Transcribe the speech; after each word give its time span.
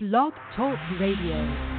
Blog 0.00 0.32
Talk 0.54 0.78
Radio. 1.00 1.77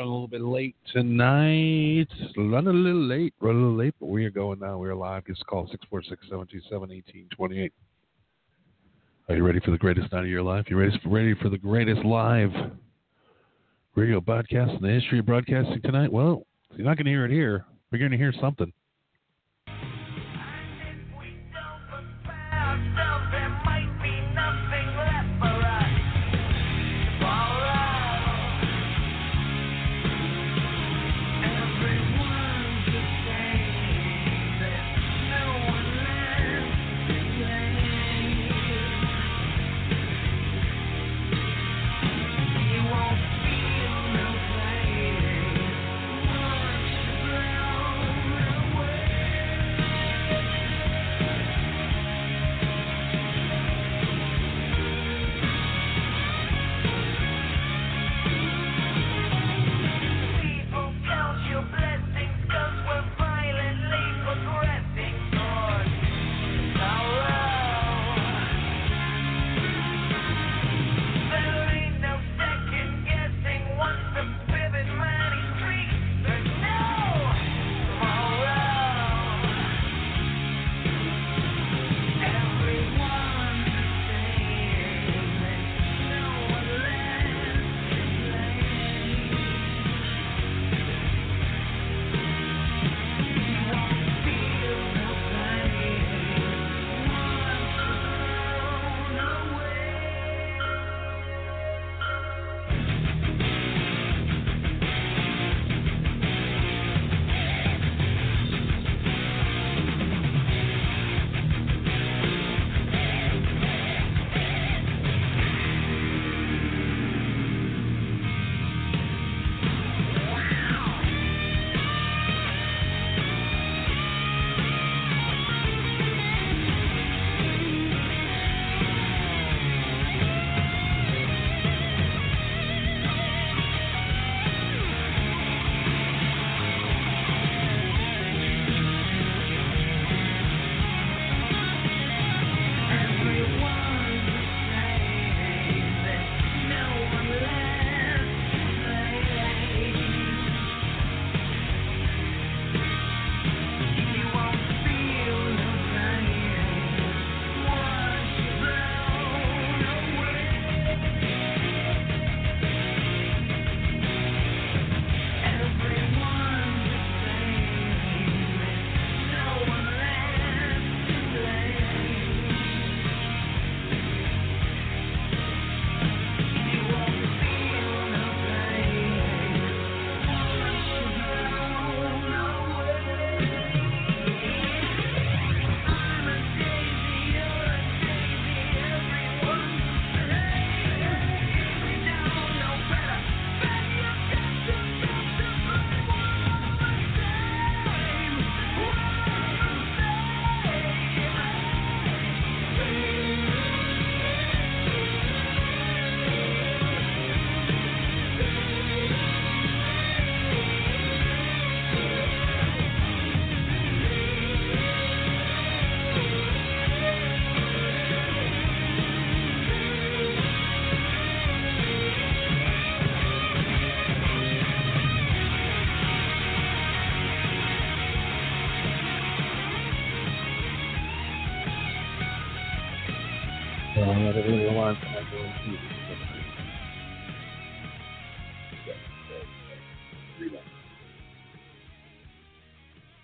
Running 0.00 0.10
a 0.10 0.14
little 0.14 0.28
bit 0.28 0.40
late 0.40 0.76
tonight. 0.92 2.08
Running 2.34 2.68
a 2.68 2.72
little 2.72 3.06
late, 3.06 3.34
running 3.38 3.62
a 3.62 3.64
little 3.66 3.76
late, 3.76 3.94
but 4.00 4.06
we 4.06 4.24
are 4.24 4.30
going 4.30 4.58
now. 4.58 4.78
We're 4.78 4.94
live. 4.94 5.26
Give 5.26 5.34
us 5.34 5.42
a 5.42 5.44
call 5.44 5.68
646 5.70 6.22
727 6.24 6.80
1828. 6.80 7.72
Are 9.28 9.36
you 9.36 9.44
ready 9.44 9.60
for 9.60 9.72
the 9.72 9.78
greatest 9.78 10.10
night 10.10 10.24
of 10.24 10.30
your 10.30 10.42
life? 10.42 10.66
You 10.68 10.78
ready 10.78 10.98
for, 11.02 11.10
ready 11.10 11.34
for 11.34 11.50
the 11.50 11.58
greatest 11.58 12.02
live 12.02 12.50
radio 13.94 14.22
broadcast 14.22 14.72
in 14.72 14.80
the 14.80 14.88
history 14.88 15.18
of 15.18 15.26
broadcasting 15.26 15.82
tonight? 15.82 16.10
Well, 16.10 16.46
you're 16.76 16.86
not 16.86 16.96
going 16.96 17.04
to 17.04 17.12
hear 17.12 17.26
it 17.26 17.30
here. 17.30 17.66
We're 17.92 17.98
going 17.98 18.12
to 18.12 18.16
hear 18.16 18.32
something. 18.40 18.72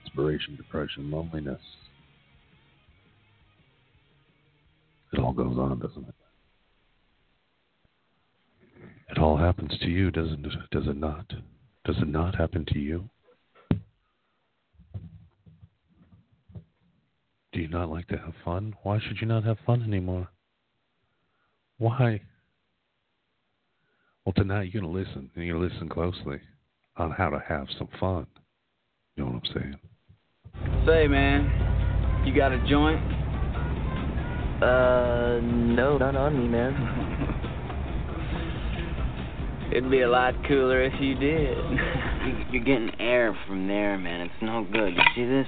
Inspiration, 0.05 0.57
depression, 0.57 1.11
loneliness. 1.11 1.61
It 5.13 5.19
all 5.19 5.33
goes 5.33 5.59
on, 5.59 5.81
doesn't 5.81 6.07
it? 6.09 6.15
It 9.11 9.19
all 9.19 9.37
happens 9.37 9.77
to 9.81 9.89
you, 9.89 10.11
doesn't 10.11 10.47
it? 10.47 10.53
Does 10.71 10.87
it 10.87 10.97
not? 10.97 11.27
Does 11.85 11.97
it 11.99 12.09
not 12.09 12.37
happen 12.37 12.65
to 12.73 12.79
you? 12.79 13.09
Do 17.53 17.61
you 17.61 17.69
not 17.69 17.91
like 17.91 18.07
to 18.09 18.19
have 18.19 18.35
fun? 18.45 18.75
Why 18.83 19.01
should 19.01 19.21
you 19.21 19.27
not 19.27 19.45
have 19.45 19.59
fun 19.67 19.83
anymore? 19.83 20.29
Why? 21.79 22.21
Well, 24.25 24.33
tonight 24.33 24.71
you're 24.73 24.83
going 24.83 24.93
to 24.93 24.99
listen, 24.99 25.31
and 25.35 25.45
you're 25.45 25.59
going 25.59 25.69
to 25.69 25.75
listen 25.75 25.89
closely 25.89 26.41
on 26.97 27.11
how 27.11 27.29
to 27.29 27.43
have 27.47 27.67
some 27.79 27.89
fun. 28.01 28.27
You 29.15 29.25
know 29.25 29.31
what 29.33 29.43
I'm 29.45 29.55
saying. 29.55 29.77
Say, 30.87 31.07
man, 31.07 32.25
you 32.27 32.35
got 32.35 32.53
a 32.53 32.59
joint? 32.67 33.01
Uh, 34.63 35.41
no, 35.43 35.99
not 35.99 36.17
on 36.17 36.39
me, 36.39 36.49
man. 36.49 36.73
It'd 39.77 39.91
be 39.91 40.01
a 40.01 40.09
lot 40.09 40.35
cooler 40.49 40.83
if 40.83 40.95
you 41.01 41.15
did. 41.15 41.59
You're 42.51 42.65
getting 42.65 42.91
air 42.99 43.37
from 43.47 43.69
there, 43.69 43.99
man. 43.99 44.23
It's 44.23 44.43
no 44.43 44.67
good. 44.73 44.95
You 44.95 45.03
see 45.15 45.27
this? 45.27 45.47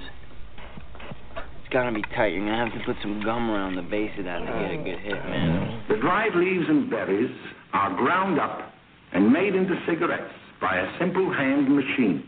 It's 1.69 1.73
gotta 1.75 1.93
be 1.93 2.01
tight. 2.17 2.33
You're 2.33 2.49
gonna 2.49 2.65
have 2.65 2.73
to 2.73 2.83
put 2.83 2.95
some 3.03 3.21
gum 3.21 3.51
around 3.51 3.75
the 3.75 3.83
base 3.83 4.09
of 4.17 4.25
that 4.25 4.39
to 4.39 4.45
get 4.45 4.71
a 4.73 4.77
good 4.83 4.99
hit, 5.05 5.21
man. 5.29 5.83
The 5.87 5.97
dried 5.97 6.33
leaves 6.33 6.65
and 6.67 6.89
berries 6.89 7.29
are 7.73 7.95
ground 7.95 8.39
up 8.39 8.73
and 9.13 9.31
made 9.31 9.53
into 9.53 9.75
cigarettes 9.85 10.33
by 10.59 10.77
a 10.77 10.97
simple 10.97 11.31
hand 11.31 11.69
machine. 11.69 12.27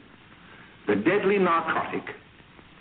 The 0.85 0.93
deadly 0.93 1.39
narcotic 1.39 2.03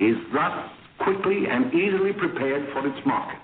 is 0.01 0.17
thus 0.35 0.69
quickly 0.99 1.49
and 1.49 1.73
easily 1.73 2.13
prepared 2.13 2.69
for 2.75 2.87
its 2.87 3.07
market. 3.07 3.41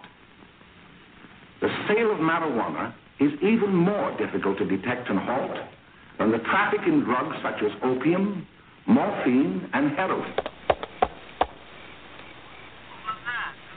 The 1.63 1.73
sale 1.89 2.13
of 2.13 2.19
marijuana 2.19 2.93
is 3.19 3.33
even 3.41 3.75
more 3.75 4.15
difficult 4.19 4.59
to 4.59 4.67
detect 4.67 5.09
and 5.09 5.21
halt 5.21 5.57
than 6.19 6.33
the 6.33 6.45
traffic 6.53 6.81
in 6.87 7.01
drugs 7.01 7.37
such 7.43 7.65
as 7.65 7.73
opium, 7.83 8.47
morphine, 8.87 9.71
and 9.73 9.97
heroin. 9.97 10.35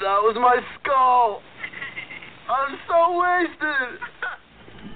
That 0.01 0.19
was 0.23 0.35
my 0.39 0.57
skull. 0.79 1.41
I'm 2.49 2.77
so 2.87 3.19
wasted. 3.19 3.99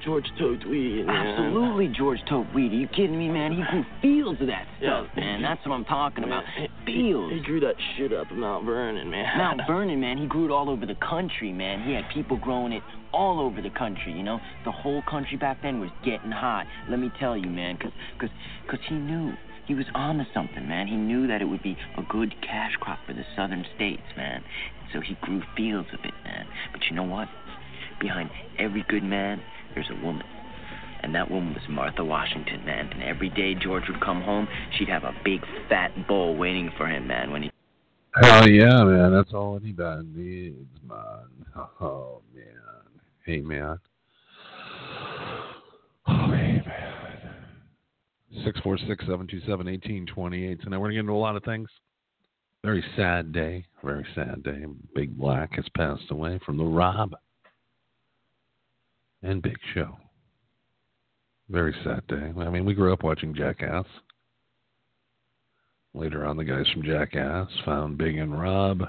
George 0.03 0.25
Tote 0.39 0.65
weed. 0.67 1.05
man. 1.05 1.15
Absolutely 1.15 1.87
George 1.95 2.19
Tote 2.29 2.47
weed. 2.53 2.71
Are 2.71 2.75
you 2.75 2.87
kidding 2.87 3.17
me, 3.17 3.29
man? 3.29 3.51
He 3.53 3.63
grew 3.69 3.85
fields 4.01 4.41
of 4.41 4.47
that 4.47 4.65
Yeah. 4.81 5.03
stuff, 5.03 5.15
man. 5.15 5.41
That's 5.41 5.65
what 5.65 5.73
I'm 5.75 5.85
talking 5.85 6.23
about. 6.23 6.43
He- 6.57 6.67
Fields. 6.85 7.33
He 7.33 7.39
grew 7.41 7.59
that 7.61 7.75
shit 7.95 8.11
up 8.11 8.29
in 8.31 8.39
Mount 8.39 8.65
Vernon, 8.65 9.09
man. 9.09 9.37
Mount 9.37 9.61
Vernon, 9.67 9.99
man, 10.01 10.17
he 10.17 10.25
grew 10.25 10.45
it 10.45 10.51
all 10.51 10.69
over 10.69 10.85
the 10.85 10.95
country, 10.95 11.51
man. 11.53 11.81
He 11.83 11.93
had 11.93 12.03
people 12.13 12.35
growing 12.37 12.73
it 12.73 12.83
all 13.13 13.39
over 13.39 13.61
the 13.61 13.69
country, 13.69 14.11
you 14.11 14.23
know? 14.23 14.39
The 14.65 14.71
whole 14.71 15.01
country 15.09 15.37
back 15.37 15.61
then 15.61 15.79
was 15.79 15.89
getting 16.03 16.31
hot. 16.31 16.65
Let 16.89 16.99
me 16.99 17.09
tell 17.19 17.37
you, 17.37 17.49
man, 17.49 17.75
because 17.77 17.93
cause, 18.19 18.29
cause 18.69 18.79
he 18.89 18.95
knew. 18.95 19.33
He 19.65 19.75
was 19.75 19.85
on 19.95 20.17
to 20.17 20.27
something, 20.33 20.67
man. 20.67 20.87
He 20.87 20.95
knew 20.95 21.27
that 21.27 21.41
it 21.41 21.45
would 21.45 21.63
be 21.63 21.77
a 21.97 22.01
good 22.03 22.35
cash 22.41 22.73
crop 22.79 22.99
for 23.07 23.13
the 23.13 23.23
southern 23.35 23.65
states, 23.75 24.03
man. 24.17 24.43
So 24.91 24.99
he 24.99 25.17
grew 25.21 25.41
fields 25.55 25.87
of 25.93 25.99
it, 26.03 26.13
man. 26.23 26.45
But 26.71 26.81
you 26.89 26.95
know 26.95 27.03
what? 27.03 27.27
Behind 27.99 28.29
every 28.59 28.83
good 28.89 29.03
man, 29.03 29.41
there's 29.73 29.89
a 29.89 30.05
woman. 30.05 30.25
And 31.01 31.15
that 31.15 31.29
woman 31.29 31.53
was 31.53 31.63
Martha 31.69 32.03
Washington, 32.03 32.65
man. 32.65 32.89
And 32.91 33.03
every 33.03 33.29
day 33.29 33.55
George 33.55 33.83
would 33.87 34.01
come 34.01 34.21
home, 34.21 34.47
she'd 34.77 34.89
have 34.89 35.03
a 35.03 35.13
big 35.23 35.41
fat 35.69 35.91
bowl 36.07 36.35
waiting 36.35 36.71
for 36.77 36.87
him, 36.87 37.07
man, 37.07 37.31
when 37.31 37.43
he 37.43 37.51
Hell 38.21 38.47
yeah, 38.47 38.83
man. 38.83 39.11
That's 39.11 39.33
all 39.33 39.59
anybody 39.61 40.05
needs, 40.13 40.69
man. 40.87 40.99
Oh, 41.81 42.21
man. 42.35 42.45
Hey, 43.25 43.41
man. 43.41 43.79
Oh, 46.07 46.27
hey, 46.31 46.61
man. 46.65 46.93
646 48.43 49.05
727 49.05 49.65
1828. 49.65 50.59
So 50.63 50.69
now 50.69 50.79
we're 50.79 50.87
going 50.87 50.91
to 50.91 50.95
get 50.95 50.99
into 51.01 51.13
a 51.13 51.15
lot 51.15 51.35
of 51.35 51.43
things. 51.43 51.69
Very 52.63 52.83
sad 52.95 53.31
day. 53.31 53.65
Very 53.83 54.05
sad 54.15 54.43
day. 54.43 54.63
Big 54.95 55.17
Black 55.17 55.53
has 55.55 55.65
passed 55.75 56.09
away 56.11 56.39
from 56.45 56.57
the 56.57 56.63
Rob 56.63 57.13
and 59.21 59.41
Big 59.41 59.57
Show. 59.73 59.97
Very 61.49 61.75
sad 61.83 62.07
day. 62.07 62.31
I 62.37 62.49
mean, 62.49 62.65
we 62.65 62.73
grew 62.73 62.93
up 62.93 63.03
watching 63.03 63.35
Jackass. 63.35 63.85
Later 65.93 66.25
on, 66.25 66.37
the 66.37 66.45
guys 66.45 66.65
from 66.73 66.83
Jackass 66.83 67.47
found 67.65 67.97
Big 67.97 68.17
and 68.17 68.39
Rob 68.39 68.81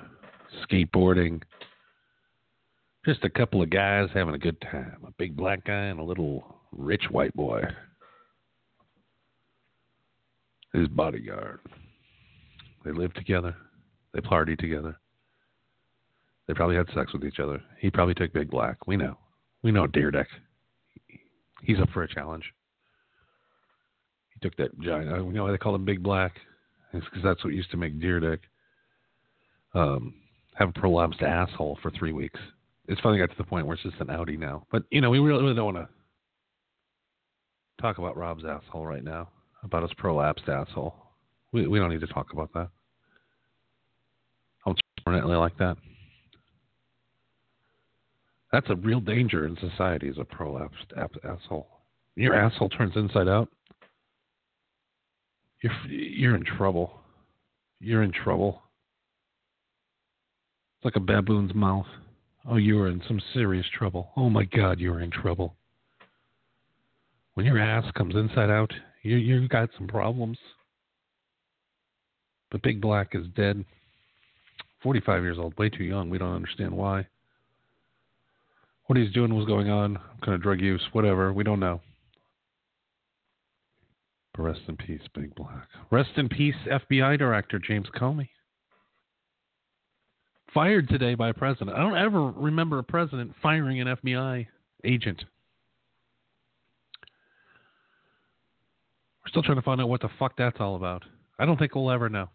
skateboarding. 0.71 1.43
Just 3.05 3.25
a 3.25 3.29
couple 3.29 3.61
of 3.61 3.69
guys 3.69 4.09
having 4.15 4.35
a 4.35 4.39
good 4.39 4.59
time. 4.63 4.97
A 5.07 5.11
big 5.19 5.37
black 5.37 5.65
guy 5.65 5.87
and 5.87 6.01
a 6.01 6.05
little 6.05 6.57
rich 6.73 7.05
white 7.11 7.35
boy. 7.35 7.63
His 10.75 10.89
bodyguard. 10.89 11.61
They 12.85 12.91
lived 12.93 13.17
together. 13.17 13.55
They 14.13 14.21
partied 14.21 14.59
together. 14.59 14.97
They 16.47 16.53
probably 16.55 16.77
had 16.77 16.89
sex 16.95 17.13
with 17.13 17.25
each 17.25 17.39
other. 17.41 17.63
He 17.79 17.91
probably 17.91 18.15
took 18.15 18.33
Big 18.35 18.51
Black. 18.51 18.87
We 18.87 18.97
know. 18.97 19.17
We 19.63 19.73
know 19.73 19.87
Dyrdek. 19.87 20.27
He's 21.63 21.81
up 21.81 21.89
for 21.95 22.03
a 22.03 22.09
challenge. 22.13 22.45
He 24.35 24.41
took 24.41 24.57
that 24.59 24.79
giant. 24.81 25.11
uh, 25.11 25.25
You 25.25 25.33
know 25.33 25.45
why 25.45 25.53
they 25.53 25.59
call 25.59 25.75
him 25.75 25.85
Big 25.87 26.03
Black? 26.03 26.33
It's 26.93 27.05
because 27.07 27.23
that's 27.23 27.43
what 27.45 27.55
used 27.55 27.71
to 27.71 27.77
make 27.77 27.99
Dyrdek 28.01 28.41
um, 29.75 30.15
have 30.55 30.69
a 30.69 30.73
prolapsed 30.73 31.23
asshole 31.23 31.79
for 31.83 31.91
three 31.93 32.13
weeks. 32.13 32.39
It's 32.89 33.01
finally 33.01 33.19
got 33.19 33.31
to 33.31 33.37
the 33.39 33.45
point 33.45 33.67
where 33.67 33.75
it's 33.75 33.83
just 33.83 34.01
an 34.01 34.11
Audi 34.11 34.37
now. 34.37 34.67
But 34.71 34.83
you 34.91 35.01
know, 35.01 35.11
we 35.11 35.19
really, 35.19 35.43
really 35.43 35.55
don't 35.55 35.75
want 35.75 35.89
to 35.89 35.89
talk 37.81 37.99
about 37.99 38.17
Rob's 38.17 38.45
asshole 38.45 38.87
right 38.87 39.03
now. 39.03 39.29
About 39.65 39.83
his 39.83 39.93
prolapsed 39.95 40.49
asshole. 40.49 40.95
We 41.53 41.67
we 41.67 41.79
don't 41.79 41.91
need 41.91 42.01
to 42.01 42.07
talk 42.07 42.33
about 42.33 42.53
that. 42.53 42.69
Permanently 45.05 45.37
like 45.37 45.57
that. 45.59 45.77
That's 48.53 48.71
a 48.71 48.77
real 48.77 49.01
danger 49.01 49.47
in 49.47 49.57
society. 49.59 50.09
Is 50.09 50.17
a 50.19 50.25
prolapsed 50.25 50.97
ap- 50.97 51.17
asshole. 51.25 51.67
Your 52.17 52.35
asshole 52.35 52.71
turns 52.71 52.97
inside 52.97 53.29
out. 53.29 53.49
You're 55.61 55.73
you're 55.89 56.37
in 56.37 56.45
trouble. 56.45 56.93
You're 57.81 58.03
in 58.03 58.13
trouble. 58.13 58.63
It's 60.79 60.85
like 60.85 60.97
a 60.97 61.01
baboon's 61.01 61.55
mouth. 61.55 61.87
Oh, 62.49 62.57
you 62.57 62.81
are 62.81 62.89
in 62.89 63.03
some 63.07 63.21
serious 63.33 63.67
trouble. 63.77 64.11
Oh 64.17 64.31
my 64.31 64.45
God, 64.45 64.79
you're 64.79 65.01
in 65.01 65.11
trouble. 65.11 65.57
When 67.35 67.47
your 67.47 67.59
ass 67.59 67.85
comes 67.95 68.15
inside 68.15 68.51
out, 68.51 68.73
you 69.05 69.17
you 69.17 69.49
got 69.49 69.71
some 69.79 69.87
problems. 69.87 70.39
But 72.51 72.63
Big 72.63 72.81
Black 72.81 73.15
is 73.15 73.27
dead. 73.37 73.65
Forty-five 74.83 75.23
years 75.23 75.39
old, 75.39 75.57
way 75.57 75.69
too 75.69 75.85
young. 75.85 76.11
We 76.11 76.19
don't 76.19 76.35
understand 76.35 76.73
why. 76.73 77.07
What 78.87 78.99
he's 78.99 79.13
doing 79.13 79.35
was 79.35 79.47
going 79.47 79.71
on, 79.71 79.99
kind 80.23 80.35
of 80.35 80.43
drug 80.43 80.61
use, 80.61 80.83
whatever. 80.93 81.33
We 81.33 81.45
don't 81.45 81.61
know. 81.61 81.81
But 84.35 84.43
rest 84.43 84.61
in 84.69 84.77
peace, 84.77 85.01
Big 85.15 85.35
Black. 85.35 85.69
Rest 85.91 86.11
in 86.17 86.29
peace, 86.29 86.57
FBI 86.67 87.19
Director 87.19 87.59
James 87.59 87.87
Comey. 87.97 88.29
Fired 90.53 90.89
today 90.89 91.15
by 91.15 91.31
a 91.31 91.35
president. 91.35 91.77
I 91.77 91.81
don't 91.81 91.97
ever 91.97 92.31
remember 92.31 92.79
a 92.79 92.85
president 92.85 93.33
firing 93.43 93.81
an 93.81 93.97
FBI 93.97 94.47
agent. 94.85 95.25
We're 99.25 99.31
still 99.31 99.43
trying 99.43 99.57
to 99.57 99.63
find 99.63 99.81
out 99.81 99.89
what 99.89 100.03
the 100.03 100.11
fuck 100.19 100.37
that's 100.37 100.59
all 100.61 100.77
about. 100.77 101.03
I 101.39 101.47
don't 101.47 101.59
think 101.59 101.75
we'll 101.75 101.91
ever 101.91 102.09
know. 102.09 102.29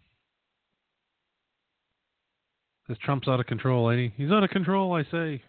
This 2.87 2.97
Trump's 3.03 3.27
out 3.27 3.39
of 3.39 3.45
control, 3.45 3.87
lady. 3.87 4.11
He's 4.17 4.31
out 4.31 4.43
of 4.43 4.49
control, 4.49 4.93
I 4.93 5.03
say. 5.11 5.43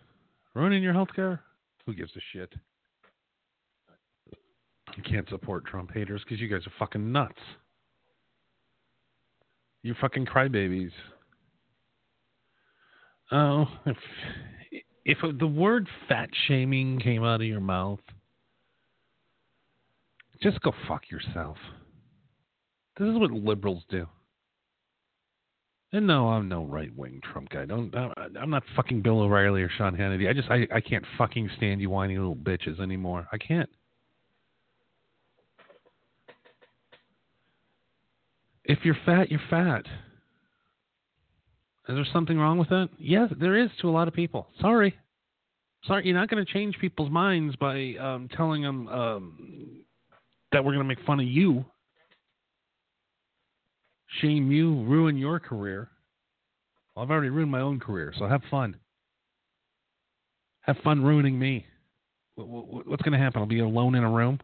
Ruining 0.54 0.82
your 0.82 0.92
health 0.92 1.08
care? 1.16 1.40
Who 1.86 1.94
gives 1.94 2.12
a 2.14 2.20
shit? 2.32 2.52
You 4.96 5.02
can't 5.02 5.28
support 5.28 5.64
Trump 5.64 5.92
haters 5.94 6.20
because 6.24 6.40
you 6.40 6.48
guys 6.48 6.66
are 6.66 6.72
fucking 6.78 7.10
nuts. 7.10 7.38
You 9.82 9.94
fucking 10.00 10.26
crybabies. 10.26 10.92
Oh, 13.32 13.66
if 13.86 13.96
if 15.04 15.18
the 15.38 15.46
word 15.46 15.88
fat 16.08 16.28
shaming 16.46 17.00
came 17.00 17.24
out 17.24 17.40
of 17.40 17.46
your 17.46 17.60
mouth, 17.60 18.00
just 20.42 20.60
go 20.62 20.72
fuck 20.88 21.10
yourself. 21.10 21.56
This 22.98 23.08
is 23.08 23.18
what 23.18 23.30
liberals 23.30 23.82
do. 23.88 24.06
And 25.92 26.06
no, 26.06 26.28
I'm 26.28 26.48
no 26.48 26.64
right 26.64 26.94
wing 26.96 27.20
Trump 27.32 27.48
guy. 27.48 27.64
Don't 27.64 27.92
I'm 28.40 28.50
not 28.50 28.62
fucking 28.76 29.02
Bill 29.02 29.20
O'Reilly 29.22 29.62
or 29.62 29.70
Sean 29.76 29.96
Hannity. 29.96 30.28
I 30.28 30.32
just 30.32 30.48
I, 30.48 30.66
I 30.72 30.80
can't 30.80 31.04
fucking 31.18 31.50
stand 31.56 31.80
you 31.80 31.90
whiny 31.90 32.16
little 32.16 32.36
bitches 32.36 32.80
anymore. 32.80 33.26
I 33.32 33.38
can't. 33.38 33.68
If 38.64 38.78
you're 38.84 38.96
fat, 39.04 39.30
you're 39.30 39.40
fat. 39.50 39.84
Is 41.88 41.96
there 41.96 42.06
something 42.12 42.38
wrong 42.38 42.56
with 42.56 42.68
that? 42.68 42.88
Yes, 42.98 43.32
there 43.40 43.56
is 43.56 43.68
to 43.80 43.88
a 43.88 43.90
lot 43.90 44.06
of 44.06 44.14
people. 44.14 44.46
Sorry. 44.60 44.94
Sorry, 45.86 46.06
you're 46.06 46.16
not 46.16 46.28
going 46.28 46.44
to 46.44 46.52
change 46.52 46.78
people's 46.78 47.10
minds 47.10 47.56
by 47.56 47.94
um, 47.98 48.28
telling 48.36 48.62
them 48.62 48.86
um, 48.86 49.82
that 50.52 50.64
we're 50.64 50.72
going 50.72 50.84
to 50.86 50.94
make 50.94 51.04
fun 51.06 51.20
of 51.20 51.26
you, 51.26 51.64
shame 54.20 54.50
you, 54.50 54.82
ruin 54.84 55.16
your 55.16 55.38
career. 55.38 55.88
Well, 56.94 57.04
I've 57.04 57.10
already 57.10 57.30
ruined 57.30 57.52
my 57.52 57.60
own 57.60 57.80
career, 57.80 58.12
so 58.18 58.26
have 58.26 58.42
fun. 58.50 58.76
Have 60.62 60.76
fun 60.84 61.02
ruining 61.02 61.38
me. 61.38 61.64
Wh- 62.36 62.42
wh- 62.42 62.86
What's 62.88 63.02
going 63.02 63.12
to 63.12 63.18
happen? 63.18 63.40
I'll 63.40 63.46
be 63.46 63.60
alone 63.60 63.94
in 63.94 64.04
a 64.04 64.10
room. 64.10 64.40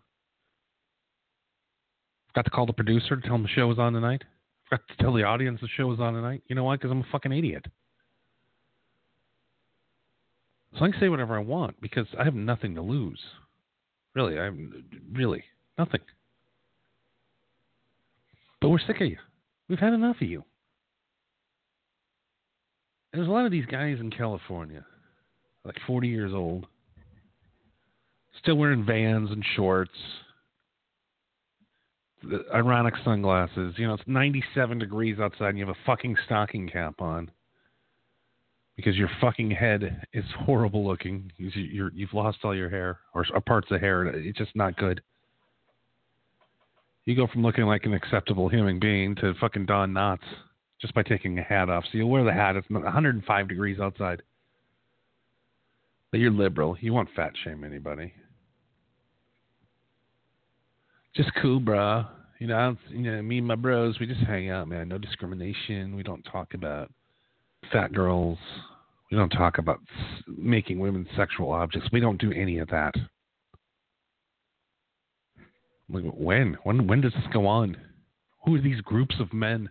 Got 2.35 2.45
to 2.45 2.51
call 2.51 2.67
the 2.67 2.73
producer 2.73 3.17
to 3.17 3.23
tell 3.23 3.35
him 3.35 3.43
the 3.43 3.49
show 3.49 3.71
is 3.73 3.79
on 3.79 3.93
tonight. 3.93 4.23
Forgot 4.69 4.83
to 4.89 4.97
tell 5.03 5.13
the 5.13 5.23
audience 5.23 5.61
the 5.61 5.69
show 5.77 5.93
is 5.93 6.01
on 6.01 6.15
tonight. 6.15 6.43
You 6.49 6.57
know 6.57 6.65
why? 6.65 6.77
Because 6.77 6.91
I'm 6.91 7.01
a 7.01 7.07
fucking 7.11 7.33
idiot. 7.33 7.67
So 10.79 10.85
I 10.85 10.91
can 10.91 11.01
say 11.01 11.09
whatever 11.09 11.37
I 11.37 11.41
want 11.41 11.81
because 11.81 12.07
I 12.19 12.25
have 12.25 12.35
nothing 12.35 12.75
to 12.75 12.83
lose. 12.83 13.21
Really, 14.15 14.39
I'm 14.39 14.85
really 15.13 15.45
nothing. 15.79 16.01
But 18.61 18.71
we're 18.71 18.79
sick 18.79 19.01
of 19.01 19.09
you. 19.09 19.19
We've 19.69 19.79
had 19.79 19.93
enough 19.93 20.17
of 20.21 20.29
you. 20.29 20.45
There's 23.13 23.29
a 23.29 23.31
lot 23.31 23.47
of 23.47 23.53
these 23.53 23.67
guys 23.67 23.99
in 24.01 24.11
California, 24.11 24.85
like 25.65 25.77
40 25.87 26.09
years 26.09 26.33
old, 26.35 26.67
still 28.43 28.57
wearing 28.57 28.85
vans 28.85 29.31
and 29.31 29.45
shorts, 29.55 29.93
ironic 32.55 32.95
sunglasses. 33.05 33.75
You 33.79 33.89
know, 33.89 33.95
it's 33.95 34.03
97 34.07 34.79
degrees 34.79 35.19
outside 35.19 35.51
and 35.51 35.59
you 35.59 35.67
have 35.67 35.75
a 35.75 35.87
fucking 35.87 36.17
stocking 36.27 36.69
cap 36.69 37.01
on 37.01 37.31
because 38.77 38.97
your 38.97 39.11
fucking 39.21 39.51
head 39.51 40.07
is 40.13 40.25
horrible 40.41 40.87
looking. 40.87 41.33
you 41.39 41.91
have 42.01 42.15
lost 42.15 42.39
all 42.45 42.55
your 42.55 42.69
hair 42.69 42.99
or 43.15 43.25
parts 43.47 43.69
of 43.71 43.81
hair. 43.81 44.07
It's 44.07 44.39
just 44.39 44.55
not 44.55 44.77
good. 44.77 45.01
You 47.07 47.15
go 47.15 47.29
from 47.29 47.43
looking 47.43 47.65
like 47.65 47.85
an 47.85 47.95
acceptable 47.95 48.49
human 48.49 48.81
being 48.81 49.15
to 49.17 49.33
fucking 49.41 49.67
Don 49.67 49.93
Knotts 49.93 50.19
just 50.81 50.93
by 50.93 51.05
taking 51.05 51.39
a 51.39 51.43
hat 51.43 51.71
off. 51.71 51.85
So 51.85 51.99
you'll 51.99 52.11
wear 52.11 52.25
the 52.25 52.33
hat. 52.33 52.57
It's 52.57 52.69
105 52.69 53.49
degrees 53.49 53.79
outside. 53.81 54.23
But 56.11 56.19
you're 56.19 56.33
liberal. 56.33 56.77
You 56.81 56.93
won't 56.93 57.09
fat 57.15 57.33
shame 57.45 57.65
anybody. 57.65 58.13
Just 61.15 61.31
cool, 61.41 61.61
bro. 61.61 62.05
You 62.41 62.49
know, 62.49 62.77
you 62.91 63.11
know, 63.11 63.23
me 63.23 63.39
and 63.39 63.47
my 63.47 63.55
bros, 63.55 63.99
we 63.99 64.07
just 64.07 64.21
hang 64.21 64.51
out, 64.51 64.69
man. 64.69 64.89
No 64.89 64.99
discrimination. 64.99 65.97
We 65.97 66.03
don't 66.03 66.23
talk 66.25 66.55
about 66.55 66.93
fat 67.73 67.93
girls. 67.93 68.39
We 69.11 69.17
don't 69.17 69.31
talk 69.31 69.59
about 69.59 69.81
making 70.27 70.81
women 70.81 71.07
sexual 71.17 71.53
objects. 71.53 71.89
We 71.93 72.01
don't 72.01 72.21
do 72.21 72.33
any 72.33 72.59
of 72.59 72.69
that. 72.69 72.95
When? 75.89 76.57
When? 76.63 76.87
When 76.87 77.01
does 77.01 77.13
this 77.13 77.27
go 77.33 77.47
on? 77.47 77.77
Who 78.45 78.57
are 78.57 78.61
these 78.61 78.81
groups 78.81 79.17
of 79.21 79.33
men? 79.33 79.71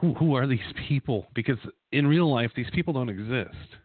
Who 0.00 0.14
who 0.14 0.34
are 0.34 0.46
these 0.46 0.60
people? 0.88 1.26
Because 1.34 1.58
in 1.92 2.06
real 2.06 2.32
life, 2.32 2.50
these 2.56 2.70
people 2.72 2.94
don't 2.94 3.08
exist. 3.08 3.76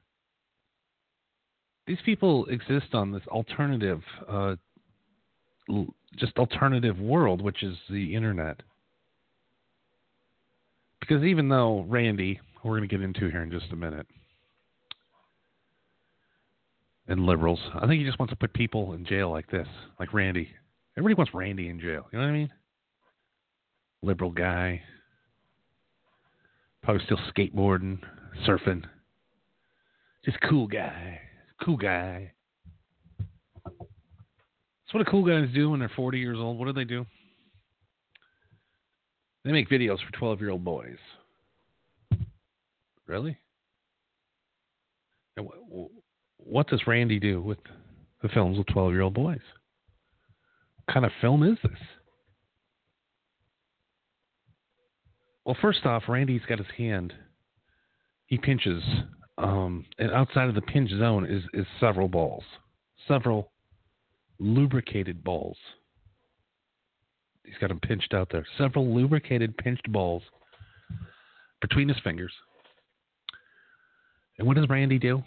These 1.88 2.00
people 2.06 2.46
exist 2.48 2.94
on 2.94 3.12
this 3.12 3.22
alternative, 3.28 4.02
uh, 4.28 4.56
just 6.16 6.38
alternative 6.38 7.00
world, 7.00 7.42
which 7.42 7.62
is 7.64 7.78
the 7.90 8.16
internet. 8.16 8.62
Because 11.00 11.24
even 11.24 11.50
though 11.50 11.86
Randy, 11.88 12.40
we're 12.64 12.78
going 12.78 12.90
to 12.90 12.96
get 12.96 13.04
into 13.04 13.30
here 13.30 13.44
in 13.44 13.52
just 13.52 13.72
a 13.72 13.76
minute, 13.76 14.08
and 17.08 17.26
liberals, 17.26 17.60
I 17.76 17.88
think 17.88 18.00
he 18.00 18.06
just 18.06 18.20
wants 18.20 18.32
to 18.32 18.38
put 18.38 18.54
people 18.54 18.94
in 18.94 19.06
jail 19.06 19.30
like 19.32 19.50
this, 19.50 19.68
like 20.00 20.14
Randy. 20.14 20.50
Everybody 20.98 21.16
wants 21.16 21.34
Randy 21.34 21.70
in 21.70 21.80
jail. 21.80 22.08
You 22.12 22.20
know 22.20 22.26
what 22.26 22.32
I 22.32 22.38
mean? 22.38 22.52
Liberal 24.02 24.32
guy, 24.32 24.82
probably 26.84 27.04
still 27.06 27.20
skateboarding, 27.36 28.00
surfing. 28.48 28.84
Just 30.24 30.38
cool 30.50 30.68
guy, 30.68 31.20
cool 31.64 31.78
guy. 31.78 32.32
That's 33.66 34.94
what 34.94 35.08
a 35.08 35.10
cool 35.10 35.26
guys 35.26 35.54
do 35.54 35.72
when 35.72 35.80
they're 35.80 35.92
40 35.96 36.20
years 36.20 36.38
old. 36.40 36.58
What 36.58 36.66
do 36.66 36.74
they 36.74 36.84
do? 36.84 37.06
They 39.44 39.52
make 39.52 39.70
videos 39.70 39.98
for 40.04 40.12
12 40.18 40.42
year 40.42 40.50
old 40.52 40.64
boys. 40.64 40.98
Really? 43.08 43.38
What 46.46 46.68
does 46.68 46.86
Randy 46.86 47.20
do 47.20 47.42
with 47.42 47.58
the 48.22 48.30
films 48.30 48.60
with 48.60 48.68
12 48.68 48.92
year 48.94 49.02
old 49.02 49.16
boys? 49.16 49.42
What 50.78 50.94
kind 50.94 51.06
of 51.06 51.12
film 51.20 51.42
is 51.42 51.58
this? 51.64 51.80
Well, 55.44 55.58
first 55.60 55.86
off, 55.86 56.04
Randy's 56.08 56.46
got 56.48 56.60
his 56.60 56.68
hand. 56.78 57.14
He 58.28 58.38
pinches, 58.38 58.84
um, 59.38 59.86
and 59.98 60.12
outside 60.12 60.48
of 60.48 60.56
the 60.56 60.62
pinch 60.62 60.92
zone 60.92 61.26
is, 61.26 61.44
is 61.54 61.66
several 61.80 62.08
balls, 62.08 62.44
several 63.08 63.52
lubricated 64.40 65.24
balls. 65.24 65.58
He's 67.44 67.58
got 67.60 67.70
them 67.70 67.80
pinched 67.80 68.14
out 68.14 68.30
there. 68.32 68.46
Several 68.58 68.94
lubricated, 68.94 69.58
pinched 69.58 69.92
balls 69.92 70.24
between 71.62 71.90
his 71.90 71.98
fingers. 72.04 72.34
And 74.38 74.48
what 74.48 74.58
does 74.58 74.70
Randy 74.70 75.00
do? 75.00 75.24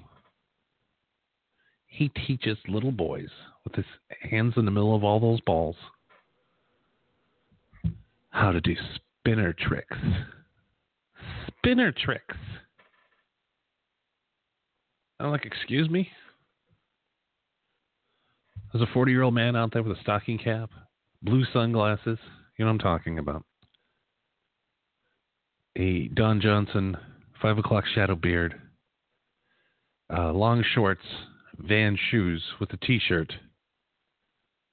He 1.98 2.10
teaches 2.10 2.56
little 2.68 2.92
boys 2.92 3.28
with 3.64 3.74
his 3.74 3.84
hands 4.30 4.54
in 4.56 4.64
the 4.64 4.70
middle 4.70 4.94
of 4.94 5.02
all 5.02 5.18
those 5.18 5.40
balls 5.40 5.74
how 8.30 8.52
to 8.52 8.60
do 8.60 8.76
spinner 8.94 9.52
tricks. 9.52 9.96
Spinner 11.48 11.90
tricks. 11.90 12.36
I'm 15.18 15.32
like, 15.32 15.44
excuse 15.44 15.90
me? 15.90 16.08
There's 18.72 18.88
a 18.88 18.92
40 18.92 19.10
year 19.10 19.22
old 19.22 19.34
man 19.34 19.56
out 19.56 19.72
there 19.72 19.82
with 19.82 19.98
a 19.98 20.00
stocking 20.00 20.38
cap 20.38 20.70
blue 21.22 21.44
sunglasses. 21.52 22.18
You 22.58 22.64
know 22.64 22.66
what 22.66 22.74
I'm 22.74 22.78
talking 22.78 23.18
about. 23.18 23.44
A 25.76 26.06
Don 26.14 26.40
Johnson 26.40 26.96
five 27.42 27.58
o'clock 27.58 27.82
shadow 27.92 28.14
beard, 28.14 28.54
uh, 30.16 30.30
long 30.30 30.62
shorts, 30.76 31.02
Van 31.58 31.98
shoes 32.10 32.42
with 32.60 32.72
a 32.72 32.76
T-shirt. 32.78 33.32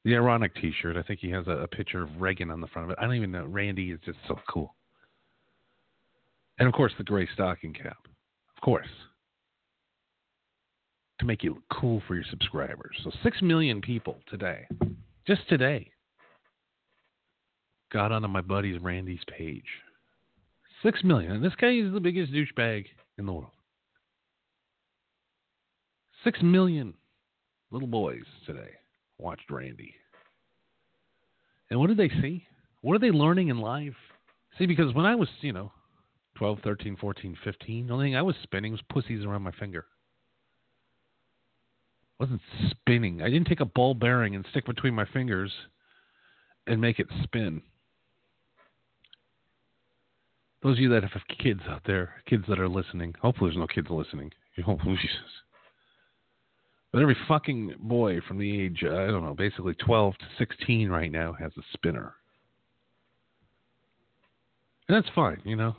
The 0.04 0.16
ironic 0.16 0.54
T-shirt. 0.56 0.98
I 0.98 1.02
think 1.02 1.20
he 1.20 1.32
has 1.32 1.48
a, 1.48 1.52
a 1.52 1.68
picture 1.68 2.04
of 2.04 2.22
Reagan 2.22 2.52
on 2.52 2.62
the 2.62 2.68
front 2.68 2.90
of 2.90 2.92
it. 2.92 3.02
I 3.02 3.06
don't 3.06 3.16
even 3.16 3.32
know. 3.32 3.46
Randy 3.46 3.92
is 3.92 4.00
just 4.06 4.20
so 4.28 4.40
cool. 4.48 4.76
And 6.60 6.68
of 6.68 6.74
course, 6.74 6.94
the 6.98 7.04
gray 7.04 7.28
stocking 7.34 7.74
cap. 7.74 7.98
Of 8.56 8.62
course. 8.64 8.88
To 11.20 11.26
make 11.26 11.44
you 11.44 11.56
look 11.56 11.64
cool 11.72 12.04
for 12.08 12.16
your 12.16 12.26
subscribers. 12.30 12.96
So, 13.04 13.12
six 13.24 13.42
million 13.42 13.82
people 13.82 14.18
today, 14.30 14.68
just 15.26 15.48
today, 15.50 15.90
got 17.92 18.12
onto 18.12 18.28
my 18.28 18.42
buddy's 18.42 18.82
Randy's 18.82 19.24
page. 19.38 19.64
Six 20.84 21.04
million. 21.04 21.32
And 21.32 21.44
this 21.44 21.56
guy 21.60 21.72
is 21.72 21.94
the 21.94 22.00
biggest 22.00 22.32
douchebag 22.32 22.86
in 23.18 23.26
the 23.26 23.34
world. 23.34 23.55
Six 26.26 26.42
million 26.42 26.94
little 27.72 27.88
boys 27.88 28.24
today 28.46 28.72
watched 29.18 29.50
Randy. 29.50 29.96
And 31.70 31.80
what 31.80 31.88
did 31.88 31.98
they 31.98 32.10
see? 32.22 32.46
What 32.82 32.96
are 32.96 33.00
they 33.00 33.12
learning 33.12 33.48
in 33.48 33.60
life? 33.60 33.96
See, 34.58 34.66
because 34.66 34.94
when 34.94 35.06
I 35.06 35.16
was, 35.16 35.30
you 35.40 35.54
know, 35.54 35.72
12, 36.36 36.60
13, 36.64 36.98
14, 36.98 37.38
15, 37.42 37.88
the 37.88 37.94
only 37.94 38.08
thing 38.08 38.16
I 38.18 38.22
was 38.22 38.36
spinning 38.44 38.74
was 38.74 38.82
pussies 38.90 39.24
around 39.24 39.44
my 39.44 39.52
finger. 39.52 39.86
I 42.20 42.24
wasn't 42.24 42.42
spinning. 42.72 43.22
I 43.22 43.30
didn't 43.30 43.48
take 43.48 43.62
a 43.62 43.66
ball 43.66 43.94
bearing 43.94 44.36
and 44.36 44.46
stick 44.52 44.66
between 44.66 44.94
my 44.94 45.06
fingers 45.06 45.54
and 46.68 46.82
make 46.82 47.00
it 47.00 47.08
spin 47.24 47.62
those 50.66 50.78
of 50.78 50.82
you 50.82 50.90
that 50.90 51.04
have 51.04 51.22
kids 51.44 51.62
out 51.70 51.84
there, 51.86 52.16
kids 52.26 52.44
that 52.50 52.60
are 52.60 52.68
listening, 52.68 53.14
hopefully 53.22 53.52
there's 53.52 53.60
no 53.60 53.68
kids 53.68 53.88
listening. 53.88 54.32
Hopefully, 54.66 54.96
oh, 54.98 55.02
Jesus. 55.02 55.45
But 56.96 57.02
every 57.02 57.18
fucking 57.28 57.74
boy 57.78 58.22
from 58.26 58.38
the 58.38 58.62
age, 58.62 58.82
I 58.86 59.08
don't 59.08 59.22
know, 59.22 59.34
basically 59.34 59.74
12 59.74 60.18
to 60.18 60.26
16 60.38 60.88
right 60.88 61.12
now 61.12 61.34
has 61.34 61.52
a 61.58 61.62
spinner. 61.74 62.14
And 64.88 64.96
that's 64.96 65.14
fine, 65.14 65.42
you 65.44 65.58
know. 65.58 65.76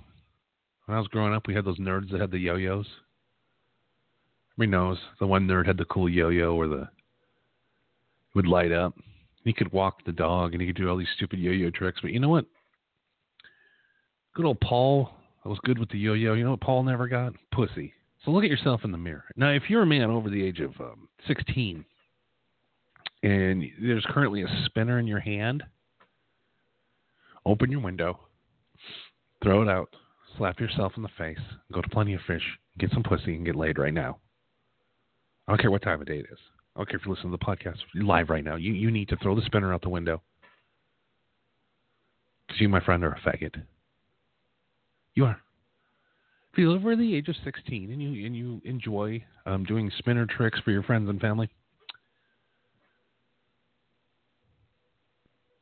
When 0.84 0.94
I 0.94 1.00
was 1.00 1.08
growing 1.08 1.32
up, 1.32 1.46
we 1.46 1.54
had 1.54 1.64
those 1.64 1.78
nerds 1.78 2.10
that 2.10 2.20
had 2.20 2.32
the 2.32 2.38
yo-yos. 2.38 2.86
Everybody 4.58 4.76
knows 4.76 4.98
the 5.18 5.26
one 5.26 5.48
nerd 5.48 5.64
had 5.64 5.78
the 5.78 5.86
cool 5.86 6.06
yo-yo 6.06 6.54
where 6.54 6.68
the 6.68 6.86
would 8.34 8.46
light 8.46 8.70
up. 8.70 8.92
He 9.42 9.54
could 9.54 9.72
walk 9.72 10.04
the 10.04 10.12
dog 10.12 10.52
and 10.52 10.60
he 10.60 10.66
could 10.66 10.76
do 10.76 10.90
all 10.90 10.98
these 10.98 11.08
stupid 11.16 11.38
yo-yo 11.38 11.70
tricks. 11.70 12.00
But 12.02 12.12
you 12.12 12.20
know 12.20 12.28
what? 12.28 12.44
Good 14.34 14.44
old 14.44 14.60
Paul 14.60 15.12
that 15.42 15.48
was 15.48 15.60
good 15.64 15.78
with 15.78 15.88
the 15.88 15.98
yo-yo. 15.98 16.34
You 16.34 16.44
know 16.44 16.50
what 16.50 16.60
Paul 16.60 16.82
never 16.82 17.08
got? 17.08 17.32
Pussy. 17.52 17.94
So 18.26 18.32
look 18.32 18.42
at 18.42 18.50
yourself 18.50 18.80
in 18.82 18.90
the 18.90 18.98
mirror. 18.98 19.24
Now, 19.36 19.50
if 19.50 19.62
you're 19.68 19.84
a 19.84 19.86
man 19.86 20.10
over 20.10 20.28
the 20.28 20.44
age 20.44 20.58
of 20.58 20.72
um, 20.80 21.08
16 21.28 21.84
and 23.22 23.64
there's 23.80 24.04
currently 24.10 24.42
a 24.42 24.64
spinner 24.64 24.98
in 24.98 25.06
your 25.06 25.20
hand, 25.20 25.62
open 27.46 27.70
your 27.70 27.80
window, 27.80 28.18
throw 29.44 29.62
it 29.62 29.68
out, 29.68 29.94
slap 30.36 30.58
yourself 30.58 30.92
in 30.96 31.04
the 31.04 31.08
face, 31.16 31.38
go 31.72 31.80
to 31.80 31.88
Plenty 31.88 32.14
of 32.14 32.20
Fish, 32.26 32.42
get 32.78 32.90
some 32.90 33.04
pussy, 33.04 33.36
and 33.36 33.46
get 33.46 33.54
laid 33.54 33.78
right 33.78 33.94
now. 33.94 34.18
I 35.46 35.52
don't 35.52 35.60
care 35.60 35.70
what 35.70 35.82
time 35.82 36.00
of 36.00 36.08
day 36.08 36.18
it 36.18 36.26
is. 36.30 36.38
I 36.74 36.80
don't 36.80 36.88
care 36.90 36.98
if 36.98 37.06
you 37.06 37.12
listen 37.12 37.30
to 37.30 37.36
the 37.36 37.44
podcast 37.44 37.78
live 37.94 38.28
right 38.28 38.44
now. 38.44 38.56
You 38.56 38.72
you 38.72 38.90
need 38.90 39.08
to 39.10 39.16
throw 39.18 39.36
the 39.36 39.46
spinner 39.46 39.72
out 39.72 39.82
the 39.82 39.88
window 39.88 40.20
Because 42.48 42.60
you, 42.60 42.68
my 42.68 42.80
friend, 42.80 43.04
are 43.04 43.12
a 43.12 43.20
faggot. 43.20 43.54
You 45.14 45.26
are. 45.26 45.40
If 46.56 46.60
you're 46.60 46.74
over 46.74 46.96
the 46.96 47.14
age 47.14 47.28
of 47.28 47.34
16 47.44 47.90
and 47.90 48.00
you 48.00 48.24
and 48.24 48.34
you 48.34 48.62
enjoy 48.64 49.22
um, 49.44 49.64
doing 49.64 49.92
spinner 49.98 50.24
tricks 50.24 50.58
for 50.64 50.70
your 50.70 50.82
friends 50.82 51.06
and 51.10 51.20
family, 51.20 51.50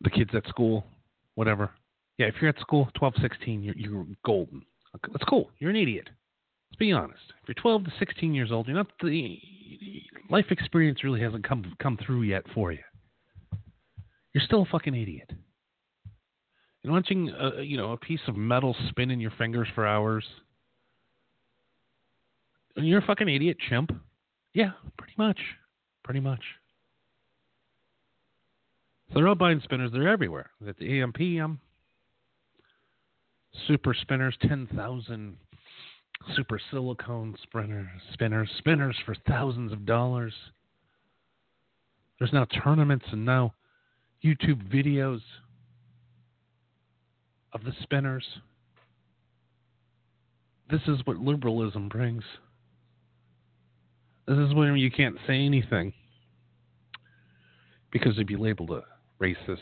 the 0.03 0.11
kids 0.11 0.31
at 0.35 0.47
school, 0.47 0.87
whatever. 1.35 1.73
Yeah, 2.17 2.27
if 2.27 2.37
you're 2.41 2.49
at 2.49 2.61
school, 2.61 2.89
12, 2.95 3.15
16, 3.21 3.63
you're, 3.65 3.75
you're 3.77 4.07
golden. 4.25 4.63
That's 5.11 5.25
cool. 5.25 5.51
You're 5.59 5.71
an 5.71 5.77
idiot. 5.77 6.09
Let's 6.71 6.79
be 6.79 6.93
honest. 6.93 7.25
If 7.43 7.49
you're 7.49 7.61
12 7.61 7.87
to 7.87 7.93
16 7.99 8.33
years 8.33 8.53
old, 8.53 8.69
you're 8.69 8.77
not 8.77 8.87
the 9.03 9.41
life 10.31 10.47
experience 10.51 11.03
really 11.03 11.21
hasn't 11.21 11.43
come 11.43 11.75
come 11.83 11.99
through 12.07 12.23
yet 12.23 12.45
for 12.55 12.71
you. 12.71 12.79
You're 14.33 14.45
still 14.45 14.63
a 14.63 14.67
fucking 14.67 14.95
idiot. 14.95 15.33
And 16.85 16.93
watching, 16.93 17.31
a, 17.31 17.63
you 17.63 17.79
know, 17.79 17.91
a 17.91 17.97
piece 17.97 18.21
of 18.29 18.37
metal 18.37 18.77
spin 18.91 19.11
in 19.11 19.19
your 19.19 19.33
fingers 19.37 19.67
for 19.75 19.89
hours. 19.89 20.25
You're 22.77 22.99
a 22.99 23.07
fucking 23.07 23.29
idiot, 23.29 23.57
chimp. 23.69 23.93
Yeah, 24.53 24.73
pretty 24.99 25.15
much. 25.17 25.39
Pretty 26.03 26.21
much. 26.21 26.43
So 29.09 29.15
they're 29.15 29.29
all 29.29 29.35
buying 29.35 29.61
spinners. 29.63 29.91
They're 29.93 30.09
everywhere. 30.09 30.51
At 30.67 30.79
the 30.79 31.01
AM 31.01 31.13
PM. 31.13 31.45
Um, 31.45 31.61
super 33.69 33.95
spinners, 33.95 34.37
10,000 34.43 35.37
super 36.35 36.61
silicone 36.71 37.37
spinners, 37.43 37.87
spinners, 38.13 38.51
spinners 38.59 38.97
for 39.05 39.15
thousands 39.29 39.73
of 39.73 39.87
dollars. 39.87 40.33
There's 42.19 42.33
now 42.33 42.47
tournaments 42.47 43.05
and 43.13 43.25
now 43.25 43.55
YouTube 44.25 44.73
videos 44.73 45.21
of 47.53 47.65
the 47.65 47.73
spinners. 47.83 48.25
This 50.71 50.81
is 50.87 50.99
what 51.05 51.19
liberalism 51.19 51.89
brings. 51.89 52.25
This 54.27 54.39
is 54.39 54.55
when 54.55 54.75
you 54.77 54.91
can't 54.91 55.17
say 55.27 55.45
anything 55.45 55.93
because 57.91 58.17
you'd 58.17 58.27
be 58.27 58.37
labeled 58.37 58.71
a 58.71 58.83
racist, 59.23 59.59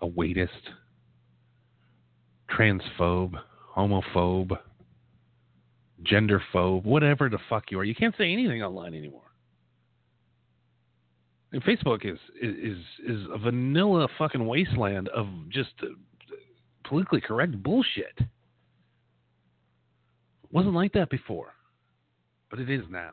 a 0.00 0.06
weightist, 0.06 0.48
transphobe, 2.50 3.34
homophobe, 3.76 4.58
genderphobe, 6.02 6.84
whatever 6.84 7.28
the 7.28 7.38
fuck 7.48 7.70
you 7.70 7.78
are. 7.78 7.84
You 7.84 7.94
can't 7.94 8.14
say 8.16 8.32
anything 8.32 8.62
online 8.62 8.94
anymore. 8.94 9.22
And 11.52 11.62
Facebook 11.62 12.04
is 12.04 12.18
is 12.42 12.78
is 13.06 13.26
a 13.32 13.38
vanilla 13.38 14.08
fucking 14.18 14.44
wasteland 14.44 15.08
of 15.08 15.28
just 15.50 15.70
uh, 15.82 15.86
politically 16.82 17.20
correct 17.20 17.62
bullshit. 17.62 18.18
wasn't 20.50 20.74
like 20.74 20.92
that 20.94 21.10
before, 21.10 21.52
but 22.50 22.60
it 22.60 22.70
is 22.70 22.84
now. 22.90 23.12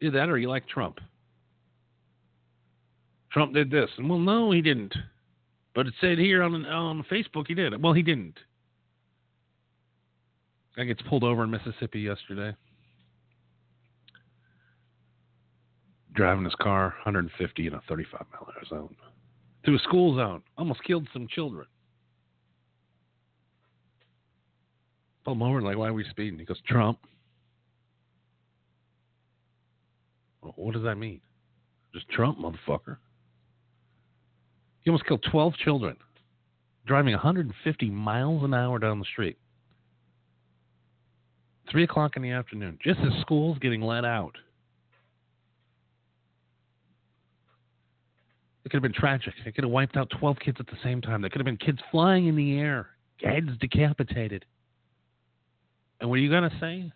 Either 0.00 0.18
that 0.18 0.28
or 0.28 0.38
you 0.38 0.48
like 0.48 0.68
Trump. 0.68 1.00
Trump 3.32 3.52
did 3.52 3.70
this. 3.70 3.90
And 3.98 4.08
well, 4.08 4.18
no, 4.18 4.50
he 4.50 4.62
didn't. 4.62 4.94
But 5.74 5.86
it 5.86 5.94
said 6.00 6.18
here 6.18 6.42
on 6.42 6.64
on 6.66 7.04
Facebook 7.10 7.46
he 7.46 7.54
did. 7.54 7.80
Well, 7.82 7.92
he 7.92 8.02
didn't. 8.02 8.38
Guy 10.76 10.84
gets 10.84 11.02
pulled 11.02 11.24
over 11.24 11.44
in 11.44 11.50
Mississippi 11.50 12.00
yesterday. 12.00 12.56
Driving 16.14 16.44
his 16.44 16.54
car 16.56 16.94
150 17.04 17.66
in 17.66 17.74
a 17.74 17.80
35 17.88 18.26
mile 18.32 18.46
an 18.48 18.54
hour 18.56 18.64
zone. 18.68 18.96
through 19.64 19.76
a 19.76 19.80
school 19.80 20.16
zone. 20.16 20.42
Almost 20.56 20.82
killed 20.84 21.06
some 21.12 21.28
children. 21.28 21.66
Pulled 25.28 25.36
him 25.36 25.42
over 25.42 25.60
like, 25.60 25.76
why 25.76 25.88
are 25.88 25.92
we 25.92 26.04
speeding? 26.08 26.38
He 26.38 26.46
goes, 26.46 26.58
Trump. 26.66 27.00
What 30.40 30.72
does 30.72 30.84
that 30.84 30.96
mean? 30.96 31.20
Just 31.92 32.08
Trump, 32.08 32.38
motherfucker. 32.38 32.96
He 34.80 34.88
almost 34.88 35.04
killed 35.04 35.22
12 35.30 35.52
children 35.56 35.98
driving 36.86 37.12
150 37.12 37.90
miles 37.90 38.42
an 38.42 38.54
hour 38.54 38.78
down 38.78 39.00
the 39.00 39.04
street. 39.04 39.36
Three 41.70 41.84
o'clock 41.84 42.16
in 42.16 42.22
the 42.22 42.30
afternoon, 42.30 42.78
just 42.82 42.98
as 43.00 43.12
school's 43.20 43.58
getting 43.58 43.82
let 43.82 44.06
out. 44.06 44.34
It 48.64 48.70
could 48.70 48.82
have 48.82 48.82
been 48.82 48.98
tragic. 48.98 49.34
It 49.44 49.54
could 49.54 49.64
have 49.64 49.70
wiped 49.70 49.98
out 49.98 50.08
12 50.18 50.38
kids 50.38 50.56
at 50.58 50.68
the 50.68 50.78
same 50.82 51.02
time. 51.02 51.20
There 51.20 51.28
could 51.28 51.40
have 51.40 51.44
been 51.44 51.58
kids 51.58 51.80
flying 51.90 52.28
in 52.28 52.34
the 52.34 52.58
air, 52.58 52.86
heads 53.22 53.50
decapitated. 53.60 54.46
And 56.00 56.08
what 56.08 56.16
are 56.16 56.22
you 56.22 56.30
to 56.48 56.56
say? 56.60 56.92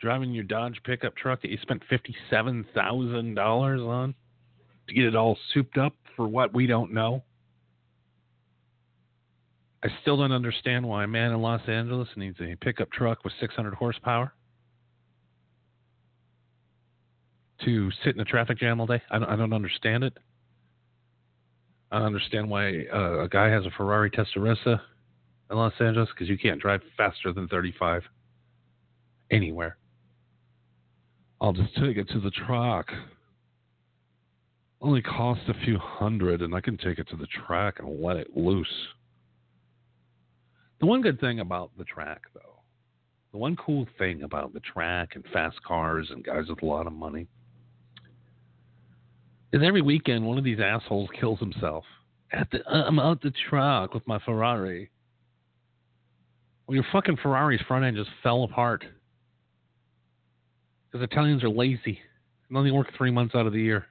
Driving 0.00 0.32
your 0.32 0.44
Dodge 0.44 0.80
pickup 0.84 1.16
truck 1.16 1.42
that 1.42 1.50
you 1.50 1.58
spent 1.62 1.82
$57,000 1.90 3.88
on? 3.88 4.14
to 4.88 4.94
get 4.94 5.04
it 5.04 5.16
all 5.16 5.38
souped 5.52 5.78
up 5.78 5.94
for 6.16 6.28
what 6.28 6.52
we 6.52 6.66
don't 6.66 6.92
know. 6.92 7.22
I 9.82 9.88
still 10.00 10.16
don't 10.16 10.32
understand 10.32 10.86
why 10.86 11.04
a 11.04 11.06
man 11.06 11.32
in 11.32 11.42
Los 11.42 11.60
Angeles 11.68 12.08
needs 12.16 12.38
a 12.40 12.56
pickup 12.56 12.90
truck 12.90 13.22
with 13.22 13.34
600 13.38 13.74
horsepower 13.74 14.32
to 17.64 17.90
sit 18.02 18.14
in 18.14 18.20
a 18.20 18.24
traffic 18.24 18.58
jam 18.58 18.80
all 18.80 18.86
day. 18.86 19.02
I 19.10 19.18
don't, 19.18 19.28
I 19.28 19.36
don't 19.36 19.52
understand 19.52 20.04
it. 20.04 20.16
I 21.92 21.98
don't 21.98 22.06
understand 22.06 22.48
why 22.48 22.86
uh, 22.92 23.24
a 23.24 23.28
guy 23.28 23.48
has 23.48 23.66
a 23.66 23.70
Ferrari 23.76 24.10
Testarossa 24.10 24.80
in 25.50 25.56
Los 25.56 25.72
Angeles 25.80 26.08
because 26.14 26.28
you 26.28 26.38
can't 26.38 26.60
drive 26.60 26.80
faster 26.96 27.32
than 27.32 27.48
35 27.48 28.02
anywhere. 29.30 29.76
I'll 31.40 31.52
just 31.52 31.74
take 31.76 31.96
it 31.96 32.08
to 32.10 32.20
the 32.20 32.30
track. 32.30 32.86
only 34.80 35.02
cost 35.02 35.40
a 35.48 35.54
few 35.64 35.78
hundred, 35.78 36.42
and 36.42 36.54
I 36.54 36.60
can 36.60 36.76
take 36.76 36.98
it 36.98 37.08
to 37.08 37.16
the 37.16 37.26
track 37.46 37.76
and 37.78 38.02
let 38.02 38.16
it 38.16 38.36
loose. 38.36 38.88
The 40.80 40.86
one 40.86 41.02
good 41.02 41.20
thing 41.20 41.40
about 41.40 41.70
the 41.78 41.84
track, 41.84 42.22
though, 42.34 42.60
the 43.32 43.38
one 43.38 43.56
cool 43.56 43.86
thing 43.98 44.22
about 44.22 44.52
the 44.52 44.60
track 44.60 45.10
and 45.14 45.24
fast 45.32 45.62
cars 45.62 46.08
and 46.10 46.24
guys 46.24 46.44
with 46.48 46.62
a 46.62 46.66
lot 46.66 46.86
of 46.86 46.92
money 46.92 47.26
is 49.52 49.62
every 49.64 49.82
weekend 49.82 50.24
one 50.26 50.36
of 50.36 50.44
these 50.44 50.60
assholes 50.60 51.08
kills 51.18 51.38
himself. 51.38 51.84
At 52.32 52.50
the, 52.50 52.66
I'm 52.68 52.98
out 52.98 53.22
the 53.22 53.32
track 53.48 53.94
with 53.94 54.06
my 54.06 54.18
Ferrari. 54.24 54.90
Well, 56.66 56.74
your 56.74 56.84
fucking 56.92 57.18
Ferrari's 57.22 57.60
front 57.66 57.84
end 57.84 57.96
just 57.96 58.10
fell 58.22 58.44
apart 58.44 58.84
because 60.90 61.04
Italians 61.04 61.44
are 61.44 61.50
lazy 61.50 61.98
and 62.48 62.56
only 62.56 62.70
work 62.70 62.88
three 62.96 63.10
months 63.10 63.34
out 63.34 63.46
of 63.46 63.52
the 63.52 63.60
year. 63.60 63.86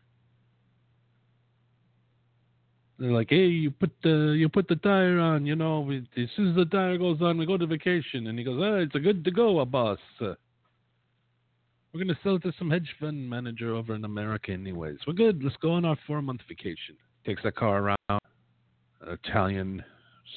They're 2.98 3.12
like, 3.12 3.28
hey, 3.30 3.48
you 3.48 3.72
put 3.72 3.92
the 4.04 4.36
you 4.38 4.48
put 4.48 4.68
the 4.68 4.76
tire 4.78 5.20
on, 5.20 5.46
you 5.46 5.56
know. 5.56 5.82
We, 5.82 6.08
as 6.16 6.30
soon 6.36 6.50
as 6.50 6.56
the 6.56 6.66
tire 6.66 6.98
goes 6.98 7.22
on, 7.22 7.38
we 7.38 7.46
go 7.46 7.58
to 7.58 7.68
vacation. 7.68 8.28
And 8.28 8.38
he 8.38 8.46
goes, 8.46 8.60
ah, 8.62 8.78
it's 8.78 8.96
a 8.96 9.00
good 9.00 9.26
to 9.26 9.32
go, 9.32 9.60
a 9.60 9.66
boss. 9.66 10.00
Uh, 10.22 10.36
we're 11.92 12.00
gonna 12.00 12.18
sell 12.24 12.36
it 12.36 12.44
to 12.44 12.54
some 12.58 12.70
hedge 12.72 12.96
fund 13.00 13.30
manager 13.30 13.76
over 13.76 13.94
in 13.94 14.06
America, 14.06 14.52
anyways. 14.52 15.00
We're 15.06 15.14
good. 15.14 15.44
Let's 15.44 15.58
go 15.58 15.72
on 15.74 15.86
our 15.86 15.98
four 16.08 16.22
month 16.22 16.42
vacation. 16.48 16.96
Takes 17.26 17.44
that 17.44 17.56
car 17.56 17.80
around, 17.80 17.98
an 18.10 19.18
Italian 19.26 19.84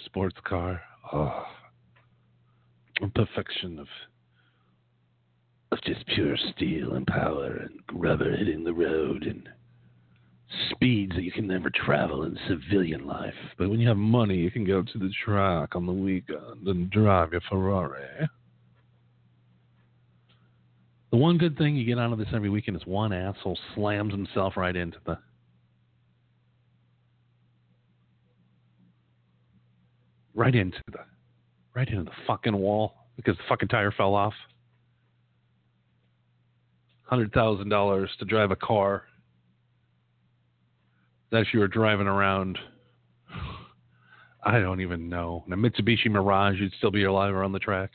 sports 0.07 0.37
car. 0.45 0.83
Oh, 1.13 1.45
perfection 3.15 3.79
of 3.79 3.89
of 5.73 5.83
just 5.83 6.07
pure 6.07 6.37
steel 6.55 6.95
and 6.95 7.07
power 7.07 7.57
and 7.57 7.81
rubber 7.93 8.37
hitting 8.37 8.63
the 8.63 8.73
road 8.73 9.25
and 9.25 9.49
speeds 10.71 11.13
that 11.15 11.23
you 11.23 11.33
can 11.33 11.47
never 11.47 11.71
travel 11.71 12.23
in 12.23 12.39
civilian 12.49 13.05
life. 13.05 13.35
But 13.59 13.69
when 13.69 13.81
you 13.81 13.89
have 13.89 13.97
money, 13.97 14.37
you 14.37 14.51
can 14.51 14.65
go 14.65 14.83
to 14.83 14.99
the 14.99 15.11
track 15.25 15.75
on 15.75 15.87
the 15.87 15.93
weekend 15.93 16.67
and 16.67 16.91
drive 16.91 17.33
your 17.33 17.41
Ferrari. 17.51 18.29
The 21.11 21.17
one 21.17 21.39
good 21.39 21.57
thing 21.59 21.77
you 21.77 21.85
get 21.85 21.99
out 21.99 22.13
of 22.13 22.19
this 22.19 22.29
every 22.33 22.51
weekend 22.51 22.77
is 22.77 22.87
one 22.87 23.13
asshole 23.13 23.59
slams 23.75 24.13
himself 24.13 24.57
right 24.57 24.77
into 24.77 24.99
the 25.05 25.19
right 30.35 30.55
into 30.55 30.79
the 30.93 30.99
right 31.77 31.89
into 31.89 32.05
the 32.05 32.11
fucking 32.27 32.57
wall 32.57 32.95
because 33.17 33.37
the 33.37 33.43
fucking 33.49 33.69
tire 33.69 33.93
fell 33.93 34.15
off. 34.15 34.33
Hundred 37.03 37.33
thousand 37.33 37.69
dollars 37.69 38.11
to 38.19 38.25
drive 38.25 38.51
a 38.51 38.57
car 38.57 39.05
that 41.31 41.45
you 41.53 41.61
were 41.61 41.69
driving 41.69 42.07
around, 42.07 42.59
I 44.45 44.59
don't 44.59 44.81
even 44.81 45.09
know. 45.09 45.45
In 45.47 45.53
a 45.53 45.57
Mitsubishi 45.57 46.09
Mirage, 46.09 46.57
you'd 46.59 46.73
still 46.79 46.91
be 46.91 47.05
alive 47.05 47.35
around 47.35 47.53
the 47.53 47.59
track, 47.59 47.91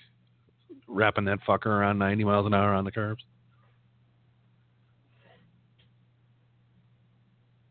wrapping 0.88 1.26
that 1.26 1.39
fucker 1.48 1.65
around 1.65 1.98
90 1.98 2.24
miles 2.24 2.46
an 2.46 2.54
hour 2.54 2.74
on 2.74 2.86
the 2.86 2.91
curbs. 2.91 3.24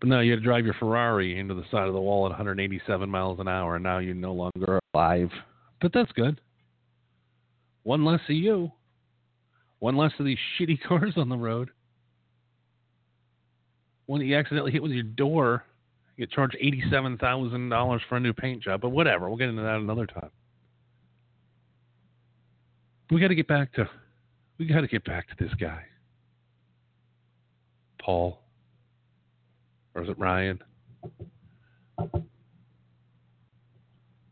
But 0.01 0.09
now 0.09 0.21
you 0.21 0.33
had 0.33 0.41
to 0.41 0.45
drive 0.45 0.65
your 0.65 0.75
Ferrari 0.75 1.39
into 1.39 1.55
the 1.55 1.65
side 1.71 1.87
of 1.87 1.95
the 1.95 2.01
wall 2.01 2.25
at 2.25 2.31
187 2.31 3.09
miles 3.09 3.39
an 3.39 3.49
hour, 3.49 3.77
and 3.77 3.85
now 3.85 3.99
you're 3.99 4.15
no 4.15 4.33
longer 4.33 4.81
alive. 4.95 5.31
But 5.81 5.93
that's 5.93 6.13
good. 6.13 6.41
One 7.83 8.05
less 8.05 8.21
of 8.29 8.35
you. 8.37 8.71
One 9.79 9.97
less 9.97 10.13
of 10.19 10.27
these 10.27 10.39
shitty 10.59 10.83
cars 10.83 11.15
on 11.17 11.29
the 11.29 11.37
road. 11.37 11.71
When 14.07 14.21
you 14.21 14.37
accidentally 14.37 14.73
hit 14.73 14.83
with 14.83 14.93
your 14.93 15.05
door, 15.05 15.65
you 16.17 16.27
get 16.27 16.35
charged 16.35 16.57
eighty-seven 16.61 17.19
thousand 17.19 17.69
dollars 17.69 18.03
for 18.09 18.17
a 18.17 18.21
new 18.21 18.33
paint 18.33 18.63
job. 18.63 18.81
But 18.81 18.91
whatever, 18.91 19.29
we'll 19.29 19.39
get 19.39 19.49
into 19.49 19.63
that 19.63 19.77
another 19.77 20.07
time. 20.07 20.31
We 23.11 23.21
got 23.21 23.29
to 23.29 23.35
get 23.35 23.49
back 23.49 23.73
to, 23.75 23.89
we 24.59 24.67
got 24.67 24.83
to 24.83 24.87
get 24.87 25.05
back 25.05 25.29
to 25.29 25.45
this 25.45 25.53
guy, 25.55 25.83
Paul, 28.01 28.41
or 29.95 30.03
is 30.03 30.09
it 30.09 30.19
Ryan? 30.19 30.61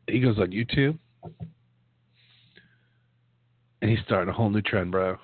He 0.08 0.20
goes 0.20 0.38
on 0.38 0.52
YouTube, 0.52 0.98
and 3.80 3.90
he's 3.90 4.00
starting 4.04 4.28
a 4.28 4.32
whole 4.32 4.50
new 4.50 4.62
trend, 4.62 4.90
bro. 4.90 5.16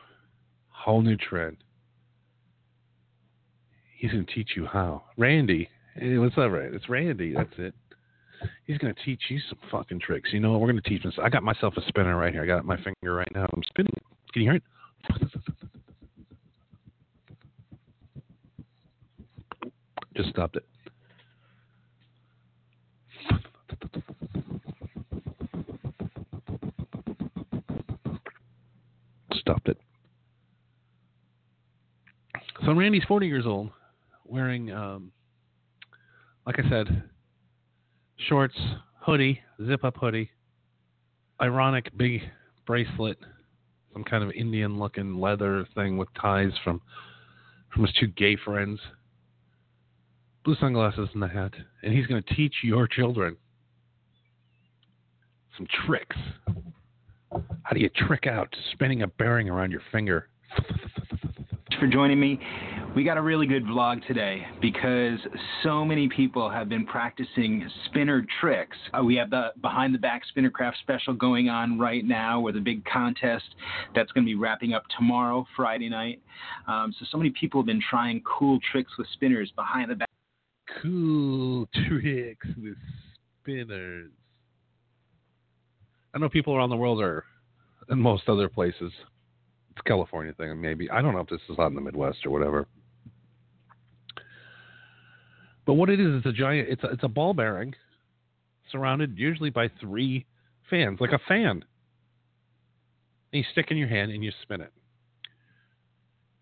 Whole 0.68 1.02
new 1.02 1.16
trend. 1.16 1.56
He's 3.96 4.12
going 4.12 4.26
to 4.26 4.34
teach 4.34 4.50
you 4.56 4.66
how. 4.66 5.04
Randy, 5.16 5.68
hey, 5.96 6.18
what's 6.18 6.36
up, 6.36 6.50
Randy? 6.50 6.76
It's 6.76 6.88
Randy. 6.88 7.34
That's 7.34 7.54
it. 7.58 7.74
He's 8.66 8.78
going 8.78 8.94
to 8.94 9.02
teach 9.02 9.22
you 9.30 9.38
some 9.48 9.58
fucking 9.70 10.00
tricks. 10.00 10.30
You 10.32 10.40
know 10.40 10.52
what? 10.52 10.60
We're 10.60 10.70
going 10.70 10.82
to 10.82 10.88
teach 10.88 11.02
him. 11.02 11.12
I 11.22 11.28
got 11.30 11.42
myself 11.42 11.74
a 11.76 11.82
spinner 11.88 12.16
right 12.16 12.32
here. 12.32 12.42
I 12.42 12.46
got 12.46 12.64
my 12.64 12.76
finger 12.76 13.14
right 13.14 13.30
now. 13.34 13.46
I'm 13.54 13.62
spinning 13.66 13.92
it. 13.96 14.02
Can 14.32 14.42
you 14.42 14.50
hear 14.50 14.56
it? 14.56 14.62
Just 20.16 20.30
stopped 20.30 20.56
it. 20.56 20.64
Stopped 29.44 29.68
it. 29.68 29.78
So 32.64 32.72
Randy's 32.72 33.04
40 33.04 33.26
years 33.26 33.44
old, 33.44 33.68
wearing, 34.24 34.72
um, 34.72 35.12
like 36.46 36.58
I 36.58 36.68
said, 36.70 37.02
shorts, 38.26 38.56
hoodie, 39.00 39.40
zip 39.66 39.84
up 39.84 39.98
hoodie, 39.98 40.30
ironic 41.42 41.94
big 41.98 42.22
bracelet, 42.66 43.18
some 43.92 44.02
kind 44.02 44.24
of 44.24 44.30
Indian 44.30 44.78
looking 44.78 45.20
leather 45.20 45.66
thing 45.74 45.98
with 45.98 46.08
ties 46.20 46.52
from 46.64 46.80
from 47.74 47.82
his 47.82 47.94
two 48.00 48.06
gay 48.06 48.36
friends. 48.36 48.80
Blue 50.44 50.54
sunglasses 50.60 51.08
and 51.12 51.22
the 51.22 51.28
hat. 51.28 51.52
And 51.82 51.92
he's 51.92 52.06
going 52.06 52.22
to 52.22 52.34
teach 52.34 52.54
your 52.62 52.86
children 52.86 53.36
some 55.56 55.66
tricks. 55.84 56.16
How 57.62 57.72
do 57.72 57.80
you 57.80 57.88
trick 57.88 58.26
out 58.26 58.54
spinning 58.72 59.02
a 59.02 59.06
bearing 59.06 59.48
around 59.48 59.70
your 59.70 59.82
finger? 59.92 60.28
for 61.84 61.90
joining 61.90 62.18
me. 62.18 62.40
We 62.96 63.04
got 63.04 63.18
a 63.18 63.22
really 63.22 63.46
good 63.46 63.64
vlog 63.64 64.06
today 64.06 64.46
because 64.62 65.18
so 65.62 65.84
many 65.84 66.08
people 66.08 66.48
have 66.48 66.66
been 66.66 66.86
practicing 66.86 67.68
spinner 67.86 68.24
tricks. 68.40 68.76
Uh, 68.96 69.02
we 69.02 69.16
have 69.16 69.28
the 69.28 69.48
behind 69.60 69.94
the 69.94 69.98
back 69.98 70.22
spinner 70.30 70.48
craft 70.48 70.78
special 70.80 71.12
going 71.12 71.50
on 71.50 71.78
right 71.78 72.02
now 72.02 72.40
with 72.40 72.56
a 72.56 72.60
big 72.60 72.82
contest 72.86 73.44
that's 73.94 74.10
going 74.12 74.24
to 74.24 74.28
be 74.28 74.34
wrapping 74.34 74.72
up 74.72 74.84
tomorrow, 74.96 75.44
Friday 75.54 75.90
night. 75.90 76.22
Um, 76.66 76.94
so, 76.98 77.04
so 77.10 77.18
many 77.18 77.30
people 77.38 77.60
have 77.60 77.66
been 77.66 77.82
trying 77.90 78.22
cool 78.22 78.58
tricks 78.72 78.92
with 78.96 79.06
spinners 79.12 79.52
behind 79.54 79.90
the 79.90 79.96
back. 79.96 80.10
Cool 80.80 81.68
tricks 81.86 82.46
with 82.56 82.76
spinners. 83.42 84.10
I 86.14 86.18
know 86.18 86.28
people 86.28 86.54
around 86.54 86.70
the 86.70 86.76
world 86.76 87.02
are, 87.02 87.24
in 87.90 87.98
most 87.98 88.28
other 88.28 88.48
places, 88.48 88.92
it's 89.70 89.80
a 89.80 89.82
California 89.88 90.32
thing, 90.32 90.60
maybe. 90.60 90.88
I 90.90 91.02
don't 91.02 91.12
know 91.12 91.20
if 91.20 91.28
this 91.28 91.40
is 91.50 91.58
out 91.58 91.68
in 91.68 91.74
the 91.74 91.80
Midwest 91.80 92.24
or 92.24 92.30
whatever. 92.30 92.68
But 95.66 95.74
what 95.74 95.90
it 95.90 95.98
is 95.98 96.20
is 96.20 96.26
a 96.26 96.32
giant. 96.32 96.68
It's 96.68 96.84
a, 96.84 96.88
it's 96.88 97.02
a 97.02 97.08
ball 97.08 97.34
bearing, 97.34 97.74
surrounded 98.70 99.18
usually 99.18 99.50
by 99.50 99.68
three 99.80 100.26
fans, 100.70 101.00
like 101.00 101.12
a 101.12 101.20
fan. 101.26 101.64
And 103.32 103.42
you 103.42 103.44
stick 103.50 103.70
in 103.70 103.76
your 103.76 103.88
hand 103.88 104.12
and 104.12 104.22
you 104.22 104.30
spin 104.42 104.60
it. 104.60 104.72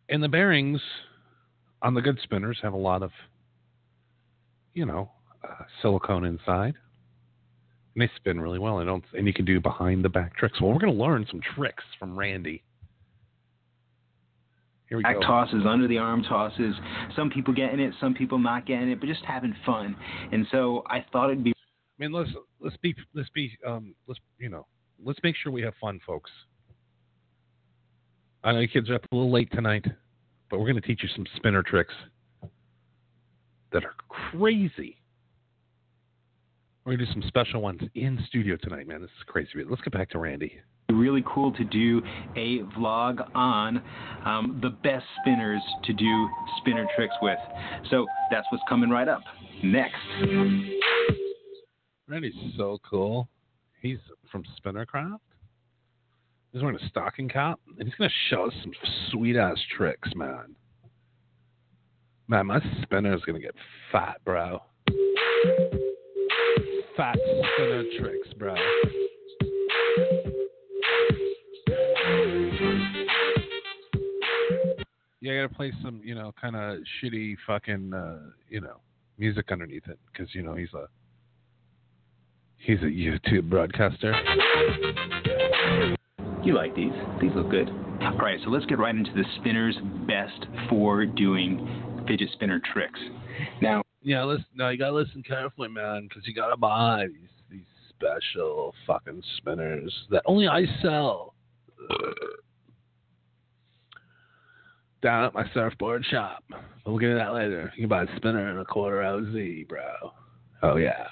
And 0.09 0.23
the 0.23 0.29
bearings 0.29 0.81
on 1.81 1.95
the 1.95 2.03
good 2.03 2.19
spinners 2.23 2.59
have 2.63 2.75
a 2.75 2.79
lot 2.79 3.03
of, 3.03 3.11
you 4.75 4.85
know, 4.85 5.11
uh, 5.43 5.65
silicone 5.81 6.27
inside. 6.27 6.75
And 7.95 8.03
they 8.03 8.11
spin 8.17 8.41
really 8.41 8.59
well. 8.59 8.79
And 8.79 8.87
don't 8.87 9.05
and 9.13 9.27
you 9.27 9.33
can 9.33 9.45
do 9.45 9.61
behind 9.61 10.05
the 10.05 10.09
back 10.09 10.37
tricks. 10.37 10.61
Well, 10.61 10.73
we're 10.73 10.79
going 10.79 10.95
to 10.95 10.99
learn 10.99 11.27
some 11.31 11.41
tricks 11.55 11.85
from 11.99 12.19
Randy. 12.19 12.63
Here 14.89 14.99
we 14.99 15.05
Back 15.05 15.21
go. 15.21 15.21
tosses, 15.23 15.63
under 15.67 15.89
the 15.89 15.97
arm 15.97 16.23
tosses. 16.23 16.75
Some 17.17 17.31
people 17.31 17.55
getting 17.55 17.81
it, 17.81 17.95
some 17.99 18.13
people 18.13 18.39
not 18.39 18.67
getting 18.67 18.91
it, 18.91 19.01
but 19.01 19.07
just 19.07 19.25
having 19.25 19.55
fun. 19.65 19.97
And 20.33 20.47
so 20.51 20.83
I 20.87 21.05
thought 21.13 21.31
it'd 21.31 21.43
be 21.43 21.53
I 21.99 22.03
mean, 22.03 22.13
let's 22.13 22.31
let's 22.61 22.77
be 22.79 22.95
let's 23.15 23.31
be 23.31 23.57
um 23.67 23.95
let's 24.07 24.21
you 24.39 24.49
know 24.49 24.67
let's 25.05 25.19
make 25.23 25.37
sure 25.37 25.53
we 25.53 25.63
have 25.63 25.75
fun, 25.81 26.01
folks. 26.07 26.31
I 28.45 28.53
know 28.53 28.61
you 28.61 28.69
kids 28.69 28.91
are 28.91 28.97
up 28.97 29.07
a 29.13 29.15
little 29.15 29.31
late 29.31 29.51
tonight, 29.53 29.87
but 30.51 30.59
we're 30.59 30.71
going 30.71 30.81
to 30.81 30.87
teach 30.87 31.03
you 31.03 31.09
some 31.15 31.27
spinner 31.37 31.63
tricks 31.63 31.95
that 33.73 33.85
are 33.85 33.95
crazy. 34.09 35.02
We're 36.85 36.97
to 36.97 37.07
do 37.07 37.13
some 37.13 37.23
special 37.29 37.63
ones 37.63 37.81
in 37.95 38.19
studio 38.27 38.57
tonight, 38.61 38.89
man. 38.89 39.03
This 39.03 39.11
is 39.11 39.25
crazy. 39.27 39.51
Let's 39.69 39.83
get 39.83 39.93
back 39.93 40.11
to 40.11 40.19
Randy. 40.19 40.61
really 40.91 41.23
cool 41.25 41.53
to 41.53 41.63
do 41.63 42.03
a 42.35 42.59
vlog 42.77 43.25
on 43.37 43.81
um, 44.27 44.59
the 44.61 44.71
best 44.71 45.05
spinners 45.21 45.63
to 45.85 45.93
do 45.93 46.29
spinner 46.59 46.87
tricks 46.97 47.15
with. 47.23 47.39
So 47.89 48.05
that's 48.33 48.47
what's 48.51 48.65
coming 48.69 48.91
right 48.91 49.07
up 49.07 49.21
next. 49.63 49.95
Randy's 52.09 52.35
so 52.57 52.79
cool. 52.89 53.29
He's 53.81 53.99
from 54.33 54.43
Spinnercraft. 54.65 55.19
He's 56.53 56.63
wearing 56.63 56.79
a 56.79 56.89
stocking 56.89 57.29
cap, 57.29 57.61
and 57.79 57.87
he's 57.87 57.95
going 57.95 58.11
to 58.11 58.17
show 58.29 58.49
us 58.49 58.55
some 58.61 58.73
sweet 59.11 59.37
ass 59.37 59.57
tricks, 59.77 60.11
man. 60.17 60.57
Man, 62.27 62.47
my 62.47 62.61
spinner 62.83 63.15
is 63.15 63.23
going 63.23 63.41
to 63.41 63.47
get 63.47 63.55
fat, 63.93 64.17
bro. 64.25 64.61
Fat 66.97 67.17
spinner 67.55 67.85
tricks, 67.99 68.29
bro. 68.39 68.55
Yeah, 75.21 75.33
I 75.33 75.43
got 75.43 75.49
to 75.49 75.55
play 75.55 75.73
some, 75.83 76.01
you 76.05 76.15
know, 76.15 76.33
kind 76.41 76.57
of 76.57 76.81
shitty 77.01 77.37
fucking, 77.47 77.95
uh, 77.95 78.19
you 78.49 78.61
know, 78.61 78.81
music 79.19 79.53
underneath 79.53 79.87
it 79.89 79.99
because 80.13 80.35
you 80.35 80.43
know 80.43 80.55
he's 80.55 80.73
a 80.75 80.87
he's 82.59 82.79
a 82.81 82.87
YouTube 82.87 83.49
broadcaster. 83.49 84.13
You 86.43 86.55
like 86.55 86.75
these? 86.75 86.93
These 87.21 87.31
look 87.37 87.51
good. 87.51 87.71
All 88.01 88.17
right, 88.19 88.39
so 88.43 88.51
let's 88.51 88.67
get 88.67 88.79
right 88.79 88.95
into 88.95 89.13
the 89.13 89.25
spinner's 89.41 89.77
best 90.09 90.47
for 90.69 91.07
doing 91.07 92.05
fidget 92.09 92.31
spinner 92.33 92.61
tricks. 92.73 92.99
Now, 93.61 93.82
Yeah, 94.03 94.25
listen. 94.25 94.47
No, 94.55 94.69
you 94.69 94.79
gotta 94.79 94.93
listen 94.95 95.23
carefully, 95.23 95.69
man, 95.69 96.09
because 96.09 96.27
you 96.27 96.35
gotta 96.35 96.57
buy 96.57 97.07
these 97.09 97.29
these 97.51 97.67
special 97.91 98.75
fucking 98.87 99.23
spinners 99.37 99.95
that 100.11 100.23
only 100.27 100.49
I 100.49 100.65
sell 100.83 101.35
down 105.03 105.25
at 105.25 105.35
my 105.35 105.45
surfboard 105.53 106.05
shop. 106.07 106.43
We'll 106.87 106.99
get 106.99 107.11
into 107.11 107.19
that 107.19 107.35
later. 107.35 107.73
You 107.77 107.83
can 107.83 107.89
buy 107.89 108.05
a 108.05 108.17
spinner 108.17 108.51
and 108.51 108.59
a 108.61 108.65
quarter 108.65 109.03
OZ, 109.03 109.67
bro. 109.69 110.13
Oh 110.63 110.77
yeah. 110.77 111.07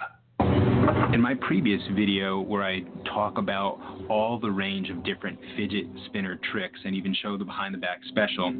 in 1.12 1.20
my 1.20 1.34
previous 1.40 1.82
video 1.94 2.40
where 2.40 2.62
I 2.62 2.80
talk 3.04 3.38
about 3.38 3.80
all 4.08 4.38
the 4.38 4.50
range 4.50 4.90
of 4.90 5.04
different 5.04 5.38
fidget 5.56 5.86
spinner 6.06 6.38
tricks 6.52 6.78
and 6.84 6.94
even 6.94 7.14
show 7.20 7.36
the 7.36 7.44
behind 7.44 7.74
the 7.74 7.78
back 7.78 7.98
special, 8.08 8.52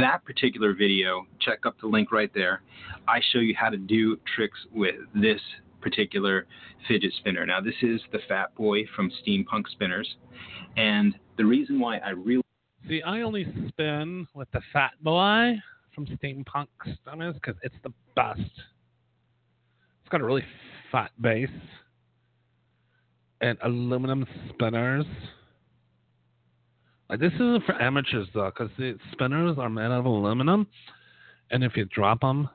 that 0.00 0.24
particular 0.24 0.74
video, 0.74 1.26
check 1.40 1.66
up 1.66 1.76
the 1.80 1.86
link 1.86 2.12
right 2.12 2.30
there. 2.34 2.62
I 3.08 3.20
show 3.32 3.38
you 3.38 3.54
how 3.58 3.70
to 3.70 3.76
do 3.76 4.18
tricks 4.34 4.58
with 4.72 4.96
this 5.14 5.40
particular 5.80 6.46
fidget 6.86 7.12
spinner. 7.18 7.46
Now, 7.46 7.60
this 7.60 7.74
is 7.82 8.00
the 8.12 8.18
Fat 8.28 8.54
Boy 8.54 8.84
from 8.94 9.10
Steampunk 9.22 9.68
Spinners, 9.72 10.16
and 10.76 11.14
the 11.36 11.44
reason 11.44 11.80
why 11.80 11.98
I 11.98 12.10
really 12.10 12.42
See, 12.88 13.02
I 13.02 13.20
only 13.20 13.46
spin 13.68 14.26
with 14.34 14.50
the 14.52 14.60
Fat 14.72 14.92
Boy 15.02 15.56
from 15.94 16.06
Steampunk 16.06 16.66
Spinners 16.94 17.34
because 17.34 17.54
it's 17.62 17.74
the 17.82 17.92
best. 18.16 18.40
It's 18.40 20.08
got 20.10 20.20
a 20.20 20.24
really 20.24 20.44
fat 20.90 21.10
base 21.20 21.50
and 23.40 23.58
aluminum 23.62 24.26
spinners. 24.48 25.04
Like 27.10 27.20
this 27.20 27.32
isn't 27.34 27.64
for 27.64 27.74
amateurs 27.82 28.28
though, 28.32 28.50
because 28.50 28.70
the 28.78 28.96
spinners 29.12 29.58
are 29.58 29.68
made 29.68 29.86
out 29.86 29.98
of 29.98 30.06
aluminum, 30.06 30.66
and 31.50 31.62
if 31.62 31.76
you 31.76 31.84
drop 31.86 32.20
them, 32.20 32.48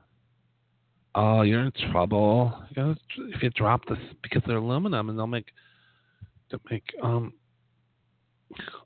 Oh, 1.15 1.43
you're 1.43 1.61
in 1.61 1.71
trouble. 1.91 2.53
You 2.69 2.75
gotta, 2.75 2.95
if 3.33 3.41
you 3.41 3.49
drop 3.51 3.85
this 3.87 3.97
because 4.21 4.43
they're 4.45 4.57
aluminum 4.57 5.09
and 5.09 5.17
they'll 5.17 5.27
make 5.27 5.47
to 6.51 6.59
make 6.69 6.83
um 7.01 7.33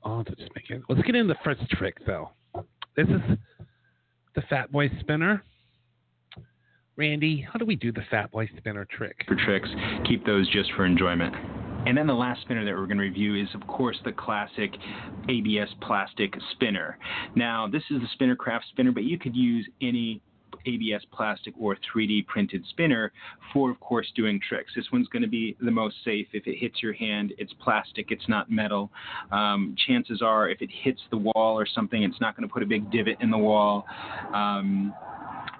oh 0.04 0.22
to 0.22 0.36
just 0.36 0.50
make 0.54 0.70
it. 0.70 0.80
Let's 0.88 1.02
get 1.02 1.16
into 1.16 1.34
the 1.34 1.40
first 1.44 1.68
trick 1.70 1.96
though. 2.06 2.30
This 2.96 3.08
is 3.08 3.20
the 4.36 4.42
Fat 4.42 4.70
Boy 4.70 4.90
spinner. 5.00 5.42
Randy, 6.94 7.46
how 7.52 7.58
do 7.58 7.64
we 7.64 7.74
do 7.74 7.90
the 7.90 8.04
Fat 8.10 8.30
Boy 8.30 8.48
spinner 8.56 8.84
trick? 8.84 9.24
For 9.26 9.34
tricks, 9.34 9.68
keep 10.06 10.24
those 10.24 10.48
just 10.50 10.70
for 10.76 10.86
enjoyment. 10.86 11.34
And 11.86 11.96
then 11.96 12.06
the 12.06 12.14
last 12.14 12.42
spinner 12.42 12.64
that 12.64 12.74
we're 12.74 12.86
going 12.86 12.98
to 12.98 13.04
review 13.04 13.34
is, 13.34 13.48
of 13.54 13.66
course, 13.66 13.98
the 14.04 14.12
classic 14.12 14.70
ABS 15.28 15.68
plastic 15.80 16.34
spinner. 16.52 16.98
Now, 17.34 17.66
this 17.66 17.82
is 17.90 18.00
the 18.00 18.08
Spinnercraft 18.18 18.62
spinner, 18.70 18.92
but 18.92 19.04
you 19.04 19.18
could 19.18 19.34
use 19.34 19.66
any 19.80 20.20
ABS 20.66 21.02
plastic 21.12 21.54
or 21.58 21.76
3D 21.94 22.26
printed 22.26 22.64
spinner 22.68 23.12
for, 23.52 23.70
of 23.70 23.80
course, 23.80 24.06
doing 24.14 24.40
tricks. 24.46 24.72
This 24.76 24.86
one's 24.92 25.08
going 25.08 25.22
to 25.22 25.28
be 25.28 25.56
the 25.60 25.70
most 25.70 25.96
safe. 26.04 26.26
If 26.32 26.46
it 26.46 26.56
hits 26.58 26.82
your 26.82 26.92
hand, 26.92 27.32
it's 27.38 27.52
plastic, 27.62 28.10
it's 28.10 28.28
not 28.28 28.50
metal. 28.50 28.90
Um, 29.32 29.74
chances 29.86 30.20
are, 30.22 30.48
if 30.48 30.60
it 30.60 30.70
hits 30.70 31.00
the 31.10 31.16
wall 31.16 31.58
or 31.58 31.66
something, 31.66 32.02
it's 32.02 32.20
not 32.20 32.36
going 32.36 32.46
to 32.48 32.52
put 32.52 32.62
a 32.62 32.66
big 32.66 32.90
divot 32.90 33.16
in 33.20 33.30
the 33.30 33.38
wall. 33.38 33.86
Um, 34.34 34.94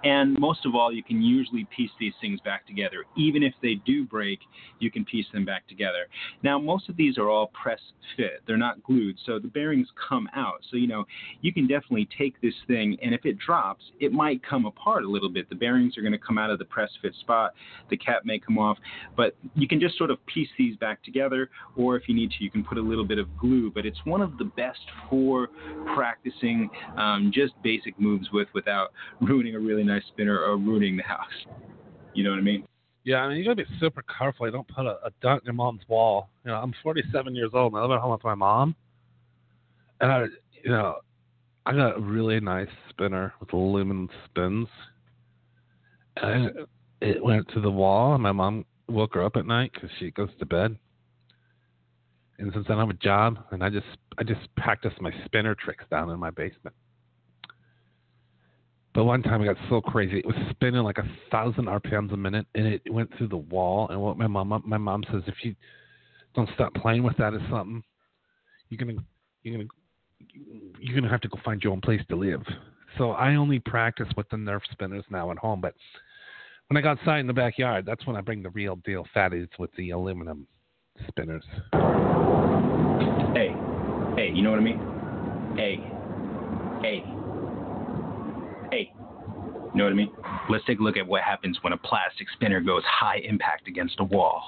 and 0.05 0.39
most 0.39 0.65
of 0.65 0.75
all, 0.75 0.93
you 0.93 1.03
can 1.03 1.21
usually 1.21 1.67
piece 1.77 1.91
these 1.99 2.15
things 2.21 2.41
back 2.41 2.67
together. 2.67 3.05
Even 3.17 3.43
if 3.43 3.55
they 3.63 3.75
do 3.87 4.05
break, 4.05 4.41
you 4.79 4.91
can 4.91 5.05
piece 5.05 5.27
them 5.33 5.45
back 5.45 5.67
together. 5.69 6.07
Now, 6.43 6.59
most 6.59 6.89
of 6.89 6.97
these 6.97 7.19
are 7.19 7.29
all 7.29 7.49
press 7.49 7.81
fit, 8.17 8.43
they're 8.47 8.57
not 8.57 8.83
glued, 8.83 9.17
so 9.25 9.39
the 9.39 9.49
bearings 9.49 9.89
come 10.09 10.29
out. 10.35 10.61
So, 10.71 10.77
you 10.77 10.87
know, 10.87 11.05
you 11.43 11.53
can 11.53 11.67
definitely 11.67 12.09
take 12.17 12.41
this 12.41 12.55
thing, 12.67 12.97
and 13.03 13.15
if 13.15 13.25
it 13.25 13.39
drops, 13.39 13.85
it 14.01 14.13
might 14.13 14.43
come 14.43 14.67
apart 14.67 15.05
a 15.05 15.09
little 15.09 15.29
bit. 15.29 15.49
The 15.49 15.55
bearings 15.55 15.97
are 15.99 16.03
going 16.03 16.13
to 16.13 16.19
come 16.19 16.39
out 16.39 16.51
of 16.51 16.59
the 16.59 16.65
press 16.65 16.91
fit 17.03 17.15
spot, 17.21 17.55
the 17.91 17.97
cap 17.97 18.23
may 18.25 18.39
come 18.39 18.59
off, 18.59 18.79
but 19.17 19.37
you 19.55 19.69
can 19.69 19.81
just 19.81 19.99
sort 19.99 20.11
of 20.11 20.25
piece 20.27 20.49
these 20.59 20.77
back 20.77 21.03
together, 21.03 21.51
or 21.77 21.97
if 21.97 22.09
you 22.09 22.15
need 22.15 22.31
to, 22.33 22.45
you 22.45 22.51
can 22.51 22.65
put 22.65 22.79
a 22.79 22.83
little 22.83 23.05
bit 23.05 23.19
of 23.19 23.37
glue. 23.37 23.71
But 23.71 23.87
it's 23.87 23.99
one 24.05 24.23
of 24.23 24.39
the 24.39 24.45
best 24.45 24.81
for 25.09 25.49
practicing 25.95 26.71
um, 26.97 27.31
just 27.35 27.53
basic 27.63 27.99
moves 28.01 28.29
with 28.33 28.49
without 28.55 28.93
ruining 29.21 29.55
a 29.55 29.59
really 29.59 29.85
nice 29.92 30.03
spinner 30.09 30.38
or 30.38 30.57
ruining 30.57 30.96
the 30.96 31.03
house. 31.03 31.29
You 32.12 32.24
know 32.24 32.31
what 32.31 32.40
I 32.40 32.42
mean? 32.42 32.64
Yeah, 33.05 33.18
I 33.18 33.29
mean 33.29 33.38
you 33.38 33.44
gotta 33.44 33.55
be 33.55 33.64
super 33.79 34.03
careful. 34.03 34.44
You 34.46 34.53
don't 34.53 34.66
put 34.66 34.85
a, 34.85 34.98
a 35.05 35.11
dent 35.22 35.42
in 35.42 35.46
your 35.46 35.55
mom's 35.55 35.83
wall. 35.87 36.29
You 36.44 36.50
know, 36.50 36.57
I'm 36.57 36.74
47 36.83 37.37
years 37.37 37.50
old 37.55 37.72
and 37.72 37.81
I 37.81 37.83
live 37.83 37.92
at 37.92 38.00
home 38.00 38.11
with 38.11 38.24
my 38.24 38.35
mom, 38.35 38.74
and 40.00 40.11
I, 40.11 40.24
you 40.64 40.70
know, 40.72 40.96
I 41.66 41.72
got 41.72 41.96
a 41.96 42.00
really 42.00 42.40
nice 42.40 42.68
spinner 42.88 43.33
with 43.38 43.53
aluminum 43.53 44.09
spins, 44.24 44.66
and 46.16 46.50
it 47.00 47.22
went 47.22 47.46
to 47.55 47.61
the 47.61 47.70
wall. 47.70 48.14
And 48.14 48.22
my 48.22 48.33
mom 48.33 48.64
woke 48.88 49.14
her 49.14 49.24
up 49.24 49.37
at 49.37 49.46
night 49.46 49.70
because 49.72 49.90
she 49.98 50.11
goes 50.11 50.31
to 50.38 50.46
bed. 50.46 50.76
And 52.38 52.53
since 52.53 52.66
I 52.66 52.72
don't 52.72 52.81
have 52.81 52.90
a 52.90 52.94
job, 52.94 53.38
and 53.50 53.62
I 53.62 53.68
just 53.68 53.87
I 54.18 54.24
just 54.24 54.40
practice 54.57 54.92
my 55.00 55.12
spinner 55.26 55.55
tricks 55.55 55.85
down 55.90 56.11
in 56.11 56.18
my 56.18 56.31
basement. 56.31 56.74
But 58.92 59.05
one 59.05 59.22
time 59.22 59.40
it 59.42 59.46
got 59.46 59.57
so 59.68 59.81
crazy, 59.81 60.18
it 60.18 60.26
was 60.26 60.35
spinning 60.50 60.83
like 60.83 60.98
a 60.98 61.09
thousand 61.31 61.66
RPMs 61.66 62.12
a 62.12 62.16
minute, 62.16 62.46
and 62.55 62.66
it 62.66 62.83
went 62.90 63.16
through 63.16 63.29
the 63.29 63.37
wall. 63.37 63.88
And 63.88 64.00
what 64.00 64.18
my 64.18 64.26
mom, 64.26 64.62
my 64.66 64.79
mom 64.79 65.05
says, 65.12 65.22
if 65.26 65.37
you 65.42 65.55
don't 66.35 66.48
stop 66.55 66.74
playing 66.74 67.05
with 67.05 67.16
that 67.18 67.33
or 67.33 67.40
something, 67.50 67.85
you're 68.68 68.79
gonna, 68.79 69.00
you're 69.42 69.59
gonna, 69.59 69.68
you're 70.81 70.94
gonna 70.94 71.11
have 71.11 71.20
to 71.20 71.29
go 71.29 71.38
find 71.44 71.62
your 71.62 71.72
own 71.72 71.81
place 71.81 72.00
to 72.09 72.16
live. 72.16 72.42
So 72.98 73.12
I 73.12 73.37
only 73.37 73.61
practice 73.61 74.09
with 74.16 74.29
the 74.31 74.37
Nerf 74.37 74.61
spinners 74.72 75.05
now 75.09 75.31
at 75.31 75.38
home. 75.38 75.61
But 75.61 75.74
when 76.66 76.76
I 76.76 76.81
go 76.81 76.90
outside 76.90 77.20
in 77.20 77.29
the 77.29 77.33
backyard, 77.33 77.87
that's 77.87 78.05
when 78.07 78.16
I 78.16 78.20
bring 78.20 78.42
the 78.42 78.50
real 78.50 78.76
deal 78.76 79.07
fatties 79.14 79.48
with 79.59 79.70
the 79.76 79.90
aluminum 79.90 80.48
spinners. 81.09 81.44
Hey, 83.35 83.55
hey, 84.16 84.33
you 84.35 84.42
know 84.42 84.50
what 84.50 84.59
I 84.59 84.62
mean? 84.62 85.55
Hey. 85.57 85.76
Hey, 86.83 87.05
you 89.73 89.79
know 89.79 89.85
what 89.85 89.93
I 89.93 89.97
mean? 89.97 90.11
Let's 90.49 90.65
take 90.65 90.81
a 90.81 90.83
look 90.83 90.97
at 90.97 91.07
what 91.07 91.23
happens 91.23 91.59
when 91.63 91.73
a 91.73 91.77
plastic 91.77 92.27
spinner 92.35 92.61
goes 92.61 92.83
high 92.85 93.19
impact 93.19 93.69
against 93.69 93.97
a 94.01 94.05
wall. 94.05 94.43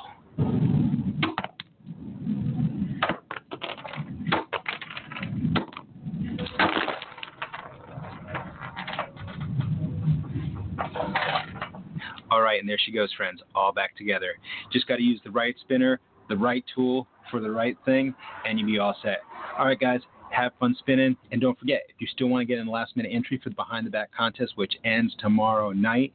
All 12.31 12.41
right, 12.41 12.59
and 12.59 12.69
there 12.69 12.79
she 12.83 12.91
goes, 12.91 13.13
friends, 13.13 13.43
all 13.55 13.73
back 13.73 13.95
together. 13.97 14.33
Just 14.73 14.89
got 14.89 14.97
to 14.97 15.03
use 15.03 15.21
the 15.23 15.31
right 15.31 15.55
spinner, 15.61 16.01
the 16.31 16.37
right 16.37 16.65
tool 16.75 17.07
for 17.31 17.41
the 17.41 17.51
right 17.51 17.77
thing, 17.85 18.15
and 18.47 18.59
you'll 18.59 18.69
be 18.69 18.79
all 18.79 18.97
set. 19.03 19.19
All 19.59 19.67
right, 19.67 19.79
guys, 19.79 20.01
have 20.33 20.53
fun 20.59 20.75
spinning. 20.79 21.17
And 21.31 21.41
don't 21.41 21.59
forget, 21.59 21.83
if 21.89 21.97
you 22.01 22.07
still 22.07 22.29
want 22.29 22.43
to 22.43 22.47
get 22.47 22.59
in 22.59 22.67
the 22.67 22.73
last 22.73 22.97
minute 22.97 23.13
entry 23.13 23.41
for 23.43 23.51
the 23.51 23.55
Behind 23.55 23.87
the 23.87 23.91
Back 23.91 24.11
contest, 24.17 24.53
which 24.57 24.75
ends 24.85 25.15
tomorrow 25.19 25.71
night. 25.73 26.13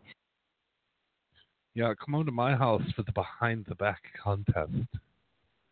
Yeah, 1.74 1.94
come 2.04 2.16
on 2.16 2.26
to 2.26 2.32
my 2.32 2.56
house 2.56 2.82
for 2.96 3.04
the 3.04 3.12
Behind 3.12 3.66
the 3.68 3.76
Back 3.76 4.02
contest. 4.22 4.74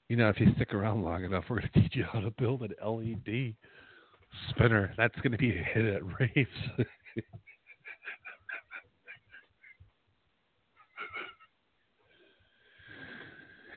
You 0.10 0.18
know, 0.18 0.30
if 0.30 0.40
you 0.40 0.54
stick 0.56 0.74
around 0.74 1.04
long 1.04 1.24
enough, 1.24 1.46
we're 1.50 1.60
going 1.60 1.72
to 1.74 1.82
teach 1.82 1.96
you 1.96 2.04
how 2.04 2.20
to 2.20 2.32
build 2.32 2.62
an 2.62 2.74
LED 2.86 3.56
spinner. 4.50 4.94
That's 4.98 5.16
going 5.18 5.32
to 5.32 5.38
be 5.38 5.58
a 5.58 5.64
hit 5.64 5.86
at 5.86 6.02
raves. 6.20 6.50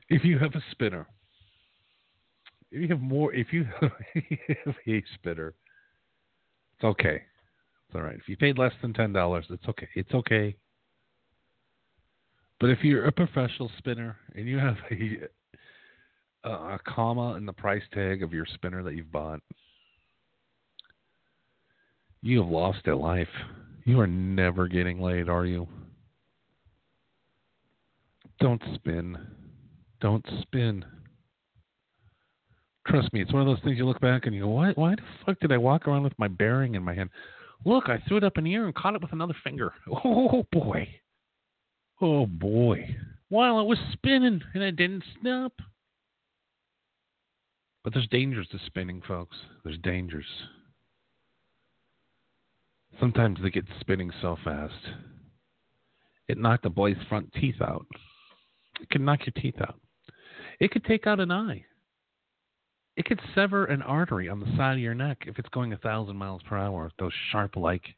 if 0.09 0.23
you 0.23 0.37
have 0.37 0.53
a 0.55 0.63
spinner 0.71 1.07
if 2.71 2.81
you 2.81 2.87
have 2.89 3.01
more, 3.01 3.33
if 3.33 3.51
you 3.51 3.65
have 3.81 4.75
a 4.87 5.03
spinner, 5.15 5.53
it's 6.75 6.83
okay. 6.83 7.21
It's 7.87 7.95
all 7.95 8.01
right. 8.01 8.15
If 8.15 8.27
you 8.29 8.37
paid 8.37 8.57
less 8.57 8.73
than 8.81 8.93
ten 8.93 9.11
dollars, 9.11 9.45
it's 9.49 9.67
okay. 9.67 9.87
It's 9.95 10.13
okay. 10.13 10.55
But 12.59 12.69
if 12.69 12.83
you're 12.83 13.05
a 13.05 13.11
professional 13.11 13.71
spinner 13.77 14.17
and 14.35 14.47
you 14.47 14.57
have 14.59 14.75
a, 14.91 16.49
a 16.49 16.79
comma 16.85 17.35
in 17.35 17.45
the 17.45 17.53
price 17.53 17.83
tag 17.93 18.21
of 18.21 18.33
your 18.33 18.45
spinner 18.53 18.83
that 18.83 18.95
you've 18.95 19.11
bought, 19.11 19.39
you 22.21 22.41
have 22.41 22.49
lost 22.49 22.87
at 22.87 22.97
life. 22.97 23.29
You 23.85 23.99
are 24.01 24.07
never 24.07 24.67
getting 24.67 25.01
laid, 25.01 25.29
are 25.29 25.45
you? 25.45 25.67
Don't 28.41 28.61
spin. 28.75 29.17
Don't 30.01 30.25
spin 30.41 30.85
trust 32.89 33.13
me, 33.13 33.21
it's 33.21 33.31
one 33.31 33.41
of 33.41 33.47
those 33.47 33.63
things 33.63 33.77
you 33.77 33.85
look 33.85 34.01
back 34.01 34.25
and 34.25 34.35
you 34.35 34.41
go, 34.41 34.49
why, 34.49 34.71
why 34.73 34.95
the 34.95 35.01
fuck 35.25 35.39
did 35.39 35.51
I 35.51 35.57
walk 35.57 35.87
around 35.87 36.03
with 36.03 36.17
my 36.17 36.27
bearing 36.27 36.75
in 36.75 36.83
my 36.83 36.93
hand? 36.93 37.09
Look, 37.65 37.89
I 37.89 38.01
threw 38.07 38.17
it 38.17 38.23
up 38.23 38.37
in 38.37 38.43
the 38.43 38.53
air 38.53 38.65
and 38.65 38.75
caught 38.75 38.95
it 38.95 39.01
with 39.01 39.13
another 39.13 39.35
finger. 39.43 39.73
Oh 40.03 40.45
boy. 40.51 40.87
Oh 42.01 42.25
boy. 42.25 42.95
While 43.29 43.59
it 43.59 43.65
was 43.65 43.77
spinning 43.93 44.41
and 44.53 44.63
I 44.63 44.71
didn't 44.71 45.03
stop. 45.19 45.53
But 47.83 47.93
there's 47.93 48.07
dangers 48.07 48.47
to 48.51 48.59
spinning, 48.65 49.01
folks. 49.07 49.35
There's 49.63 49.77
dangers. 49.79 50.25
Sometimes 52.99 53.39
they 53.41 53.49
get 53.49 53.65
spinning 53.79 54.11
so 54.21 54.37
fast. 54.43 54.73
It 56.27 56.37
knocked 56.37 56.63
the 56.63 56.69
boy's 56.69 56.97
front 57.07 57.33
teeth 57.33 57.61
out. 57.61 57.85
It 58.81 58.89
can 58.89 59.05
knock 59.05 59.21
your 59.25 59.41
teeth 59.41 59.61
out. 59.61 59.79
It 60.59 60.71
could 60.71 60.85
take 60.85 61.07
out 61.07 61.19
an 61.19 61.31
eye. 61.31 61.65
It 62.99 63.05
could 63.05 63.21
sever 63.33 63.63
an 63.63 63.81
artery 63.81 64.27
on 64.27 64.41
the 64.41 64.57
side 64.57 64.73
of 64.73 64.79
your 64.79 64.93
neck 64.93 65.23
if 65.25 65.39
it's 65.39 65.47
going 65.49 65.71
a 65.71 65.77
thousand 65.77 66.17
miles 66.17 66.41
per 66.43 66.57
hour 66.57 66.83
with 66.83 66.97
those 66.99 67.13
sharp 67.31 67.55
like 67.55 67.95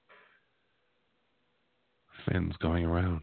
fins 2.29 2.53
going 2.59 2.85
around. 2.85 3.21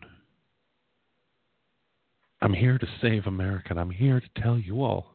I'm 2.43 2.53
here 2.53 2.79
to 2.79 2.87
save 3.01 3.29
America, 3.29 3.69
and 3.71 3.79
I'm 3.79 3.91
here 3.91 4.21
to 4.21 4.43
tell 4.43 4.59
you 4.59 4.83
all. 4.83 5.15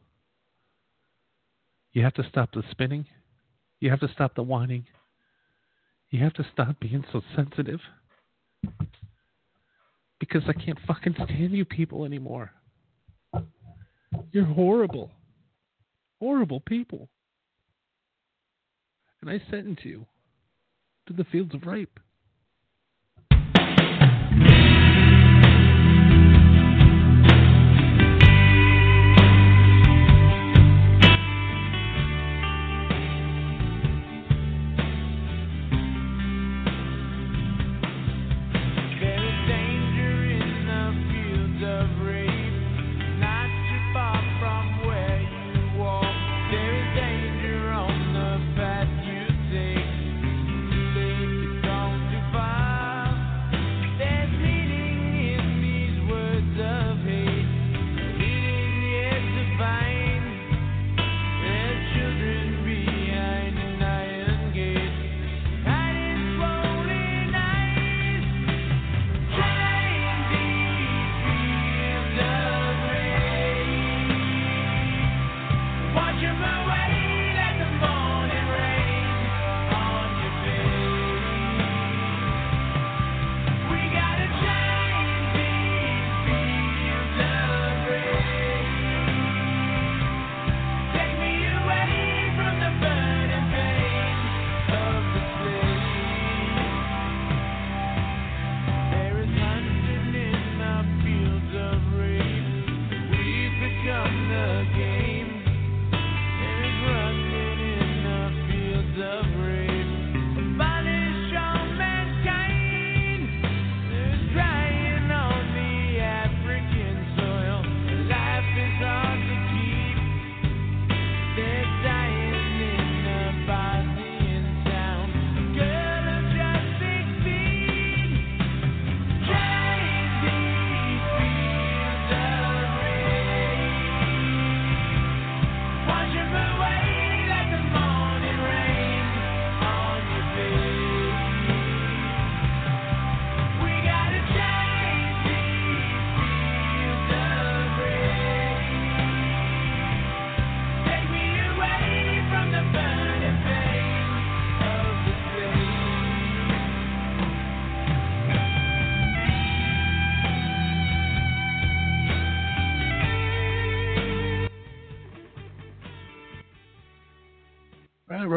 You 1.92 2.02
have 2.02 2.14
to 2.14 2.26
stop 2.30 2.52
the 2.52 2.62
spinning. 2.70 3.04
You 3.80 3.90
have 3.90 4.00
to 4.00 4.08
stop 4.08 4.34
the 4.34 4.42
whining. 4.42 4.86
You 6.08 6.24
have 6.24 6.32
to 6.34 6.46
stop 6.50 6.80
being 6.80 7.04
so 7.12 7.20
sensitive. 7.36 7.80
Because 10.18 10.44
I 10.48 10.54
can't 10.54 10.78
fucking 10.86 11.16
stand 11.24 11.52
you 11.52 11.66
people 11.66 12.06
anymore. 12.06 12.52
You're 14.32 14.46
horrible 14.46 15.10
horrible 16.24 16.60
people. 16.60 17.10
And 19.20 19.28
I 19.28 19.42
sentence 19.50 19.80
you 19.82 20.06
to 21.06 21.12
the 21.12 21.24
fields 21.24 21.54
of 21.54 21.66
rape. 21.66 22.00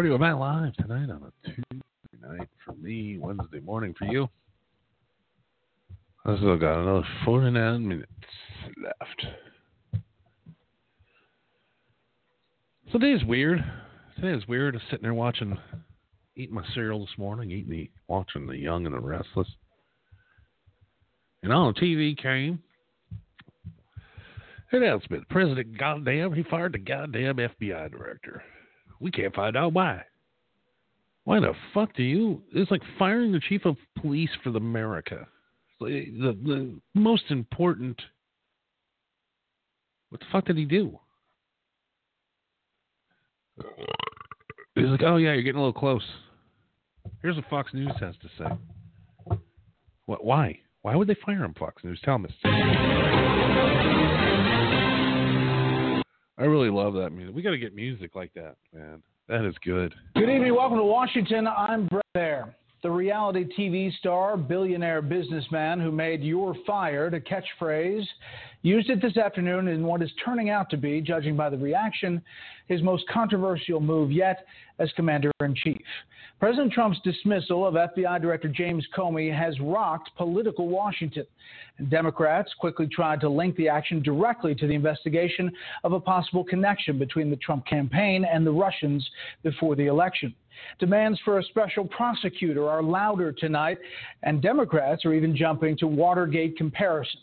Radio 0.07 0.19
Matt 0.19 0.39
Live 0.39 0.73
tonight 0.75 1.09
on 1.09 1.21
a 1.21 1.49
Tuesday 1.49 1.81
night 2.21 2.47
for 2.63 2.73
me, 2.75 3.17
Wednesday 3.19 3.59
morning 3.59 3.93
for 3.99 4.05
you. 4.05 4.29
I 6.25 6.37
still 6.37 6.57
got 6.57 6.81
another 6.81 7.05
49 7.25 7.85
minutes 7.85 8.09
left. 8.81 9.25
So 12.89 12.99
today 12.99 13.11
is 13.11 13.25
weird. 13.25 13.61
Today 14.15 14.29
is 14.29 14.47
weird. 14.47 14.75
I'm 14.75 14.81
sitting 14.89 15.03
there 15.03 15.13
watching, 15.13 15.57
eating 16.37 16.55
my 16.55 16.63
cereal 16.73 17.01
this 17.01 17.17
morning, 17.17 17.51
eating 17.51 17.69
the, 17.69 17.91
watching 18.07 18.47
The 18.47 18.55
Young 18.55 18.85
and 18.85 18.95
the 18.95 19.01
Restless. 19.01 19.49
And 21.43 21.51
on 21.51 21.73
TV 21.73 22.17
came 22.17 22.63
announcement. 24.71 25.27
President, 25.27 25.77
goddamn, 25.77 26.31
he 26.31 26.43
fired 26.43 26.75
the 26.75 26.79
goddamn 26.79 27.35
FBI 27.35 27.91
director. 27.91 28.41
We 28.99 29.11
can't 29.11 29.35
find 29.35 29.55
out 29.55 29.73
why. 29.73 30.03
Why 31.23 31.39
the 31.39 31.53
fuck 31.73 31.93
do 31.95 32.03
you? 32.03 32.41
It's 32.53 32.71
like 32.71 32.81
firing 32.97 33.31
the 33.31 33.41
chief 33.41 33.65
of 33.65 33.75
police 33.99 34.29
for 34.43 34.49
America. 34.49 35.27
The, 35.79 36.05
the, 36.19 36.37
the 36.43 36.79
most 36.95 37.23
important. 37.29 38.01
What 40.09 40.21
the 40.21 40.27
fuck 40.31 40.45
did 40.45 40.57
he 40.57 40.65
do? 40.65 40.97
He's 44.75 44.85
like, 44.85 45.01
oh 45.03 45.17
yeah, 45.17 45.33
you're 45.33 45.43
getting 45.43 45.59
a 45.59 45.63
little 45.63 45.73
close. 45.73 46.03
Here's 47.21 47.35
what 47.35 47.45
Fox 47.49 47.73
News 47.73 47.91
has 47.99 48.15
to 48.21 48.29
say. 48.37 49.37
What? 50.05 50.23
Why? 50.23 50.59
Why 50.81 50.95
would 50.95 51.07
they 51.07 51.17
fire 51.25 51.43
him? 51.43 51.53
Fox 51.59 51.83
News, 51.83 51.99
tell 52.03 52.19
me. 52.19 52.29
I 56.39 56.43
really 56.43 56.69
love 56.69 56.93
that 56.93 57.09
music. 57.09 57.33
We 57.35 57.41
got 57.41 57.51
to 57.51 57.57
get 57.57 57.75
music 57.75 58.15
like 58.15 58.31
that, 58.35 58.57
man. 58.71 59.01
That 59.27 59.43
is 59.43 59.55
good. 59.65 59.95
Good 60.13 60.29
evening. 60.29 60.53
Welcome 60.55 60.77
to 60.77 60.83
Washington. 60.83 61.47
I'm 61.47 61.87
Bret 61.87 62.05
Baier. 62.15 62.53
The 62.83 62.91
reality 62.91 63.45
TV 63.57 63.91
star, 63.97 64.37
billionaire 64.37 65.01
businessman 65.01 65.79
who 65.79 65.91
made 65.91 66.21
You're 66.21 66.55
Fired 66.67 67.15
a 67.15 67.19
catchphrase, 67.19 68.05
used 68.61 68.91
it 68.91 69.01
this 69.01 69.17
afternoon 69.17 69.67
in 69.67 69.83
what 69.83 70.03
is 70.03 70.11
turning 70.23 70.51
out 70.51 70.69
to 70.69 70.77
be, 70.77 71.01
judging 71.01 71.35
by 71.35 71.49
the 71.49 71.57
reaction, 71.57 72.21
his 72.67 72.83
most 72.83 73.05
controversial 73.11 73.79
move 73.79 74.11
yet 74.11 74.45
as 74.77 74.91
commander 74.95 75.31
in 75.41 75.55
chief. 75.55 75.81
President 76.39 76.71
Trump's 76.71 76.99
dismissal 77.03 77.65
of 77.65 77.73
FBI 77.73 78.21
Director 78.21 78.47
James 78.47 78.85
Comey 78.95 79.35
has 79.35 79.59
rocked 79.59 80.11
political 80.15 80.67
Washington. 80.67 81.25
Democrats 81.89 82.53
quickly 82.59 82.85
tried 82.85 83.19
to 83.21 83.29
link 83.29 83.55
the 83.55 83.67
action 83.67 84.03
directly 84.03 84.53
to 84.53 84.67
the 84.67 84.73
investigation 84.73 85.51
of 85.83 85.93
a 85.93 85.99
possible 85.99 86.43
connection 86.43 86.99
between 86.99 87.31
the 87.31 87.35
Trump 87.37 87.65
campaign 87.65 88.23
and 88.23 88.45
the 88.45 88.51
Russians 88.51 89.07
before 89.41 89.75
the 89.75 89.87
election. 89.87 90.33
Demands 90.77 91.19
for 91.25 91.39
a 91.39 91.43
special 91.43 91.85
prosecutor 91.87 92.69
are 92.69 92.83
louder 92.83 93.31
tonight, 93.31 93.79
and 94.21 94.39
Democrats 94.39 95.05
are 95.05 95.13
even 95.13 95.35
jumping 95.35 95.75
to 95.77 95.87
Watergate 95.87 96.55
comparisons. 96.55 97.17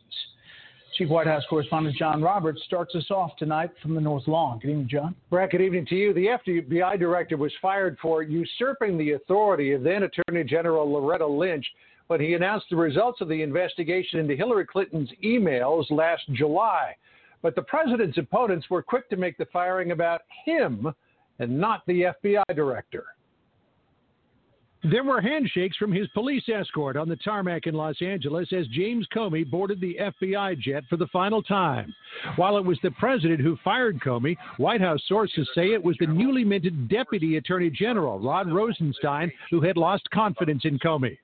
Chief 0.95 1.09
White 1.09 1.27
House 1.27 1.43
correspondent 1.51 1.97
John 1.97 2.23
Roberts 2.23 2.63
starts 2.67 2.95
us 2.95 3.11
off 3.11 3.37
tonight 3.37 3.71
from 3.83 3.97
the 3.97 4.01
North 4.01 4.29
Lawn. 4.29 4.61
Good 4.61 4.71
evening, 4.71 4.89
John. 4.89 5.17
Bret, 5.29 5.51
good 5.51 5.61
evening 5.61 5.87
to 5.87 5.97
you. 5.97 6.15
The 6.15 6.39
FBI 6.47 7.01
director 7.01 7.37
was 7.37 7.53
fired 7.61 7.99
for 8.01 8.23
usurping 8.23 8.97
the 8.97 9.13
authority 9.13 9.73
of 9.73 9.83
then 9.83 10.05
Attorney 10.05 10.45
General 10.45 10.89
Loretta 10.89 11.27
Lynch 11.27 11.67
when 12.07 12.21
he 12.21 12.35
announced 12.35 12.67
the 12.71 12.77
results 12.77 13.21
of 13.21 13.29
the 13.29 13.43
investigation 13.43 14.21
into 14.21 14.37
Hillary 14.37 14.67
Clinton's 14.67 15.11
emails 15.25 15.91
last 15.91 16.23
July. 16.33 16.95
But 17.43 17.57
the 17.57 17.63
president's 17.63 18.19
opponents 18.19 18.71
were 18.71 18.83
quick 18.83 19.11
to 19.11 19.17
make 19.17 19.37
the 19.37 19.47
firing 19.47 19.91
about 19.91 20.21
him 20.45 20.95
and 21.41 21.59
not 21.59 21.83
the 21.87 22.13
FBI 22.25 22.55
director. 22.55 23.05
There 24.91 25.03
were 25.03 25.23
handshakes 25.23 25.79
from 25.79 25.93
his 25.93 26.09
police 26.09 26.47
escort 26.47 26.99
on 26.99 27.09
the 27.09 27.17
tarmac 27.17 27.67
in 27.67 27.75
Los 27.75 28.03
Angeles 28.03 28.53
as 28.53 28.67
James 28.67 29.07
Comey 29.15 29.49
boarded 29.51 29.81
the 29.81 29.97
FBI 29.99 30.59
jet 30.59 30.85
for 30.91 30.99
the 30.99 31.07
final 31.07 31.43
time. 31.43 31.95
While 32.37 32.59
it 32.59 32.65
was 32.67 32.79
the 32.83 32.91
president 32.91 33.41
who 33.41 33.57
fired 33.65 33.99
Comey, 33.99 34.37
White 34.59 34.83
House 34.83 35.01
sources 35.07 35.49
say 35.55 35.73
it 35.73 35.83
was 35.83 35.97
the 35.99 36.07
newly 36.07 36.45
minted 36.45 36.87
Deputy 36.91 37.39
Attorney 37.39 37.71
General, 37.71 38.19
Rod 38.19 38.53
Rosenstein, 38.53 39.33
who 39.51 39.63
had 39.63 39.79
lost 39.79 40.11
confidence 40.11 40.67
in 40.67 40.79
Comey. 40.79 41.17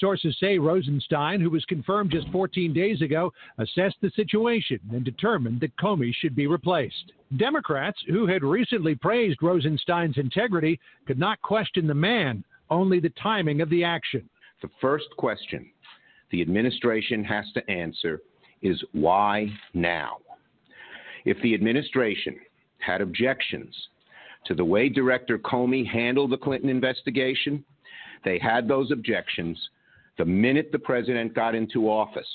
Sources 0.00 0.36
say 0.40 0.58
Rosenstein, 0.58 1.40
who 1.40 1.50
was 1.50 1.64
confirmed 1.66 2.10
just 2.10 2.28
14 2.30 2.72
days 2.72 3.00
ago, 3.00 3.32
assessed 3.58 3.98
the 4.00 4.10
situation 4.16 4.80
and 4.92 5.04
determined 5.04 5.60
that 5.60 5.76
Comey 5.76 6.12
should 6.12 6.34
be 6.34 6.48
replaced. 6.48 7.12
Democrats, 7.36 8.02
who 8.08 8.26
had 8.26 8.42
recently 8.42 8.96
praised 8.96 9.40
Rosenstein's 9.40 10.18
integrity, 10.18 10.80
could 11.06 11.18
not 11.18 11.40
question 11.42 11.86
the 11.86 11.94
man 11.94 12.42
only 12.70 13.00
the 13.00 13.12
timing 13.22 13.60
of 13.60 13.70
the 13.70 13.84
action. 13.84 14.28
The 14.62 14.70
first 14.80 15.06
question 15.16 15.70
the 16.30 16.42
administration 16.42 17.24
has 17.24 17.46
to 17.54 17.70
answer 17.70 18.20
is 18.60 18.82
why 18.92 19.50
now? 19.72 20.18
If 21.24 21.40
the 21.42 21.54
administration 21.54 22.36
had 22.78 23.00
objections 23.00 23.74
to 24.46 24.54
the 24.54 24.64
way 24.64 24.88
Director 24.88 25.38
Comey 25.38 25.86
handled 25.86 26.30
the 26.30 26.36
Clinton 26.36 26.68
investigation, 26.68 27.64
they 28.24 28.38
had 28.38 28.68
those 28.68 28.90
objections 28.90 29.58
the 30.18 30.24
minute 30.24 30.70
the 30.72 30.78
president 30.78 31.34
got 31.34 31.54
into 31.54 31.88
office. 31.88 32.28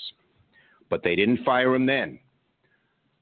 But 0.90 1.04
they 1.04 1.16
didn't 1.16 1.44
fire 1.44 1.76
him 1.76 1.86
then. 1.86 2.20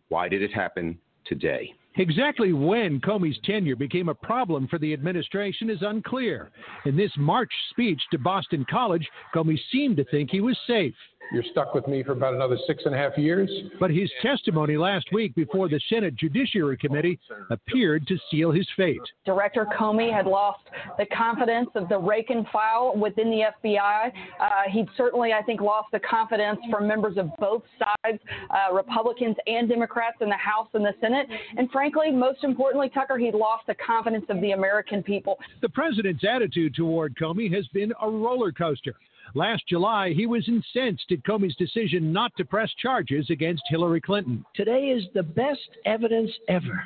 Why 0.10 0.30
did 0.30 0.42
it 0.42 0.54
happen 0.54 1.00
today? 1.26 1.74
Exactly 1.98 2.54
when 2.54 3.02
Comey's 3.02 3.40
tenure 3.44 3.76
became 3.76 4.10
a 4.10 4.16
problem 4.16 4.68
for 4.68 4.80
the 4.80 4.94
administration 4.94 5.70
is 5.70 5.82
unclear. 5.82 6.52
In 6.86 6.96
this 6.96 7.12
March 7.18 7.52
speech 7.70 8.02
to 8.12 8.18
Boston 8.18 8.66
College, 8.70 9.08
Comey 9.36 9.60
seemed 9.72 9.98
to 9.98 10.06
think 10.06 10.30
he 10.30 10.40
was 10.40 10.58
safe. 10.66 10.96
You're 11.32 11.44
stuck 11.52 11.74
with 11.74 11.88
me 11.88 12.04
for 12.04 12.12
about 12.12 12.34
another 12.34 12.58
six 12.68 12.84
and 12.86 12.94
a 12.94 12.98
half 12.98 13.18
years. 13.18 13.50
But 13.80 13.90
his 13.90 14.12
testimony 14.22 14.76
last 14.76 15.08
week 15.14 15.34
before 15.34 15.70
the 15.70 15.80
Senate 15.88 16.16
Judiciary 16.18 16.78
Committee 16.78 17.20
appeared 17.50 18.06
to 18.08 18.18
seal 18.30 18.52
his 18.52 18.68
fate. 18.76 19.02
Director 19.26 19.66
Comey 19.78 20.12
had 20.14 20.26
lost 20.26 20.60
the 20.98 21.06
confidence 21.06 21.70
of 21.76 21.88
the 21.88 21.98
rake 21.98 22.30
and 22.30 22.46
file 22.50 22.94
within 22.98 23.30
the 23.30 23.44
FBI. 23.64 24.12
Uh, 24.40 24.50
he'd 24.72 24.88
certainly, 24.98 25.32
I 25.32 25.42
think, 25.42 25.62
lost 25.62 25.88
the 25.94 26.00
confidence 26.00 26.60
from 26.70 26.86
members 26.86 27.18
of 27.18 27.30
both 27.40 27.64
sides, 27.80 28.20
uh, 28.50 28.74
Republicans 28.74 29.38
and 29.48 29.70
Democrats 29.70 30.18
in 30.20 30.28
the 30.28 30.36
House 30.36 30.68
and 30.74 30.84
the 30.84 30.94
Senate. 31.00 31.28
And 31.58 31.72
frankly, 31.72 32.12
most 32.12 32.44
importantly, 32.44 32.90
Tucker, 32.90 33.18
he'd 33.18 33.36
lost 33.36 33.68
the 33.68 33.76
confidence 33.76 34.26
of 34.28 34.42
the 34.42 34.52
American 34.52 35.02
people. 35.02 35.40
The 35.62 35.70
president's 35.70 36.24
attitude 36.30 36.76
toward 36.76 37.16
Comey 37.16 37.54
has 37.54 37.66
been 37.68 37.94
a 38.02 38.10
roller 38.10 38.52
coaster. 38.52 38.96
Last 39.34 39.64
July, 39.68 40.14
he 40.14 40.26
was 40.26 40.48
incensed 40.48 41.12
at 41.12 41.24
Comey's 41.24 41.56
decision 41.56 42.12
not 42.12 42.32
to 42.38 42.46
press 42.46 42.70
charges 42.82 43.30
against 43.30 43.64
Hillary 43.70 44.02
Clinton. 44.02 44.46
Today 44.56 44.90
is 44.90 45.04
the 45.14 45.24
best 45.24 45.70
evidence 45.86 46.32
ever 46.50 46.84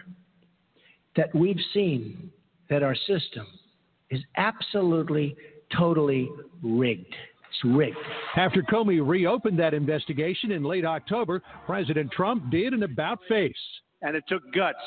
that 1.15 1.33
we've 1.33 1.59
seen 1.73 2.29
that 2.69 2.83
our 2.83 2.95
system 2.95 3.47
is 4.09 4.21
absolutely, 4.37 5.35
totally 5.75 6.29
rigged. 6.61 7.15
It's 7.49 7.75
rigged. 7.75 7.97
After 8.35 8.61
Comey 8.61 9.05
reopened 9.05 9.57
that 9.59 9.73
investigation 9.73 10.51
in 10.51 10.63
late 10.63 10.85
October, 10.85 11.41
President 11.65 12.11
Trump 12.11 12.51
did 12.51 12.73
an 12.73 12.83
about 12.83 13.19
face. 13.27 13.53
And 14.01 14.15
it 14.15 14.23
took 14.27 14.43
guts 14.53 14.77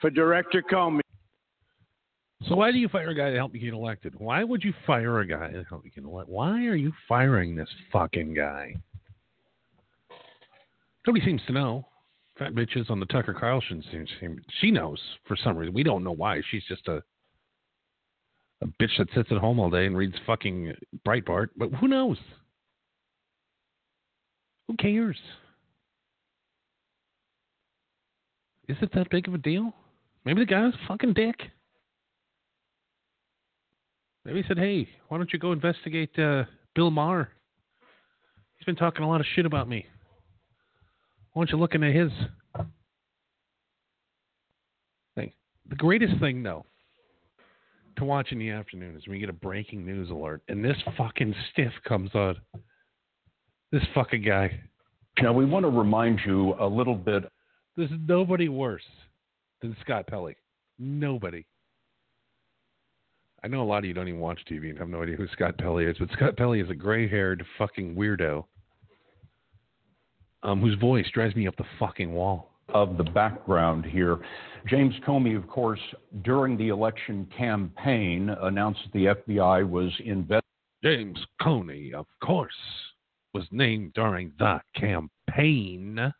for 0.00 0.10
Director 0.10 0.62
Comey 0.70 1.00
so 2.48 2.56
why 2.56 2.72
do 2.72 2.78
you 2.78 2.88
fire 2.88 3.10
a 3.10 3.14
guy 3.14 3.30
to 3.30 3.36
help 3.36 3.54
you 3.54 3.60
get 3.60 3.74
elected? 3.74 4.14
Why 4.16 4.44
would 4.44 4.64
you 4.64 4.72
fire 4.86 5.20
a 5.20 5.26
guy 5.26 5.50
to 5.50 5.64
help 5.68 5.84
you 5.84 5.90
get 5.90 6.04
elected? 6.04 6.34
Why 6.34 6.66
are 6.66 6.76
you 6.76 6.92
firing 7.08 7.54
this 7.54 7.68
fucking 7.92 8.34
guy? 8.34 8.74
Nobody 11.06 11.24
seems 11.24 11.42
to 11.46 11.52
know. 11.52 11.86
Fat 12.38 12.54
bitches 12.54 12.90
on 12.90 13.00
the 13.00 13.06
Tucker 13.06 13.34
Carlson 13.34 13.84
seems 13.90 14.08
she 14.60 14.70
knows 14.70 14.98
for 15.26 15.36
some 15.36 15.56
reason. 15.56 15.74
We 15.74 15.82
don't 15.82 16.04
know 16.04 16.12
why. 16.12 16.40
She's 16.50 16.64
just 16.68 16.88
a 16.88 17.02
a 18.62 18.66
bitch 18.66 18.96
that 18.98 19.08
sits 19.14 19.28
at 19.30 19.38
home 19.38 19.58
all 19.58 19.70
day 19.70 19.86
and 19.86 19.96
reads 19.96 20.14
fucking 20.26 20.74
Breitbart. 21.06 21.48
But 21.56 21.72
who 21.72 21.88
knows? 21.88 22.18
Who 24.68 24.76
cares? 24.76 25.16
Is 28.68 28.76
it 28.82 28.92
that 28.94 29.10
big 29.10 29.26
of 29.28 29.34
a 29.34 29.38
deal? 29.38 29.72
Maybe 30.24 30.40
the 30.40 30.46
guy's 30.46 30.74
fucking 30.86 31.14
dick. 31.14 31.36
Maybe 34.24 34.42
he 34.42 34.48
said, 34.48 34.58
"Hey, 34.58 34.88
why 35.08 35.16
don't 35.16 35.32
you 35.32 35.38
go 35.38 35.52
investigate 35.52 36.18
uh, 36.18 36.44
Bill 36.74 36.90
Maher? 36.90 37.30
He's 38.58 38.66
been 38.66 38.76
talking 38.76 39.04
a 39.04 39.08
lot 39.08 39.20
of 39.20 39.26
shit 39.34 39.46
about 39.46 39.68
me. 39.68 39.86
Why 41.32 41.42
don't 41.42 41.50
you 41.50 41.58
look 41.58 41.74
into 41.74 41.90
his 41.90 42.10
thing?" 45.14 45.32
The 45.68 45.76
greatest 45.76 46.18
thing, 46.20 46.42
though, 46.42 46.66
to 47.96 48.04
watch 48.04 48.32
in 48.32 48.38
the 48.38 48.50
afternoon 48.50 48.96
is 48.96 49.06
when 49.06 49.16
you 49.16 49.20
get 49.20 49.30
a 49.30 49.38
breaking 49.38 49.84
news 49.84 50.10
alert 50.10 50.42
and 50.48 50.64
this 50.64 50.76
fucking 50.96 51.34
stiff 51.52 51.72
comes 51.86 52.10
on. 52.14 52.36
This 53.72 53.82
fucking 53.94 54.22
guy. 54.22 54.58
Now 55.22 55.32
we 55.32 55.44
want 55.44 55.64
to 55.64 55.70
remind 55.70 56.20
you 56.26 56.54
a 56.58 56.66
little 56.66 56.94
bit. 56.94 57.24
There's 57.76 57.90
nobody 58.08 58.48
worse 58.48 58.82
than 59.62 59.76
Scott 59.82 60.06
Pelley. 60.06 60.34
Nobody. 60.78 61.44
I 63.42 63.48
know 63.48 63.62
a 63.62 63.64
lot 63.64 63.78
of 63.78 63.84
you 63.86 63.94
don't 63.94 64.08
even 64.08 64.20
watch 64.20 64.40
TV 64.50 64.68
and 64.68 64.78
have 64.78 64.88
no 64.88 65.02
idea 65.02 65.16
who 65.16 65.26
Scott 65.28 65.56
Pelley 65.56 65.84
is, 65.84 65.96
but 65.98 66.10
Scott 66.12 66.36
Pelley 66.36 66.60
is 66.60 66.68
a 66.68 66.74
gray-haired 66.74 67.44
fucking 67.56 67.94
weirdo 67.94 68.44
um, 70.42 70.60
whose 70.60 70.78
voice 70.78 71.06
drives 71.12 71.34
me 71.34 71.46
up 71.46 71.56
the 71.56 71.64
fucking 71.78 72.12
wall. 72.12 72.48
Of 72.72 72.96
the 72.96 73.04
background 73.04 73.84
here, 73.84 74.18
James 74.68 74.94
Comey, 75.04 75.36
of 75.36 75.48
course, 75.48 75.80
during 76.22 76.56
the 76.56 76.68
election 76.68 77.26
campaign, 77.36 78.28
announced 78.42 78.80
that 78.84 78.92
the 79.26 79.34
FBI 79.34 79.68
was 79.68 79.90
investigating. 79.98 80.44
James 80.84 81.18
Comey, 81.42 81.92
of 81.92 82.06
course, 82.24 82.54
was 83.34 83.44
named 83.50 83.92
during 83.94 84.32
the 84.38 84.60
campaign. 84.76 86.12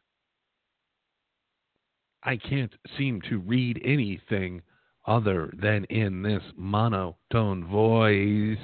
I 2.24 2.36
can't 2.36 2.74
seem 2.98 3.20
to 3.30 3.38
read 3.38 3.80
anything 3.84 4.60
other 5.06 5.52
than 5.60 5.84
in 5.84 6.22
this 6.22 6.42
monotone 6.56 7.64
voice. 7.66 8.58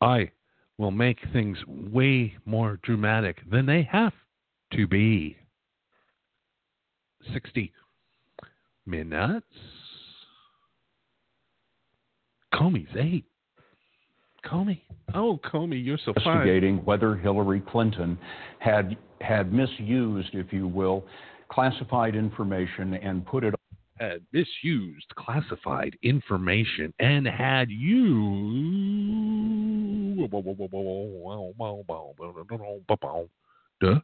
I 0.00 0.30
will 0.76 0.90
make 0.90 1.18
things 1.32 1.56
way 1.66 2.34
more 2.44 2.78
dramatic 2.82 3.38
than 3.50 3.66
they 3.66 3.88
have 3.90 4.12
to 4.72 4.86
be. 4.86 5.36
60 7.32 7.72
minutes. 8.86 9.46
Comey's 12.52 12.94
eight. 12.98 13.24
Comey. 14.44 14.82
Oh, 15.14 15.40
Comey, 15.42 15.82
you're 15.82 15.98
so 15.98 16.12
fine. 16.12 16.36
investigating 16.36 16.84
whether 16.84 17.16
Hillary 17.16 17.60
Clinton 17.60 18.18
had 18.58 18.96
had 19.20 19.52
misused, 19.52 20.30
if 20.34 20.52
you 20.52 20.68
will, 20.68 21.04
classified 21.54 22.16
information 22.16 22.94
and 22.94 23.24
put 23.24 23.44
it 23.44 23.54
had 24.00 24.20
misused 24.32 25.06
classified 25.14 25.96
information 26.02 26.92
and 26.98 27.28
had 27.28 27.70
you 27.70 27.94
Duh. 33.80 34.00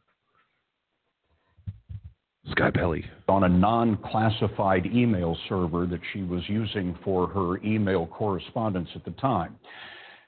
Sky 2.51 2.71
Pelly. 2.73 3.05
on 3.27 3.43
a 3.43 3.49
non-classified 3.49 4.85
email 4.87 5.37
server 5.47 5.85
that 5.85 5.99
she 6.11 6.23
was 6.23 6.41
using 6.47 6.97
for 7.03 7.27
her 7.27 7.57
email 7.63 8.07
correspondence 8.07 8.89
at 8.95 9.05
the 9.05 9.11
time. 9.11 9.57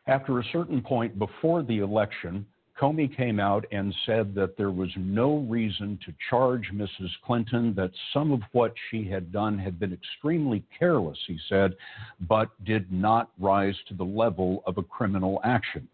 After 0.08 0.40
a 0.40 0.44
certain 0.52 0.82
point 0.82 1.18
before 1.18 1.64
the 1.64 1.80
election, 1.80 2.46
Comey 2.84 3.16
came 3.16 3.40
out 3.40 3.66
and 3.72 3.96
said 4.06 4.36
that 4.36 4.58
there 4.58 4.70
was 4.70 4.90
no 4.98 5.38
reason 5.48 5.98
to 6.06 6.14
charge 6.30 6.70
Mrs. 6.74 7.12
Clinton, 7.26 7.74
that 7.76 7.92
some 8.12 8.34
of 8.34 8.42
what 8.52 8.74
she 8.92 9.08
had 9.08 9.32
done 9.32 9.58
had 9.58 9.80
been 9.80 9.94
extremely 9.94 10.66
careless, 10.78 11.18
he 11.26 11.40
said, 11.48 11.78
but 12.28 12.50
did 12.66 12.92
not 12.92 13.30
rise 13.40 13.78
to 13.88 13.94
the 13.94 14.04
level 14.04 14.64
of 14.68 14.78
a 14.78 14.84
criminal 14.84 15.40
action. 15.46 15.88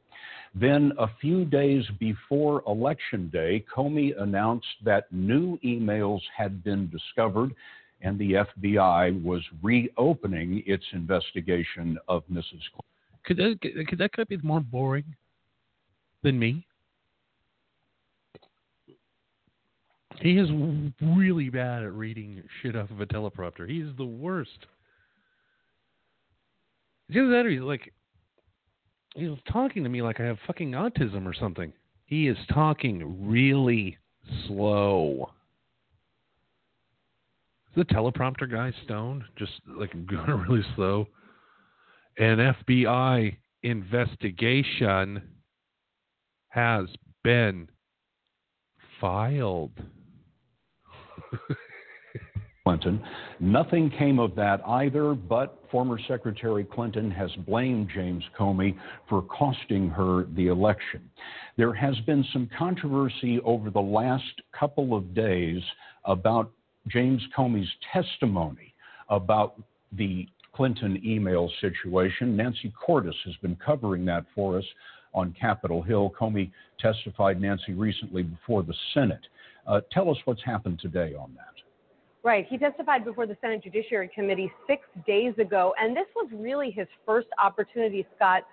Then, 0.56 0.92
a 0.98 1.08
few 1.22 1.46
days 1.46 1.86
before 2.00 2.64
Election 2.66 3.30
Day, 3.30 3.64
Comey 3.72 4.20
announced 4.20 4.66
that 4.84 5.12
new 5.12 5.60
emails 5.64 6.22
had 6.36 6.64
been 6.64 6.90
discovered 6.90 7.54
and 8.02 8.18
the 8.18 8.32
FBI 8.32 9.22
was 9.24 9.44
reopening 9.62 10.64
its 10.66 10.86
investigation 10.94 12.00
of 12.08 12.24
Mrs. 12.32 12.64
Clinton. 12.74 13.22
Could 13.26 13.38
that, 13.38 13.88
could 13.88 14.00
that 14.00 14.28
be 14.28 14.38
more 14.38 14.62
boring 14.62 15.06
than 16.24 16.40
me? 16.40 16.66
He 20.22 20.38
is 20.38 20.50
really 21.02 21.50
bad 21.50 21.84
at 21.84 21.94
reading 21.94 22.44
shit 22.62 22.76
off 22.76 22.92
of 22.92 23.00
a 23.00 23.06
teleprompter. 23.06 23.70
He's 23.70 23.96
the 23.98 24.06
worst. 24.06 24.66
Either 27.10 27.30
that 27.30 27.46
or 27.46 27.50
he's 27.50 27.62
like, 27.62 27.94
he's 29.16 29.30
talking 29.52 29.84
to 29.84 29.90
me 29.90 30.02
like 30.02 30.20
I 30.20 30.24
have 30.24 30.38
fucking 30.46 30.72
autism 30.72 31.26
or 31.26 31.34
something. 31.34 31.72
He 32.06 32.28
is 32.28 32.38
talking 32.54 33.30
really 33.30 33.98
slow. 34.48 35.30
Is 37.70 37.88
the 37.88 37.94
teleprompter 37.94 38.52
guy 38.52 38.74
stoned? 38.84 39.24
Just 39.38 39.54
like 39.68 39.92
going 40.08 40.46
really 40.50 40.66
slow. 40.76 41.08
An 42.18 42.54
FBI 42.68 43.38
investigation 43.64 45.22
has 46.50 46.88
been 47.24 47.70
filed. 49.00 49.72
Clinton. 52.64 53.02
Nothing 53.40 53.90
came 53.90 54.20
of 54.20 54.36
that 54.36 54.62
either, 54.66 55.14
but 55.14 55.64
former 55.72 55.98
Secretary 56.08 56.64
Clinton 56.64 57.10
has 57.10 57.32
blamed 57.48 57.90
James 57.94 58.24
Comey 58.38 58.78
for 59.08 59.24
costing 59.24 59.90
her 59.90 60.26
the 60.36 60.48
election. 60.48 61.10
There 61.58 61.74
has 61.74 61.96
been 62.06 62.24
some 62.32 62.50
controversy 62.58 63.40
over 63.44 63.70
the 63.70 63.80
last 63.80 64.42
couple 64.58 64.96
of 64.96 65.16
days 65.16 65.62
about 66.06 66.52
James 66.88 67.22
Comey's 67.36 67.70
testimony 67.92 68.74
about 69.10 69.60
the 69.94 70.28
Clinton 70.54 71.02
email 71.06 71.50
situation. 71.62 72.36
Nancy 72.36 72.72
Cordes 72.80 73.16
has 73.26 73.36
been 73.38 73.56
covering 73.56 74.06
that 74.06 74.26
for 74.36 74.58
us 74.58 74.66
on 75.14 75.36
Capitol 75.40 75.82
Hill. 75.82 76.14
Comey 76.20 76.52
testified, 76.80 77.42
Nancy, 77.42 77.74
recently 77.74 78.24
before 78.24 78.64
the 78.64 78.76
Senate. 78.94 79.26
Uh, 79.70 79.82
tell 79.92 80.10
us 80.10 80.18
what's 80.26 80.44
happened 80.44 80.80
today 80.80 81.14
on 81.14 81.32
that. 81.36 81.54
Right. 82.24 82.46
He 82.50 82.58
testified 82.58 83.06
before 83.06 83.28
the 83.28 83.38
Senate 83.40 83.64
Judiciary 83.64 84.10
Committee 84.14 84.52
six 84.68 84.82
days 85.08 85.34
ago, 85.38 85.74
and 85.80 85.96
this 85.96 86.08
was 86.16 86.28
really 86.34 86.72
his 86.72 86.88
first 87.06 87.28
opportunity, 87.42 88.06
Scott, 88.16 88.44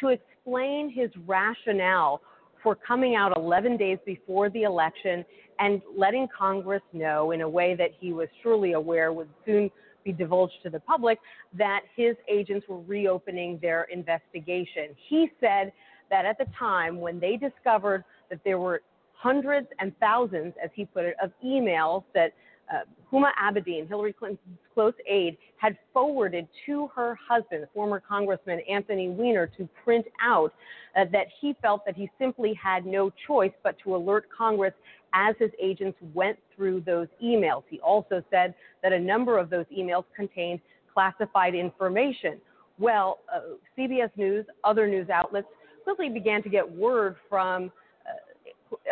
to 0.00 0.08
explain 0.08 0.92
his 0.94 1.10
rationale 1.26 2.20
for 2.62 2.76
coming 2.76 3.16
out 3.16 3.36
11 3.36 3.78
days 3.78 3.98
before 4.04 4.50
the 4.50 4.62
election 4.62 5.24
and 5.58 5.80
letting 5.96 6.28
Congress 6.36 6.82
know 6.92 7.30
in 7.30 7.40
a 7.40 7.48
way 7.48 7.74
that 7.74 7.90
he 7.98 8.12
was 8.12 8.28
surely 8.42 8.72
aware 8.72 9.12
would 9.12 9.28
soon 9.46 9.70
be 10.04 10.12
divulged 10.12 10.54
to 10.62 10.70
the 10.70 10.80
public 10.80 11.18
that 11.56 11.80
his 11.96 12.16
agents 12.30 12.66
were 12.68 12.80
reopening 12.82 13.58
their 13.62 13.84
investigation. 13.84 14.94
He 15.08 15.30
said 15.40 15.72
that 16.10 16.26
at 16.26 16.38
the 16.38 16.46
time 16.56 17.00
when 17.00 17.18
they 17.18 17.36
discovered 17.36 18.04
that 18.30 18.40
there 18.44 18.58
were 18.58 18.82
hundreds 19.18 19.68
and 19.80 19.96
thousands, 19.98 20.54
as 20.62 20.70
he 20.74 20.84
put 20.84 21.04
it, 21.04 21.16
of 21.22 21.30
emails 21.44 22.04
that 22.14 22.32
uh, 22.72 22.80
Huma 23.12 23.30
Abedin, 23.42 23.88
Hillary 23.88 24.12
Clinton's 24.12 24.58
close 24.74 24.94
aide, 25.08 25.36
had 25.56 25.76
forwarded 25.92 26.48
to 26.66 26.88
her 26.94 27.16
husband, 27.28 27.66
former 27.72 28.00
Congressman 28.00 28.60
Anthony 28.68 29.08
Weiner, 29.08 29.46
to 29.56 29.68
print 29.84 30.06
out 30.20 30.52
uh, 30.96 31.04
that 31.12 31.26
he 31.40 31.54
felt 31.62 31.84
that 31.86 31.96
he 31.96 32.10
simply 32.18 32.58
had 32.60 32.84
no 32.84 33.12
choice 33.26 33.52
but 33.62 33.76
to 33.84 33.94
alert 33.94 34.26
Congress 34.36 34.74
as 35.14 35.34
his 35.38 35.50
agents 35.62 35.96
went 36.12 36.38
through 36.54 36.80
those 36.80 37.06
emails. 37.22 37.62
He 37.68 37.80
also 37.80 38.22
said 38.30 38.54
that 38.82 38.92
a 38.92 38.98
number 38.98 39.38
of 39.38 39.48
those 39.48 39.66
emails 39.76 40.04
contained 40.14 40.60
classified 40.92 41.54
information. 41.54 42.40
Well, 42.78 43.20
uh, 43.34 43.40
CBS 43.78 44.10
News, 44.16 44.44
other 44.64 44.86
news 44.86 45.08
outlets 45.08 45.46
quickly 45.84 46.08
began 46.08 46.42
to 46.42 46.48
get 46.48 46.68
word 46.70 47.16
from 47.28 47.70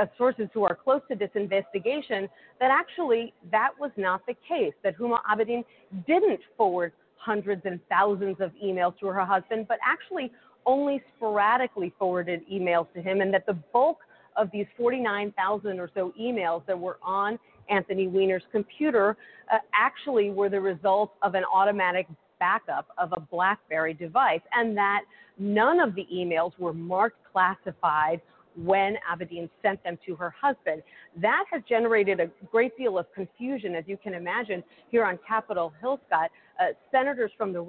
uh, 0.00 0.06
sources 0.16 0.48
who 0.52 0.64
are 0.64 0.74
close 0.74 1.00
to 1.10 1.16
this 1.16 1.30
investigation 1.34 2.28
that 2.60 2.70
actually 2.70 3.32
that 3.50 3.70
was 3.78 3.90
not 3.96 4.24
the 4.26 4.34
case, 4.48 4.72
that 4.82 4.96
Huma 4.98 5.18
Abedin 5.30 5.64
didn't 6.06 6.40
forward 6.56 6.92
hundreds 7.16 7.62
and 7.64 7.80
thousands 7.88 8.36
of 8.40 8.52
emails 8.62 8.98
to 9.00 9.06
her 9.06 9.24
husband, 9.24 9.66
but 9.68 9.78
actually 9.84 10.30
only 10.66 11.02
sporadically 11.16 11.92
forwarded 11.98 12.42
emails 12.50 12.86
to 12.94 13.02
him, 13.02 13.20
and 13.20 13.32
that 13.32 13.46
the 13.46 13.56
bulk 13.72 13.98
of 14.36 14.50
these 14.52 14.66
49,000 14.76 15.78
or 15.78 15.90
so 15.94 16.12
emails 16.20 16.64
that 16.66 16.78
were 16.78 16.98
on 17.02 17.38
Anthony 17.70 18.08
Weiner's 18.08 18.42
computer 18.52 19.16
uh, 19.52 19.58
actually 19.74 20.30
were 20.30 20.48
the 20.48 20.60
result 20.60 21.12
of 21.22 21.34
an 21.34 21.44
automatic 21.52 22.06
backup 22.38 22.88
of 22.98 23.12
a 23.12 23.20
BlackBerry 23.20 23.94
device, 23.94 24.40
and 24.52 24.76
that 24.76 25.02
none 25.38 25.80
of 25.80 25.94
the 25.94 26.06
emails 26.12 26.52
were 26.58 26.72
marked 26.72 27.18
classified 27.32 28.20
when 28.56 28.96
Abedin 29.10 29.48
sent 29.62 29.82
them 29.84 29.98
to 30.06 30.14
her 30.16 30.34
husband. 30.40 30.82
That 31.20 31.44
has 31.50 31.62
generated 31.68 32.20
a 32.20 32.30
great 32.50 32.76
deal 32.76 32.98
of 32.98 33.06
confusion, 33.14 33.74
as 33.74 33.84
you 33.86 33.96
can 33.96 34.14
imagine, 34.14 34.62
here 34.90 35.04
on 35.04 35.18
Capitol 35.26 35.72
Hill, 35.80 36.00
Scott. 36.06 36.30
Uh, 36.60 36.72
senators 36.90 37.30
from 37.36 37.52
the 37.52 37.68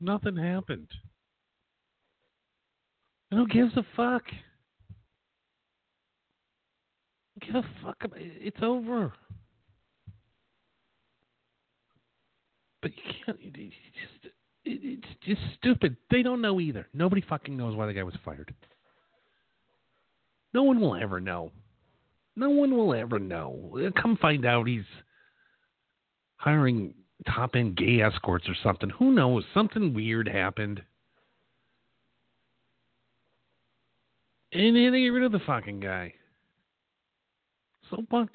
Nothing 0.00 0.36
happened. 0.36 0.88
And 3.30 3.40
who 3.40 3.48
gives 3.48 3.76
a 3.76 3.84
fuck? 3.96 4.22
Give 7.40 7.56
a 7.56 7.64
fuck 7.82 7.96
about 8.04 8.20
it. 8.20 8.32
It's 8.40 8.58
over. 8.62 9.12
But 12.82 12.92
you 12.92 13.02
can't. 13.24 13.52
Just, 13.54 14.34
it's 14.64 15.06
just 15.24 15.40
stupid. 15.58 15.96
They 16.10 16.22
don't 16.22 16.40
know 16.40 16.60
either. 16.60 16.86
Nobody 16.94 17.22
fucking 17.26 17.56
knows 17.56 17.74
why 17.74 17.86
the 17.86 17.92
guy 17.92 18.02
was 18.02 18.14
fired. 18.24 18.54
No 20.54 20.62
one 20.62 20.80
will 20.80 20.96
ever 20.96 21.20
know. 21.20 21.52
No 22.36 22.50
one 22.50 22.76
will 22.76 22.94
ever 22.94 23.18
know. 23.18 23.90
Come 24.00 24.16
find 24.16 24.44
out 24.44 24.68
he's 24.68 24.84
hiring 26.36 26.94
top 27.26 27.54
end 27.54 27.76
gay 27.76 28.00
escorts 28.00 28.48
or 28.48 28.54
something. 28.62 28.90
Who 28.90 29.12
knows? 29.12 29.44
Something 29.54 29.94
weird 29.94 30.28
happened. 30.28 30.82
And 34.52 34.76
they 34.76 35.00
get 35.00 35.08
rid 35.08 35.24
of 35.24 35.32
the 35.32 35.40
fucking 35.40 35.80
guy. 35.80 36.14
So 37.90 38.04
what? 38.10 38.28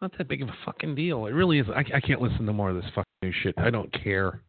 Not 0.00 0.16
that 0.16 0.28
big 0.28 0.42
of 0.42 0.48
a 0.48 0.56
fucking 0.64 0.94
deal. 0.94 1.26
It 1.26 1.32
really 1.32 1.58
is. 1.58 1.66
I, 1.68 1.84
I 1.94 2.00
can't 2.00 2.22
listen 2.22 2.46
to 2.46 2.52
more 2.52 2.70
of 2.70 2.76
this 2.76 2.90
fucking 2.94 3.34
shit. 3.42 3.54
I 3.58 3.70
don't 3.70 3.92
care. 3.92 4.42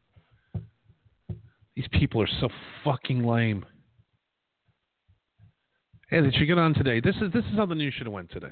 These 1.75 1.87
people 1.91 2.21
are 2.21 2.29
so 2.39 2.49
fucking 2.83 3.23
lame. 3.25 3.65
Hey, 6.09 6.21
did 6.21 6.33
you 6.35 6.47
get 6.47 6.57
on 6.57 6.73
today? 6.73 6.99
This 6.99 7.15
is 7.17 7.31
this 7.31 7.45
is 7.45 7.55
how 7.55 7.67
the 7.67 7.75
news 7.75 7.93
should 7.93 8.07
have 8.07 8.13
went 8.13 8.31
today. 8.31 8.51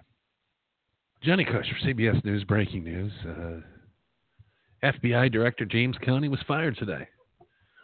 Johnny 1.23 1.43
Kosher, 1.43 1.75
CBS 1.83 2.23
News, 2.23 2.43
breaking 2.43 2.83
news. 2.83 3.11
Uh, 3.27 3.61
FBI 4.83 5.31
Director 5.31 5.65
James 5.65 5.95
Comey 6.05 6.29
was 6.29 6.39
fired 6.47 6.77
today. 6.77 7.07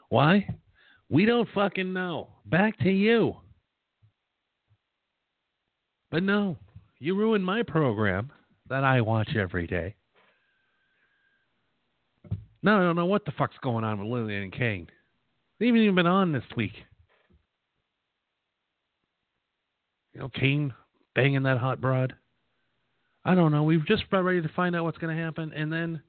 Why? 0.09 0.47
We 1.09 1.25
don't 1.25 1.49
fucking 1.55 1.91
know. 1.91 2.29
Back 2.45 2.77
to 2.79 2.91
you. 2.91 3.37
But 6.11 6.21
no, 6.21 6.57
you 6.99 7.15
ruined 7.15 7.43
my 7.43 7.63
program 7.63 8.31
that 8.69 8.83
I 8.83 9.01
watch 9.01 9.35
every 9.35 9.65
day. 9.65 9.95
No, 12.61 12.77
I 12.77 12.83
don't 12.83 12.95
know 12.95 13.07
what 13.07 13.25
the 13.25 13.31
fuck's 13.31 13.57
going 13.63 13.83
on 13.83 13.99
with 13.99 14.07
Lillian 14.07 14.43
and 14.43 14.53
Cane. 14.53 14.87
They 15.59 15.65
haven't 15.65 15.81
even 15.81 15.95
been 15.95 16.05
on 16.05 16.31
this 16.31 16.43
week. 16.55 16.73
You 20.13 20.21
know, 20.21 20.29
Cane 20.29 20.73
banging 21.15 21.43
that 21.43 21.57
hot 21.57 21.81
broad. 21.81 22.13
I 23.25 23.35
don't 23.35 23.51
know. 23.51 23.63
We've 23.63 23.85
just 23.85 24.03
about 24.07 24.23
ready 24.25 24.41
to 24.41 24.49
find 24.49 24.75
out 24.75 24.83
what's 24.83 24.97
going 24.97 25.15
to 25.15 25.21
happen, 25.23 25.53
and 25.53 25.71
then 25.71 26.01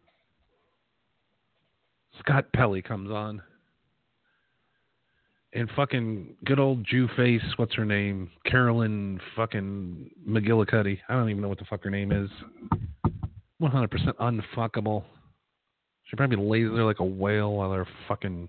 Scott 2.18 2.46
Pelley 2.52 2.82
comes 2.82 3.10
on, 3.10 3.40
and 5.52 5.70
fucking 5.76 6.34
good 6.44 6.58
old 6.58 6.84
Jew 6.84 7.08
face. 7.16 7.42
What's 7.56 7.74
her 7.74 7.84
name? 7.84 8.30
Carolyn 8.44 9.20
fucking 9.36 10.10
McGillicuddy. 10.28 10.98
I 11.08 11.14
don't 11.14 11.30
even 11.30 11.40
know 11.42 11.48
what 11.48 11.58
the 11.58 11.64
fuck 11.64 11.84
her 11.84 11.90
name 11.90 12.12
is. 12.12 12.28
One 13.58 13.70
hundred 13.70 13.90
percent 13.92 14.18
unfuckable. 14.18 15.04
She 16.04 16.16
probably 16.16 16.36
lays 16.36 16.68
there 16.74 16.84
like 16.84 17.00
a 17.00 17.04
whale 17.04 17.54
while 17.54 17.70
they're 17.70 17.88
fucking 18.08 18.48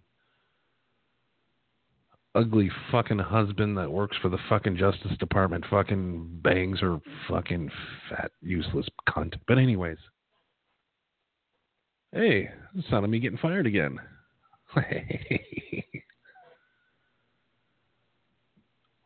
ugly 2.35 2.69
fucking 2.91 3.19
husband 3.19 3.77
that 3.77 3.91
works 3.91 4.17
for 4.21 4.29
the 4.29 4.37
fucking 4.49 4.77
Justice 4.77 5.17
Department 5.19 5.65
fucking 5.69 6.39
bangs 6.43 6.81
her 6.81 6.99
fucking 7.29 7.71
fat, 8.09 8.31
useless 8.41 8.87
cunt. 9.09 9.33
But, 9.47 9.57
anyways. 9.57 9.97
Hey, 12.11 12.49
it's 12.75 12.89
not 12.91 13.07
me 13.09 13.19
getting 13.19 13.37
fired 13.37 13.67
again. 13.67 13.99
We'll 14.75 14.83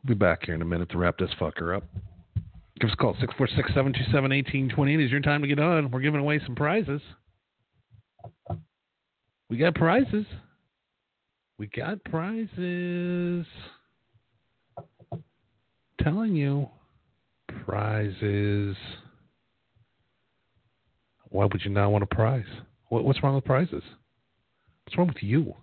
be 0.06 0.14
back 0.14 0.46
here 0.46 0.56
in 0.56 0.62
a 0.62 0.66
minute 0.66 0.90
to 0.92 0.98
wrap 0.98 1.18
this 1.18 1.32
fucker 1.40 1.76
up. 1.76 1.84
Give 2.80 2.90
us 2.90 2.94
a 2.94 2.98
call, 2.98 3.14
646 3.20 3.70
727 3.70 4.32
1828 4.32 5.00
is 5.04 5.12
your 5.12 5.20
time 5.22 5.42
to 5.42 5.48
get 5.48 5.60
on. 5.60 5.92
We're 5.92 6.00
giving 6.00 6.22
away 6.22 6.40
some 6.46 6.56
prizes. 6.56 7.02
We 9.50 9.58
got 9.58 9.76
prizes. 9.76 10.26
We 11.60 11.68
got 11.68 12.02
prizes. 12.06 13.46
Telling 16.02 16.34
you, 16.34 16.70
prizes. 17.66 18.78
Why 21.26 21.46
would 21.46 21.62
you 21.66 21.70
not 21.70 21.92
want 21.92 22.06
a 22.06 22.08
prize? 22.08 22.46
What, 22.88 23.04
what's 23.04 23.22
wrong 23.22 23.36
with 23.36 23.44
prizes? 23.44 23.84
What's 24.86 24.98
wrong 24.98 25.08
with 25.08 25.22
you? 25.22 25.54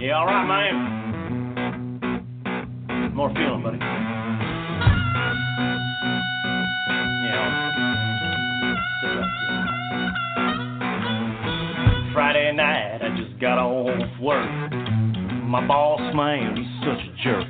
Yeah, 0.00 0.14
all 0.16 0.26
right, 0.26 0.46
man. 0.46 0.94
More 3.14 3.34
feeling, 3.34 3.64
buddy. 3.64 3.78
Yeah. 7.26 7.68
Got 13.40 13.58
off 13.58 14.20
work. 14.20 14.50
My 15.46 15.64
boss 15.66 16.00
man, 16.14 16.56
he's 16.56 16.66
such 16.82 16.98
a 16.98 17.12
jerk. 17.22 17.46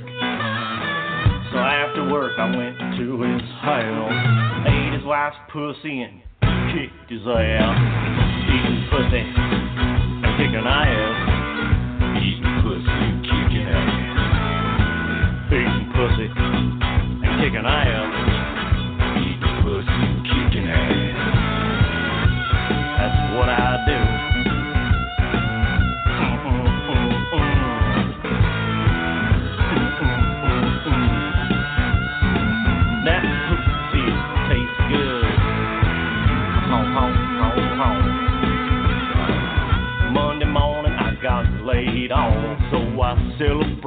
So 1.51 1.57
after 1.57 2.13
work, 2.13 2.39
I 2.39 2.45
went 2.55 2.77
to 3.01 3.23
his 3.23 3.43
house, 3.65 4.13
ate 4.69 4.93
his 4.93 5.05
wife's 5.05 5.37
pussy, 5.51 6.03
and 6.03 6.21
kicked 6.77 7.11
his 7.11 7.25
ass. 7.25 7.79
Eating 8.53 8.85
pussy 8.93 9.17
and 9.17 10.37
kicking 10.37 10.67
ass. 10.69 12.21
Eating 12.21 12.61
pussy 12.61 12.85
and 12.85 13.25
kicking 13.25 13.65
ass. 13.65 15.49
Eating 15.49 15.89
pussy 15.97 16.29
and 16.29 17.41
kicking 17.41 17.65
ass. 17.65 18.28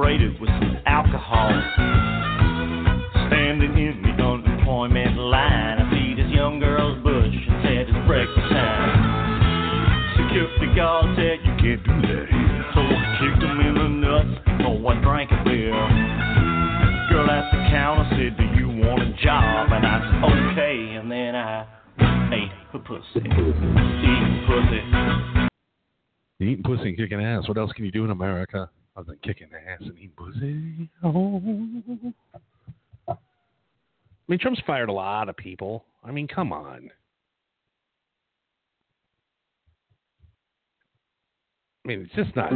Celebrated 0.02 0.40
with 0.40 0.50
some 0.50 0.76
alcohol. 0.86 1.50
Standing 3.28 3.72
in 3.78 4.02
the 4.02 4.22
unemployment 4.22 5.16
line, 5.16 5.78
I 5.78 5.90
see 5.94 6.14
this 6.20 6.30
young 6.30 6.58
girl's 6.58 7.02
bush 7.02 7.32
and 7.32 7.62
said 7.62 7.86
it's 7.88 8.06
breakfast 8.06 8.50
time. 8.50 8.98
Security 10.18 10.74
guard 10.74 11.06
said 11.16 11.38
you 11.46 11.54
can't 11.62 11.82
do 11.84 11.94
that 12.02 12.26
here, 12.26 12.64
so 12.74 12.80
I 12.82 13.18
kicked 13.20 13.42
him 13.42 13.60
in 13.60 13.74
the 13.74 13.88
nuts. 13.88 14.34
Oh, 14.66 14.86
I 14.86 15.00
drank 15.02 15.30
a 15.30 15.44
beer. 15.44 15.72
Girl 17.10 17.30
at 17.30 17.50
the 17.52 17.58
counter 17.70 18.08
said, 18.10 18.36
Do 18.36 18.44
you 18.58 18.68
want 18.68 19.02
a 19.02 19.12
job? 19.22 19.70
And 19.70 19.86
I 19.86 20.00
said, 20.02 20.18
Okay, 20.52 20.96
and 20.98 21.10
then 21.10 21.36
I 21.36 21.66
ate 22.34 22.52
her 22.72 22.78
pussy. 22.78 23.22
Eating 23.22 24.44
pussy. 24.50 24.82
Eating 26.40 26.64
pussy 26.64 26.88
and 26.88 26.96
kicking 26.96 27.22
ass. 27.22 27.46
What 27.46 27.58
else 27.58 27.72
can 27.72 27.84
you 27.84 27.92
do 27.92 28.04
in 28.04 28.10
America 28.10 28.68
other 28.96 29.12
than 29.12 29.18
kicking 29.22 29.48
ass 29.52 29.80
and 29.80 29.96
eating 29.96 30.12
pussy? 30.16 30.90
Oh. 31.02 31.42
I 33.08 33.16
mean, 34.28 34.38
Trump's 34.38 34.62
fired 34.66 34.88
a 34.88 34.92
lot 34.92 35.28
of 35.28 35.36
people. 35.36 35.84
I 36.04 36.10
mean, 36.10 36.28
come 36.28 36.52
on. 36.52 36.90
I 41.84 41.88
mean, 41.88 42.02
it's 42.02 42.14
just 42.14 42.36
not 42.36 42.50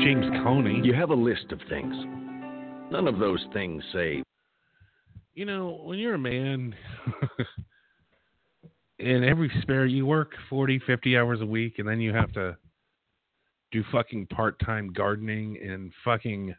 James 0.00 0.26
Comey. 0.44 0.84
You 0.84 0.92
have 0.92 1.10
a 1.10 1.14
list 1.14 1.46
of 1.50 1.60
things. 1.68 1.94
None 2.90 3.08
of 3.08 3.18
those 3.18 3.42
things 3.54 3.82
say, 3.92 4.22
You 5.34 5.46
know, 5.46 5.80
when 5.82 5.98
you're 5.98 6.14
a 6.14 6.18
man 6.18 6.74
and 8.98 9.24
every 9.24 9.50
spare 9.62 9.86
you 9.86 10.04
work 10.04 10.32
40, 10.50 10.80
50 10.86 11.16
hours 11.16 11.40
a 11.40 11.46
week 11.46 11.78
and 11.78 11.88
then 11.88 12.00
you 12.00 12.12
have 12.12 12.32
to 12.32 12.56
do 13.76 13.84
fucking 13.92 14.26
part-time 14.26 14.92
gardening 14.92 15.58
and 15.62 15.92
fucking 16.04 16.54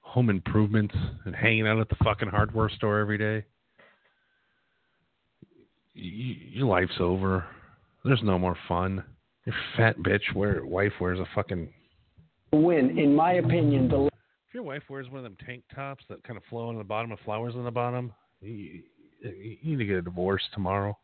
home 0.00 0.30
improvements 0.30 0.94
and 1.24 1.34
hanging 1.34 1.66
out 1.66 1.80
at 1.80 1.88
the 1.88 1.96
fucking 2.04 2.28
hardware 2.28 2.68
store 2.68 3.00
every 3.00 3.18
day. 3.18 3.44
Y- 5.96 6.38
your 6.52 6.68
life's 6.68 7.00
over. 7.00 7.44
There's 8.04 8.22
no 8.22 8.38
more 8.38 8.56
fun. 8.68 9.02
Your 9.44 9.56
fat 9.76 9.98
bitch 9.98 10.34
wear 10.34 10.64
wife 10.64 10.92
wears 11.00 11.18
a 11.18 11.26
fucking 11.34 11.68
win, 12.52 12.96
in 12.96 13.14
my 13.16 13.32
opinion, 13.34 13.88
the 13.88 14.06
If 14.06 14.54
your 14.54 14.62
wife 14.62 14.84
wears 14.88 15.08
one 15.08 15.18
of 15.18 15.24
them 15.24 15.36
tank 15.44 15.64
tops 15.74 16.04
that 16.08 16.22
kind 16.22 16.36
of 16.36 16.44
flow 16.48 16.68
on 16.68 16.78
the 16.78 16.84
bottom 16.84 17.10
of 17.10 17.18
flowers 17.24 17.54
on 17.56 17.64
the 17.64 17.70
bottom, 17.70 18.12
you, 18.40 18.82
you 19.20 19.58
need 19.64 19.78
to 19.78 19.84
get 19.84 19.96
a 19.96 20.02
divorce 20.02 20.42
tomorrow. 20.52 20.96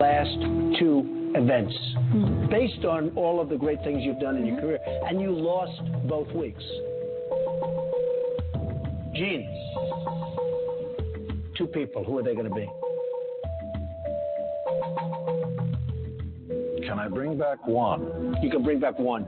Last 0.00 0.30
two 0.78 1.32
events 1.34 1.74
hmm. 2.12 2.46
based 2.48 2.84
on 2.84 3.10
all 3.16 3.40
of 3.40 3.48
the 3.48 3.56
great 3.56 3.82
things 3.82 3.98
you've 4.02 4.20
done 4.20 4.36
in 4.36 4.46
your 4.46 4.56
mm-hmm. 4.56 4.66
career, 4.66 4.78
and 5.08 5.20
you 5.20 5.32
lost 5.32 5.80
both 6.08 6.30
weeks. 6.32 6.62
Gene, 9.14 9.48
two 11.56 11.66
people, 11.66 12.04
who 12.04 12.18
are 12.18 12.22
they 12.22 12.34
going 12.34 12.48
to 12.48 12.54
be? 12.54 12.68
Can 16.86 16.98
I 16.98 17.08
bring 17.08 17.36
back 17.36 17.66
one? 17.66 18.36
You 18.40 18.50
can 18.50 18.62
bring 18.62 18.78
back 18.78 18.98
one. 18.98 19.24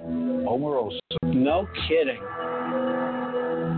Omarosa. 0.49 1.01
No 1.25 1.67
kidding. 1.89 2.21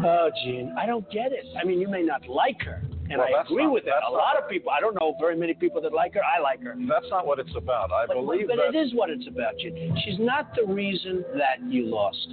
Oh, 0.05 0.30
Gene, 0.45 0.74
I 0.78 0.84
don't 0.84 1.11
get 1.11 1.32
it. 1.32 1.47
I 1.61 1.64
mean, 1.64 1.80
you 1.80 1.88
may 1.88 2.03
not 2.03 2.28
like 2.28 2.61
her, 2.62 2.82
And 3.13 3.21
Well, 3.21 3.29
I 3.29 3.43
agree 3.43 3.65
not- 3.65 3.73
with 3.73 3.85
that. 3.85 4.03
A 4.09 4.11
lot 4.11 4.39
of 4.39 4.49
people, 4.49 4.71
I 4.73 4.81
don't 4.81 4.95
know 4.99 5.15
very 5.21 5.37
many 5.37 5.53
people 5.53 5.81
that 5.83 5.93
like 5.93 6.15
her. 6.15 6.23
I 6.25 6.41
like 6.41 6.63
her. 6.63 6.75
That's 6.89 7.09
not 7.11 7.27
what 7.27 7.39
it's 7.39 7.55
about. 7.55 7.93
I 7.93 8.07
but, 8.07 8.15
believe 8.15 8.49
but 8.49 8.57
that 8.57 8.75
it 8.75 8.79
is 8.79 8.95
what 8.95 9.11
it's 9.11 9.27
about. 9.29 9.61
You- 9.61 9.95
She's 10.03 10.19
not 10.19 10.55
the 10.57 10.65
reason 10.65 11.23
that 11.37 11.61
you 11.69 11.85
lost. 11.87 12.29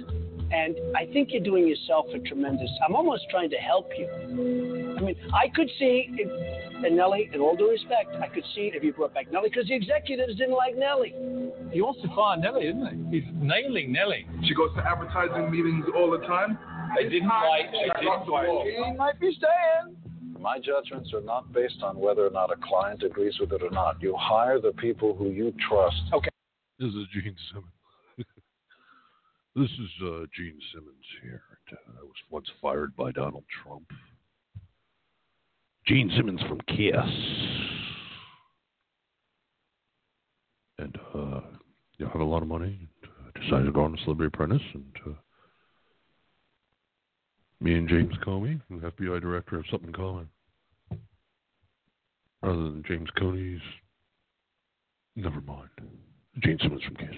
And 0.52 0.74
I 0.96 1.06
think 1.12 1.32
you're 1.32 1.42
doing 1.44 1.68
yourself 1.68 2.06
a 2.12 2.18
tremendous. 2.18 2.70
I'm 2.84 2.96
almost 2.96 3.28
trying 3.30 3.50
to 3.50 3.56
help 3.58 3.88
you. 3.96 4.08
I 4.98 5.00
mean, 5.00 5.14
I 5.32 5.48
could 5.54 5.70
see, 5.78 6.08
if, 6.18 6.84
and 6.84 6.96
Nely, 6.96 7.30
in 7.32 7.40
all 7.40 7.54
due 7.54 7.70
respect, 7.70 8.16
I 8.20 8.26
could 8.26 8.42
see 8.54 8.72
if 8.74 8.82
you 8.82 8.92
brought 8.92 9.14
back 9.14 9.30
Nely 9.30 9.50
because 9.50 9.68
the 9.68 9.74
executives 9.74 10.34
didn't 10.36 10.56
like 10.56 10.74
Nely. 10.76 11.14
He 11.70 11.80
wants 11.82 12.00
to 12.02 12.08
fire 12.16 12.36
Nelly, 12.36 12.66
isn't 12.66 13.12
he? 13.12 13.20
He's 13.20 13.28
nailing 13.34 13.92
Nelly. 13.92 14.26
She 14.48 14.54
goes 14.54 14.70
to 14.74 14.82
advertising 14.84 15.50
meetings 15.52 15.84
all 15.94 16.10
the 16.10 16.24
time. 16.26 16.58
I 16.98 17.02
didn't 17.04 17.28
like. 17.28 17.68
I 17.68 18.00
didn't 18.00 18.26
like. 18.28 18.48
he 18.66 18.92
might 18.96 19.20
be 19.20 19.30
staying. 19.38 19.94
My 20.40 20.58
judgments 20.58 21.12
are 21.12 21.20
not 21.20 21.52
based 21.52 21.82
on 21.82 21.98
whether 21.98 22.26
or 22.26 22.30
not 22.30 22.50
a 22.50 22.56
client 22.56 23.02
agrees 23.02 23.36
with 23.38 23.52
it 23.52 23.62
or 23.62 23.70
not. 23.70 24.00
You 24.00 24.16
hire 24.18 24.58
the 24.58 24.72
people 24.72 25.14
who 25.14 25.28
you 25.28 25.52
trust. 25.68 26.00
Okay. 26.14 26.30
This 26.78 26.88
is 26.88 27.04
Gene 27.12 27.36
Simmons. 27.52 27.72
this 29.54 29.70
is 29.70 29.90
uh, 30.02 30.24
Gene 30.34 30.58
Simmons 30.72 31.04
here. 31.22 31.42
Uh, 31.70 31.76
I 32.00 32.02
was 32.02 32.14
once 32.30 32.48
fired 32.62 32.96
by 32.96 33.12
Donald 33.12 33.44
Trump. 33.62 33.84
Gene 35.86 36.10
Simmons 36.16 36.40
from 36.48 36.60
Kiss. 36.68 36.94
And 40.78 40.98
uh, 41.14 41.40
you 41.98 42.06
have 42.06 42.22
a 42.22 42.24
lot 42.24 42.40
of 42.40 42.48
money. 42.48 42.78
And, 42.80 43.10
uh, 43.10 43.40
decided 43.42 43.66
to 43.66 43.72
go 43.72 43.84
on 43.84 43.94
a 43.94 44.02
Celebrity 44.04 44.30
Apprentice. 44.32 44.66
And 44.72 44.96
uh, 45.06 45.10
me 47.60 47.74
and 47.74 47.88
James 47.88 48.14
Comey, 48.26 48.60
the 48.70 48.90
FBI 48.90 49.20
director, 49.20 49.56
have 49.56 49.64
something 49.70 49.88
in 49.88 49.94
common. 49.94 50.28
Rather 52.42 52.56
than 52.62 52.82
James 52.88 53.08
Comey's. 53.18 53.60
Never 55.16 55.40
mind. 55.42 55.68
Gene 56.42 56.58
Simmons 56.62 56.82
from 56.84 56.96
Kiss. 56.96 57.08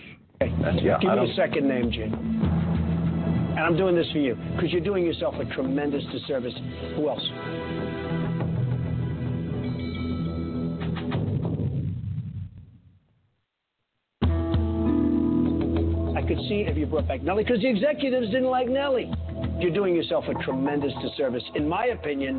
Yeah, 0.41 0.99
Give 1.01 1.11
I 1.11 1.15
me 1.15 1.23
a 1.23 1.27
don't- 1.27 1.37
second 1.37 1.69
name, 1.69 1.93
Gene. 1.93 2.13
And 2.13 3.61
I'm 3.61 3.77
doing 3.77 3.95
this 3.95 4.11
for 4.11 4.19
you 4.19 4.35
because 4.57 4.73
you're 4.73 4.81
doing 4.81 5.05
yourself 5.05 5.35
a 5.37 5.45
tremendous 5.55 6.03
disservice. 6.07 6.55
Who 6.97 7.09
else? 7.09 7.23
I 16.15 16.21
could 16.27 16.39
see 16.49 16.65
if 16.69 16.77
you 16.77 16.87
brought 16.87 17.09
back 17.09 17.23
Nely 17.23 17.45
because 17.45 17.61
the 17.63 17.69
executives 17.69 18.27
didn't 18.29 18.51
like 18.51 18.69
Nely. 18.69 19.11
You're 19.59 19.73
doing 19.73 19.95
yourself 19.95 20.25
a 20.29 20.35
tremendous 20.43 20.93
disservice, 21.03 21.45
in 21.55 21.69
my 21.69 21.87
opinion, 21.87 22.39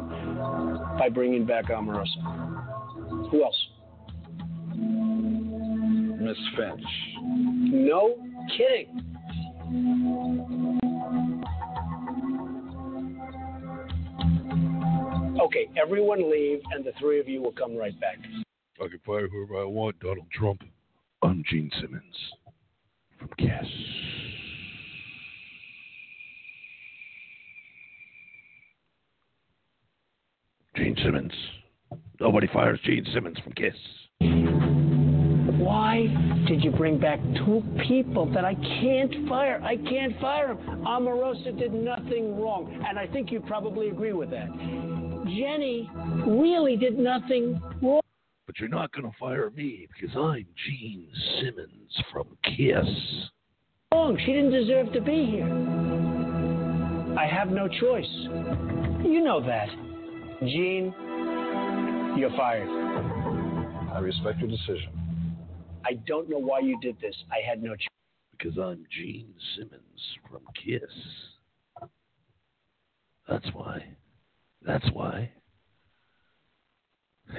by 0.99 1.09
bringing 1.09 1.45
back 1.45 1.65
Omarosa. 1.65 3.29
Who 3.31 3.43
else? 3.43 3.67
Miss 6.19 6.37
Finch. 6.55 6.81
No 7.21 8.15
kidding. 8.57 9.03
Okay, 15.41 15.67
everyone 15.81 16.31
leave, 16.31 16.61
and 16.71 16.85
the 16.85 16.93
three 16.99 17.19
of 17.19 17.27
you 17.27 17.41
will 17.41 17.51
come 17.51 17.75
right 17.75 17.99
back. 17.99 18.17
I 18.81 18.87
can 18.87 18.99
fire 19.05 19.27
whoever 19.27 19.61
I 19.61 19.65
want, 19.65 19.99
Donald 19.99 20.27
Trump. 20.31 20.61
I'm 21.21 21.43
Gene 21.49 21.71
Simmons 21.79 22.15
from 23.17 23.29
Kiss. 23.37 24.22
Gene 30.75 30.95
Simmons. 31.03 31.31
Nobody 32.19 32.47
fires 32.47 32.79
Gene 32.83 33.05
Simmons 33.13 33.37
from 33.43 33.53
Kiss. 33.53 33.75
Why 35.59 36.07
did 36.47 36.63
you 36.63 36.71
bring 36.71 36.99
back 36.99 37.19
two 37.45 37.63
people 37.87 38.25
that 38.33 38.43
I 38.43 38.55
can't 38.55 39.27
fire? 39.29 39.61
I 39.63 39.77
can't 39.77 40.19
fire 40.19 40.55
them. 40.55 40.83
Omarosa 40.85 41.57
did 41.57 41.73
nothing 41.73 42.39
wrong, 42.39 42.83
and 42.87 42.97
I 42.97 43.07
think 43.07 43.31
you 43.31 43.39
probably 43.41 43.89
agree 43.89 44.13
with 44.13 44.29
that. 44.31 44.47
Jenny 45.25 45.89
really 46.27 46.75
did 46.75 46.97
nothing 46.97 47.61
wrong. 47.81 48.01
But 48.45 48.59
you're 48.59 48.67
not 48.67 48.91
going 48.91 49.09
to 49.09 49.17
fire 49.17 49.51
me 49.51 49.87
because 49.93 50.15
I'm 50.17 50.45
Gene 50.65 51.07
Simmons 51.39 52.03
from 52.11 52.27
Kiss. 52.43 53.29
wrong. 53.93 54.17
She 54.25 54.33
didn't 54.33 54.51
deserve 54.51 54.91
to 54.93 55.01
be 55.01 55.25
here. 55.25 55.47
I 57.17 57.27
have 57.27 57.49
no 57.49 57.67
choice. 57.67 58.09
You 59.05 59.21
know 59.23 59.39
that. 59.45 59.69
Gene, 60.47 60.93
you're 62.17 62.35
fired. 62.35 62.69
I 63.93 63.99
respect 63.99 64.39
your 64.39 64.49
decision. 64.49 64.89
I 65.85 65.93
don't 66.05 66.29
know 66.29 66.39
why 66.39 66.59
you 66.59 66.79
did 66.81 66.97
this. 67.01 67.15
I 67.31 67.47
had 67.47 67.61
no 67.61 67.75
choice. 67.75 67.87
Because 68.31 68.57
I'm 68.57 68.85
Gene 68.91 69.33
Simmons 69.55 70.17
from 70.29 70.41
Kiss. 70.55 70.81
That's 73.27 73.45
why. 73.53 73.85
That's 74.65 74.85
why. 74.91 75.31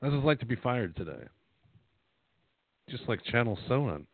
How's 0.00 0.12
it 0.12 0.24
like 0.24 0.38
to 0.40 0.46
be 0.46 0.56
fired 0.56 0.94
today? 0.96 1.24
Just 2.88 3.08
like 3.08 3.24
Channel 3.24 3.58
Sun, 3.66 4.06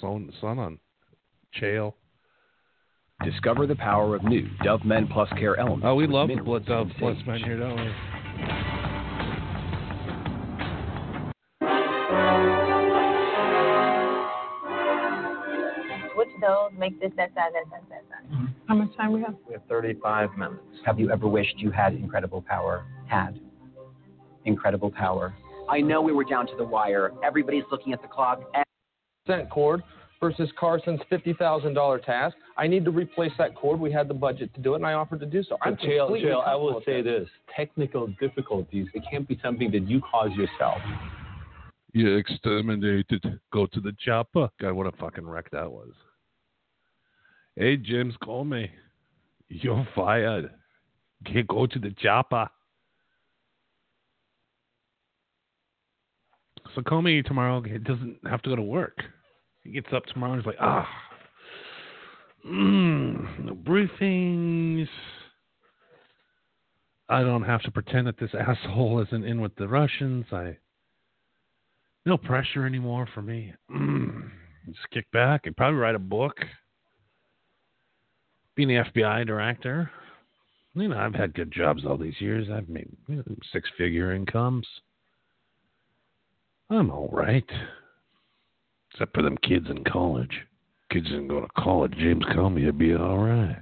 Sun, 0.00 0.32
Sun 0.40 0.58
on 0.58 0.78
Chael. 1.60 1.92
Discover 3.24 3.66
the 3.66 3.76
power 3.76 4.14
of 4.14 4.24
new 4.24 4.46
Dove 4.62 4.84
Men 4.84 5.08
Plus 5.08 5.28
Care 5.30 5.58
Elements. 5.58 5.84
Oh, 5.88 5.94
we 5.94 6.06
love 6.06 6.28
the 6.28 6.36
Blood 6.36 6.66
Dove 6.66 6.88
and 6.88 6.96
Plus 6.98 7.16
sage. 7.16 7.26
men 7.26 7.40
here, 7.40 7.58
don't 7.58 7.76
we? 7.76 7.86
Which 16.14 16.28
those 16.42 16.70
make 16.78 17.00
this, 17.00 17.10
that, 17.16 17.34
that, 17.34 17.52
that, 17.54 17.64
that, 17.70 17.88
that, 17.88 18.02
that. 18.10 18.48
How 18.68 18.74
much 18.74 18.94
time 18.96 19.12
we 19.12 19.22
have? 19.22 19.34
We 19.48 19.54
have 19.54 19.62
35 19.66 20.36
minutes. 20.36 20.60
Have 20.84 21.00
you 21.00 21.10
ever 21.10 21.26
wished 21.26 21.54
you 21.56 21.70
had 21.70 21.94
incredible 21.94 22.42
power? 22.42 22.84
Had 23.08 23.40
incredible 24.44 24.90
power. 24.90 25.34
I 25.70 25.80
know 25.80 26.02
we 26.02 26.12
were 26.12 26.24
down 26.24 26.46
to 26.48 26.56
the 26.56 26.64
wire. 26.64 27.12
Everybody's 27.24 27.64
looking 27.70 27.94
at 27.94 28.02
the 28.02 28.08
clock. 28.08 28.42
cent 29.26 29.48
cord 29.48 29.82
versus 30.20 30.50
Carson's 30.58 31.00
fifty 31.08 31.32
thousand 31.34 31.74
dollar 31.74 31.98
task. 31.98 32.36
I 32.56 32.66
need 32.66 32.84
to 32.84 32.90
replace 32.90 33.32
that 33.38 33.54
cord. 33.54 33.78
We 33.78 33.92
had 33.92 34.08
the 34.08 34.14
budget 34.14 34.54
to 34.54 34.60
do 34.60 34.74
it, 34.74 34.76
and 34.76 34.86
I 34.86 34.94
offered 34.94 35.20
to 35.20 35.26
do 35.26 35.42
so. 35.42 35.56
I'm 35.62 35.74
But 35.74 35.82
Chael, 35.82 36.06
completely 36.06 36.30
Chael, 36.30 36.46
I 36.46 36.54
will 36.54 36.82
say 36.84 37.02
that. 37.02 37.20
this: 37.20 37.28
technical 37.54 38.08
difficulties. 38.20 38.86
It 38.94 39.02
can't 39.10 39.28
be 39.28 39.38
something 39.42 39.70
that 39.72 39.88
you 39.88 40.00
cause 40.00 40.30
yourself. 40.32 40.78
You 41.92 42.16
exterminated. 42.16 43.40
Go 43.52 43.66
to 43.66 43.80
the 43.80 43.94
chopper. 44.04 44.48
God, 44.60 44.72
what 44.72 44.86
a 44.86 44.92
fucking 44.92 45.26
wreck 45.26 45.50
that 45.50 45.70
was. 45.70 45.92
Hey, 47.56 47.76
James 47.76 48.14
Comey. 48.22 48.68
You're 49.48 49.86
fired. 49.94 50.50
Can't 51.24 51.46
go 51.46 51.66
to 51.66 51.78
the 51.78 51.94
chopper. 52.02 52.48
So 56.74 56.82
Comey 56.82 57.24
tomorrow 57.24 57.62
he 57.62 57.78
doesn't 57.78 58.18
have 58.28 58.42
to 58.42 58.50
go 58.50 58.56
to 58.56 58.62
work. 58.62 58.98
He 59.66 59.72
gets 59.72 59.88
up 59.92 60.06
tomorrow 60.06 60.32
and 60.32 60.42
he's 60.42 60.46
like, 60.46 60.60
ah, 60.60 60.88
mm, 62.48 63.44
no 63.44 63.54
briefings. 63.54 64.86
I 67.08 67.22
don't 67.22 67.42
have 67.42 67.62
to 67.62 67.72
pretend 67.72 68.06
that 68.06 68.18
this 68.18 68.30
asshole 68.38 69.02
isn't 69.02 69.24
in 69.24 69.40
with 69.40 69.54
the 69.56 69.66
Russians. 69.66 70.26
I 70.30 70.56
no 72.04 72.16
pressure 72.16 72.64
anymore 72.64 73.08
for 73.12 73.22
me. 73.22 73.52
Mm, 73.68 74.30
just 74.66 74.90
kick 74.92 75.10
back 75.10 75.46
and 75.46 75.56
probably 75.56 75.80
write 75.80 75.96
a 75.96 76.00
book. 76.00 76.36
Being 78.54 78.68
the 78.68 78.84
FBI 78.94 79.26
director, 79.26 79.90
you 80.74 80.88
know, 80.88 80.96
I've 80.96 81.14
had 81.14 81.34
good 81.34 81.50
jobs 81.50 81.84
all 81.84 81.98
these 81.98 82.20
years. 82.20 82.46
I've 82.50 82.68
made 82.68 82.88
you 83.08 83.16
know, 83.16 83.24
six-figure 83.52 84.14
incomes. 84.14 84.66
I'm 86.70 86.90
all 86.90 87.08
right, 87.12 87.44
except 88.96 89.14
for 89.14 89.22
them 89.22 89.36
kids 89.42 89.66
in 89.68 89.84
college. 89.84 90.30
Kids 90.90 91.06
didn't 91.06 91.28
go 91.28 91.40
to 91.40 91.48
college. 91.58 91.92
James 91.98 92.24
Comey 92.26 92.64
would 92.64 92.78
be 92.78 92.94
all 92.94 93.18
right. 93.18 93.58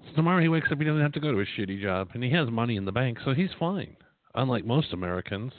So 0.00 0.14
tomorrow 0.16 0.40
he 0.40 0.48
wakes 0.48 0.68
up, 0.72 0.78
he 0.78 0.84
doesn't 0.84 1.02
have 1.02 1.12
to 1.12 1.20
go 1.20 1.32
to 1.32 1.40
a 1.40 1.44
shitty 1.44 1.82
job, 1.82 2.08
and 2.14 2.24
he 2.24 2.30
has 2.30 2.48
money 2.50 2.76
in 2.76 2.86
the 2.86 2.92
bank, 2.92 3.18
so 3.22 3.34
he's 3.34 3.50
fine. 3.58 3.96
Unlike 4.34 4.64
most 4.64 4.94
Americans, 4.94 5.52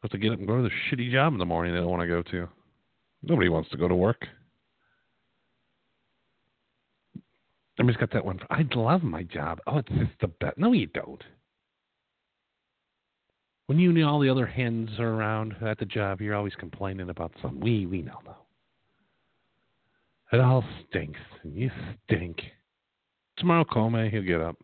have 0.00 0.10
to 0.10 0.18
get 0.18 0.32
up 0.32 0.38
and 0.38 0.48
go 0.48 0.56
to 0.56 0.62
the 0.62 0.96
shitty 0.96 1.12
job 1.12 1.32
in 1.34 1.38
the 1.38 1.44
morning 1.44 1.74
they 1.74 1.80
don't 1.80 1.90
want 1.90 2.02
to 2.02 2.06
go 2.06 2.22
to. 2.22 2.48
Nobody 3.22 3.50
wants 3.50 3.68
to 3.70 3.76
go 3.76 3.88
to 3.88 3.94
work. 3.94 4.26
Everybody's 7.78 8.00
got 8.00 8.12
that 8.12 8.24
one. 8.24 8.38
I 8.50 8.64
love 8.74 9.02
my 9.02 9.24
job. 9.24 9.60
Oh, 9.66 9.78
it's 9.78 9.88
just 9.88 10.12
the 10.20 10.28
best. 10.28 10.56
No, 10.56 10.72
you 10.72 10.86
don't. 10.86 11.22
When 13.66 13.78
you 13.78 13.90
and 13.90 14.04
all 14.04 14.20
the 14.20 14.28
other 14.28 14.46
hens 14.46 14.90
are 14.98 15.08
around 15.08 15.56
at 15.64 15.78
the 15.78 15.86
job, 15.86 16.20
you're 16.20 16.34
always 16.34 16.54
complaining 16.54 17.08
about 17.08 17.32
some. 17.40 17.60
We 17.60 17.86
we 17.86 18.02
know 18.02 18.18
though. 18.24 18.36
It 20.32 20.40
all 20.40 20.64
stinks. 20.88 21.20
And 21.42 21.54
you 21.54 21.70
stink. 22.04 22.40
Tomorrow, 23.38 23.64
Comey, 23.64 24.10
he'll 24.10 24.22
get 24.22 24.40
up. 24.40 24.56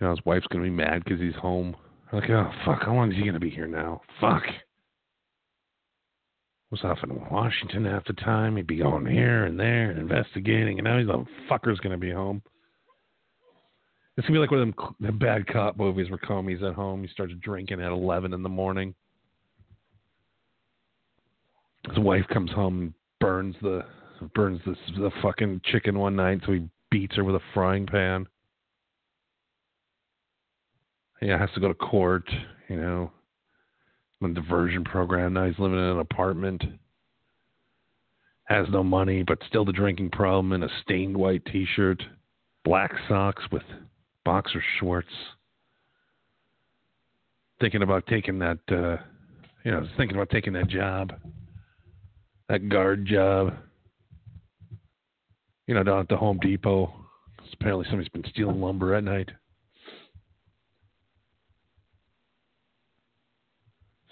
You 0.00 0.06
know, 0.06 0.10
his 0.10 0.24
wife's 0.24 0.46
to 0.64 0.70
be 0.70 0.74
mad 0.74 1.04
because 1.04 1.20
he's 1.20 1.34
home. 1.34 1.76
Like, 2.12 2.30
oh, 2.30 2.50
fuck, 2.64 2.82
how 2.82 2.94
long 2.94 3.10
is 3.10 3.16
he 3.16 3.22
to 3.34 3.40
be 3.40 3.50
here 3.50 3.66
now? 3.66 4.00
Fuck. 4.20 4.42
Was 6.70 6.80
off 6.84 6.98
in 7.02 7.10
Washington 7.30 7.84
half 7.84 8.04
the 8.06 8.12
time. 8.12 8.56
He'd 8.56 8.66
be 8.66 8.76
going 8.76 9.06
here 9.06 9.46
and 9.46 9.58
there 9.58 9.90
and 9.90 9.98
investigating, 9.98 10.78
and 10.78 10.84
now 10.84 10.98
he's 10.98 11.08
a 11.08 11.24
fucker's 11.50 11.80
to 11.92 11.96
be 11.96 12.12
home. 12.12 12.42
It's 14.18 14.26
to 14.26 14.32
be 14.32 14.38
like 14.40 14.50
one 14.50 14.60
of 14.60 14.66
them, 14.66 14.94
them 14.98 15.16
bad 15.16 15.46
cop 15.46 15.76
movies 15.76 16.10
where 16.10 16.18
Comey's 16.18 16.60
at 16.64 16.74
home. 16.74 17.02
He 17.02 17.08
starts 17.08 17.32
drinking 17.40 17.80
at 17.80 17.92
11 17.92 18.32
in 18.34 18.42
the 18.42 18.48
morning. 18.48 18.92
His 21.88 22.00
wife 22.00 22.24
comes 22.32 22.50
home 22.50 22.94
burns 23.20 23.54
the 23.62 23.84
burns 24.34 24.60
the, 24.66 24.74
the 24.96 25.12
fucking 25.22 25.60
chicken 25.66 25.96
one 25.96 26.16
night, 26.16 26.40
so 26.44 26.52
he 26.52 26.68
beats 26.90 27.14
her 27.14 27.22
with 27.22 27.36
a 27.36 27.40
frying 27.54 27.86
pan. 27.86 28.26
Yeah, 31.22 31.38
has 31.38 31.50
to 31.54 31.60
go 31.60 31.68
to 31.68 31.74
court, 31.74 32.28
you 32.68 32.76
know, 32.76 33.12
diversion 34.34 34.82
program. 34.82 35.34
Now 35.34 35.46
he's 35.46 35.58
living 35.60 35.78
in 35.78 35.84
an 35.84 36.00
apartment. 36.00 36.64
Has 38.46 38.66
no 38.70 38.82
money, 38.82 39.22
but 39.22 39.38
still 39.46 39.64
the 39.64 39.72
drinking 39.72 40.10
problem 40.10 40.52
and 40.52 40.64
a 40.64 40.68
stained 40.82 41.16
white 41.16 41.44
t 41.44 41.68
shirt, 41.76 42.02
black 42.64 42.90
socks 43.08 43.44
with 43.52 43.62
boxer 44.28 44.62
shorts. 44.78 45.08
Thinking 47.62 47.82
about 47.82 48.06
taking 48.08 48.38
that 48.40 48.58
uh 48.70 48.98
you 49.64 49.70
know, 49.70 49.88
thinking 49.96 50.18
about 50.18 50.28
taking 50.28 50.52
that 50.52 50.68
job. 50.68 51.14
That 52.50 52.68
guard 52.68 53.06
job. 53.06 53.54
You 55.66 55.74
know, 55.74 55.82
down 55.82 56.00
at 56.00 56.08
the 56.10 56.16
Home 56.18 56.38
Depot. 56.42 56.92
Apparently 57.54 57.86
somebody's 57.86 58.10
been 58.10 58.24
stealing 58.28 58.60
lumber 58.60 58.94
at 58.94 59.02
night. 59.02 59.30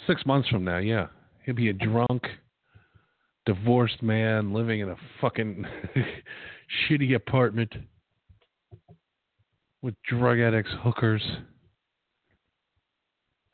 Six 0.07 0.25
months 0.25 0.49
from 0.49 0.65
now, 0.65 0.79
yeah. 0.79 1.09
He'll 1.45 1.55
be 1.55 1.69
a 1.69 1.75
drunk, 1.75 2.23
divorced 3.45 4.03
man 4.03 4.55
living 4.55 4.81
in 4.81 4.89
a 4.89 4.97
fucking 5.21 5.67
shitty 6.89 7.15
apartment 7.15 7.75
with 9.87 9.95
drug 10.03 10.41
addicts, 10.41 10.73
hookers. 10.83 11.23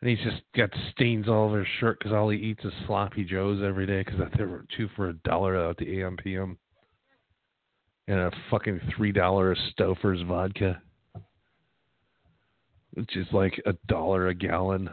And 0.01 0.09
he's 0.09 0.19
just 0.25 0.41
got 0.57 0.71
stains 0.91 1.29
all 1.29 1.45
over 1.45 1.59
his 1.59 1.69
shirt 1.79 1.99
because 1.99 2.15
all 2.15 2.31
he 2.31 2.39
eats 2.39 2.65
is 2.65 2.73
sloppy 2.87 3.23
joes 3.23 3.63
every 3.63 3.87
day 3.87 4.03
because 4.03 4.19
they 4.37 4.45
were 4.45 4.65
two 4.75 4.89
for 4.97 5.11
a 5.11 5.13
dollar 5.13 5.59
out 5.59 5.71
at 5.73 5.77
the 5.77 5.85
AMPM. 5.85 6.57
And 8.09 8.19
a 8.19 8.31
fucking 8.51 8.81
three 8.97 9.13
dollar 9.13 9.55
Stouffer's 9.79 10.23
vodka, 10.23 10.81
which 12.95 13.15
is 13.15 13.27
like 13.33 13.63
a 13.67 13.75
dollar 13.87 14.29
a 14.29 14.35
gallon. 14.35 14.89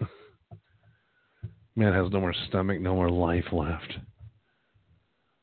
Man 1.76 1.92
has 1.92 2.10
no 2.10 2.20
more 2.20 2.34
stomach, 2.48 2.80
no 2.80 2.96
more 2.96 3.10
life 3.10 3.52
left. 3.52 3.98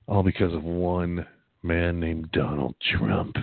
All 0.05 0.21
because 0.21 0.53
of 0.53 0.63
one 0.65 1.26
man 1.61 1.99
named 2.01 2.30
Donald 2.34 2.76
Trump. 2.97 3.38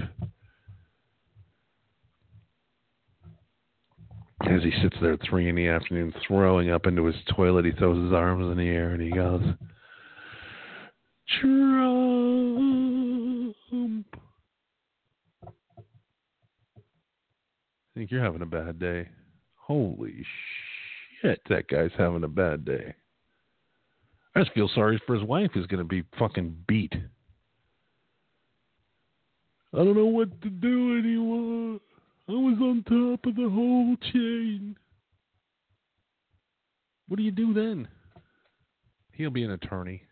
As 4.51 4.65
he 4.65 4.73
sits 4.83 4.97
there 5.01 5.13
at 5.13 5.21
three 5.23 5.49
in 5.49 5.55
the 5.55 5.69
afternoon 5.69 6.13
throwing 6.27 6.71
up 6.71 6.87
into 6.87 7.05
his 7.05 7.15
toilet, 7.37 7.65
he 7.65 7.71
throws 7.71 8.03
his 8.03 8.13
arms 8.13 8.51
in 8.51 8.59
the 8.59 8.69
air 8.69 8.91
and 8.91 9.01
he 9.01 9.11
goes, 9.11 9.43
Trump. 11.41 11.95
I 15.47 15.51
think 17.95 18.11
you're 18.11 18.25
having 18.25 18.43
a 18.43 18.47
bad 18.47 18.81
day. 18.81 19.09
Holy 19.55 20.27
shit 21.23 21.41
that 21.49 21.69
guy's 21.69 21.93
having 21.97 22.25
a 22.25 22.29
bad 22.29 22.65
day. 22.65 22.93
I 24.35 24.41
just 24.41 24.53
feel 24.53 24.69
sorry 24.75 25.01
for 25.07 25.15
his 25.15 25.25
wife 25.25 25.53
who's 25.55 25.67
going 25.67 25.79
to 25.79 25.85
be 25.85 26.03
fucking 26.19 26.57
beat. 26.67 26.95
I 29.73 29.77
don't 29.77 29.97
know 29.97 30.07
what 30.07 30.43
to 30.43 30.51
do 30.51 30.99
anymore. 30.99 31.79
I 32.31 32.35
was 32.35 32.59
on 32.61 32.85
top 32.85 33.27
of 33.27 33.35
the 33.35 33.51
whole 33.51 33.97
chain. 34.13 34.77
What 37.09 37.17
do 37.17 37.25
you 37.25 37.33
do 37.33 37.53
then? 37.53 37.89
He'll 39.11 39.31
be 39.31 39.43
an 39.43 39.51
attorney. 39.51 40.05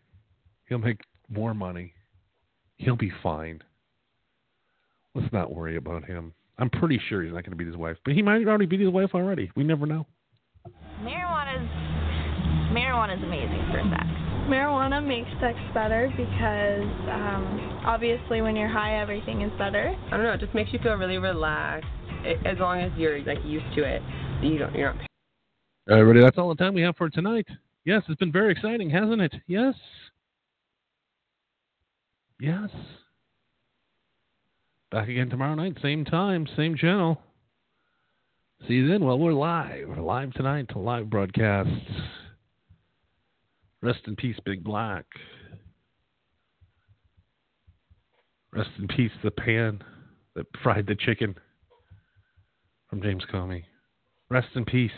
He'll 0.67 0.79
make 0.79 0.99
more 1.29 1.53
money. 1.53 1.93
He'll 2.75 2.97
be 2.97 3.09
fine. 3.23 3.61
Let's 5.15 5.31
not 5.31 5.55
worry 5.55 5.77
about 5.77 6.03
him. 6.03 6.33
I'm 6.57 6.69
pretty 6.69 6.99
sure 7.07 7.23
he's 7.23 7.31
not 7.31 7.45
going 7.45 7.51
to 7.51 7.55
beat 7.55 7.67
his 7.67 7.77
wife, 7.77 7.95
but 8.03 8.13
he 8.13 8.21
might 8.21 8.45
already 8.45 8.65
beat 8.65 8.81
his 8.81 8.89
wife 8.89 9.11
already. 9.13 9.49
We 9.55 9.63
never 9.63 9.85
know. 9.85 10.05
Marijuana 11.01 11.55
is 11.55 11.69
marijuana 12.75 13.17
is 13.17 13.23
amazing 13.23 13.65
for 13.71 13.81
sex. 13.95 14.05
Marijuana 14.49 15.01
makes 15.01 15.29
sex 15.39 15.57
better 15.73 16.11
because 16.17 16.83
um, 17.13 17.83
obviously 17.85 18.41
when 18.41 18.57
you're 18.57 18.67
high, 18.67 18.99
everything 18.99 19.41
is 19.41 19.51
better. 19.57 19.95
I 20.07 20.17
don't 20.17 20.23
know. 20.23 20.33
It 20.33 20.41
just 20.41 20.53
makes 20.53 20.73
you 20.73 20.79
feel 20.79 20.95
really 20.95 21.17
relaxed. 21.17 21.87
As 22.45 22.57
long 22.59 22.79
as 22.79 22.91
you're 22.97 23.19
like 23.23 23.39
used 23.45 23.73
to 23.75 23.83
it, 23.83 24.01
you 24.41 24.57
don't. 24.57 24.75
You're 24.75 24.93
not. 24.93 25.01
All 25.89 25.95
right, 25.95 26.01
everybody. 26.01 26.23
That's 26.23 26.37
all 26.37 26.49
the 26.49 26.55
time 26.55 26.73
we 26.73 26.81
have 26.81 26.97
for 26.97 27.09
tonight. 27.09 27.47
Yes, 27.85 28.03
it's 28.07 28.19
been 28.19 28.31
very 28.31 28.51
exciting, 28.51 28.89
hasn't 28.89 29.21
it? 29.21 29.33
Yes. 29.47 29.73
Yes. 32.39 32.69
Back 34.91 35.07
again 35.07 35.29
tomorrow 35.29 35.55
night, 35.55 35.77
same 35.81 36.03
time, 36.03 36.47
same 36.57 36.75
channel. 36.75 37.21
See 38.67 38.73
you 38.73 38.87
then. 38.87 39.05
Well, 39.05 39.17
we're 39.17 39.33
live. 39.33 39.87
We're 39.87 40.01
live 40.01 40.33
tonight 40.33 40.67
to 40.69 40.79
live 40.79 41.09
broadcasts. 41.09 41.71
Rest 43.81 43.99
in 44.07 44.15
peace, 44.15 44.37
Big 44.45 44.63
Black. 44.63 45.05
Rest 48.51 48.71
in 48.77 48.87
peace, 48.87 49.11
the 49.23 49.31
pan 49.31 49.81
that 50.35 50.47
fried 50.61 50.87
the 50.87 50.95
chicken 50.95 51.35
from 52.89 53.01
James 53.01 53.23
Comey. 53.31 53.63
Rest 54.29 54.47
in 54.55 54.65
peace, 54.65 54.91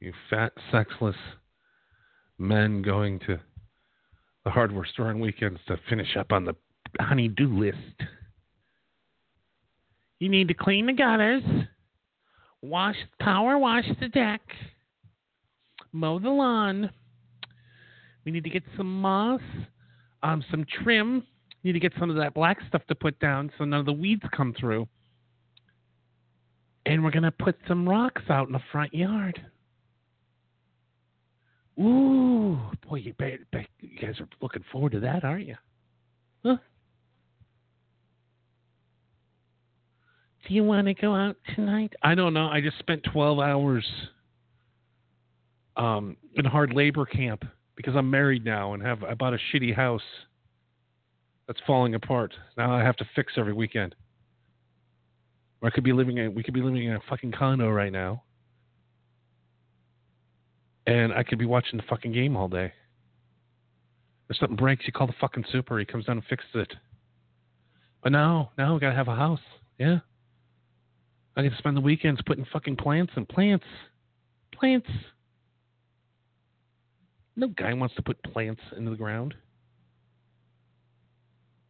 you 0.00 0.12
fat, 0.30 0.52
sexless 0.70 1.16
men 2.38 2.82
going 2.82 3.18
to 3.20 3.38
the 4.44 4.50
hardware 4.50 4.86
store 4.86 5.08
on 5.08 5.20
weekends 5.20 5.60
to 5.68 5.78
finish 5.88 6.16
up 6.16 6.32
on 6.32 6.44
the 6.44 6.54
honey-do 7.00 7.58
list. 7.58 7.76
You 10.18 10.28
need 10.28 10.48
to 10.48 10.54
clean 10.54 10.86
the 10.86 10.92
gutters 10.92 11.42
wash, 12.62 12.96
power 13.20 13.58
wash 13.58 13.84
the 14.00 14.08
deck, 14.08 14.40
mow 15.92 16.18
the 16.18 16.30
lawn. 16.30 16.90
We 18.24 18.30
need 18.32 18.44
to 18.44 18.50
get 18.50 18.62
some 18.76 19.00
moss, 19.00 19.40
um, 20.22 20.44
some 20.50 20.64
trim. 20.82 21.24
We 21.62 21.68
need 21.68 21.72
to 21.72 21.80
get 21.80 21.92
some 21.98 22.08
of 22.08 22.16
that 22.16 22.34
black 22.34 22.58
stuff 22.68 22.82
to 22.88 22.94
put 22.94 23.18
down 23.18 23.50
so 23.58 23.64
none 23.64 23.80
of 23.80 23.86
the 23.86 23.92
weeds 23.92 24.22
come 24.34 24.54
through. 24.58 24.86
And 26.86 27.04
we're 27.04 27.10
going 27.10 27.22
to 27.22 27.30
put 27.30 27.56
some 27.68 27.88
rocks 27.88 28.22
out 28.28 28.48
in 28.48 28.52
the 28.52 28.60
front 28.72 28.92
yard. 28.92 29.40
Ooh, 31.78 32.58
boy, 32.88 32.96
you, 32.96 33.14
you 33.80 33.98
guys 34.00 34.20
are 34.20 34.28
looking 34.40 34.64
forward 34.70 34.92
to 34.92 35.00
that, 35.00 35.24
aren't 35.24 35.46
you? 35.46 35.56
Huh? 36.44 36.56
Do 40.46 40.54
you 40.54 40.64
want 40.64 40.86
to 40.86 40.94
go 40.94 41.14
out 41.14 41.36
tonight? 41.54 41.92
I 42.02 42.14
don't 42.14 42.34
know. 42.34 42.48
I 42.48 42.60
just 42.60 42.78
spent 42.78 43.02
12 43.12 43.38
hours 43.38 43.86
um, 45.76 46.16
in 46.34 46.44
hard 46.44 46.72
labor 46.74 47.06
camp 47.06 47.44
because 47.76 47.94
I'm 47.96 48.10
married 48.10 48.44
now 48.44 48.74
and 48.74 48.82
have 48.82 49.02
I 49.02 49.14
bought 49.14 49.34
a 49.34 49.38
shitty 49.52 49.74
house 49.74 50.02
that's 51.46 51.60
falling 51.66 51.94
apart. 51.94 52.34
Now 52.56 52.74
I 52.74 52.82
have 52.82 52.96
to 52.96 53.08
fix 53.14 53.34
every 53.36 53.52
weekend. 53.52 53.94
Or 55.62 55.68
I 55.68 55.70
could 55.70 55.84
be 55.84 55.92
living 55.92 56.18
in 56.18 56.34
we 56.34 56.42
could 56.42 56.54
be 56.54 56.60
living 56.60 56.84
in 56.84 56.94
a 56.94 57.00
fucking 57.08 57.32
condo 57.32 57.70
right 57.70 57.92
now. 57.92 58.24
And 60.86 61.12
I 61.12 61.22
could 61.22 61.38
be 61.38 61.46
watching 61.46 61.76
the 61.76 61.84
fucking 61.88 62.12
game 62.12 62.36
all 62.36 62.48
day. 62.48 62.72
If 64.28 64.36
something 64.36 64.56
breaks, 64.56 64.84
you 64.86 64.92
call 64.92 65.06
the 65.06 65.14
fucking 65.20 65.44
super, 65.52 65.78
he 65.78 65.84
comes 65.84 66.06
down 66.06 66.16
and 66.16 66.26
fixes 66.26 66.50
it. 66.54 66.72
But 68.02 68.12
now, 68.12 68.50
now 68.58 68.74
we 68.74 68.80
gotta 68.80 68.96
have 68.96 69.08
a 69.08 69.14
house. 69.14 69.40
Yeah. 69.78 69.98
I 71.36 71.42
get 71.42 71.52
to 71.52 71.58
spend 71.58 71.76
the 71.76 71.80
weekends 71.80 72.20
putting 72.26 72.44
fucking 72.52 72.76
plants 72.76 73.12
and 73.14 73.28
plants. 73.28 73.64
Plants. 74.52 74.88
No 77.36 77.48
guy 77.48 77.72
wants 77.72 77.94
to 77.94 78.02
put 78.02 78.22
plants 78.24 78.60
into 78.76 78.90
the 78.90 78.96
ground. 78.96 79.34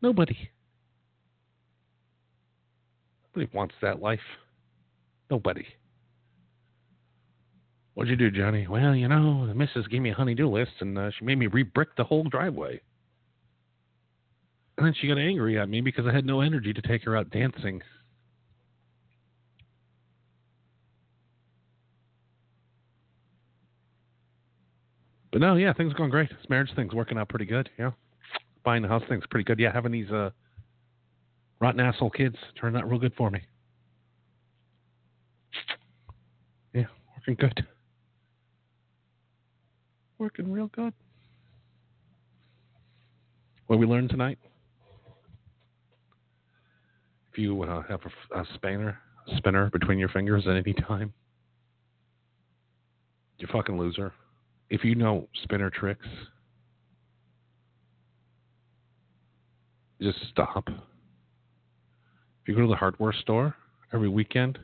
Nobody. 0.01 0.37
Nobody 3.35 3.57
wants 3.57 3.75
that 3.81 4.01
life. 4.01 4.21
Nobody. 5.31 5.67
What'd 7.95 8.11
you 8.11 8.17
do, 8.17 8.37
Johnny? 8.37 8.67
Well, 8.67 8.95
you 8.95 9.09
know, 9.09 9.47
the 9.47 9.55
missus 9.55 9.87
gave 9.87 10.03
me 10.03 10.11
a 10.11 10.15
honey-do 10.15 10.49
list, 10.49 10.73
and 10.81 10.99
uh, 10.99 11.11
she 11.19 11.25
made 11.25 11.39
me 11.39 11.47
re-brick 11.47 11.97
the 11.97 12.05
whole 12.05 12.25
driveway. 12.25 12.81
And 14.79 14.87
then 14.87 14.95
she 14.99 15.09
got 15.09 15.19
angry 15.19 15.59
at 15.59 15.69
me 15.69 15.83
because 15.83 16.07
I 16.07 16.13
had 16.13 16.25
no 16.25 16.41
energy 16.41 16.73
to 16.73 16.83
take 16.83 17.05
her 17.05 17.17
out 17.17 17.31
dancing. 17.31 17.83
But 25.31 25.41
no, 25.41 25.57
yeah, 25.57 25.73
things 25.73 25.93
are 25.93 25.97
going 25.97 26.11
great. 26.11 26.29
This 26.29 26.49
marriage 26.49 26.71
thing's 26.77 26.95
working 26.95 27.17
out 27.17 27.29
pretty 27.29 27.47
good. 27.47 27.71
Yeah, 27.79 27.93
buying 28.65 28.83
the 28.83 28.89
house 28.89 29.03
thing's 29.09 29.25
pretty 29.31 29.45
good. 29.45 29.59
Yeah, 29.59 29.73
having 29.73 29.93
these 29.93 30.11
uh, 30.11 30.31
rotten 31.63 31.79
asshole 31.79 32.11
kids 32.11 32.35
turned 32.61 32.77
out 32.77 32.91
real 32.91 32.99
good 32.99 33.15
for 33.17 33.31
me. 33.31 33.41
Yeah, 36.75 36.87
working 37.17 37.37
good. 37.37 37.67
Working 40.19 40.51
real 40.51 40.67
good. 40.75 40.93
What 43.69 43.79
we 43.79 43.87
learned 43.87 44.11
tonight? 44.11 44.39
If 47.33 47.39
you 47.39 47.63
uh, 47.63 47.83
have 47.89 48.01
a, 48.35 48.41
a 48.41 48.45
spinner, 48.55 48.99
a 49.33 49.37
spinner 49.37 49.71
between 49.71 50.01
your 50.01 50.09
fingers 50.09 50.49
at 50.49 50.57
any 50.57 50.75
time, 50.75 51.15
you 53.39 53.47
fucking 53.53 53.79
loser. 53.79 54.13
If 54.69 54.85
you 54.85 54.97
know 54.97 55.29
spinner 55.45 55.71
tricks, 55.71 56.07
just 60.01 60.19
stop. 60.31 60.69
If 62.43 62.49
you 62.49 62.55
go 62.55 62.63
to 62.63 62.69
the 62.69 62.77
hardware 62.77 63.13
store 63.13 63.55
every 63.93 64.09
weekend 64.09 64.59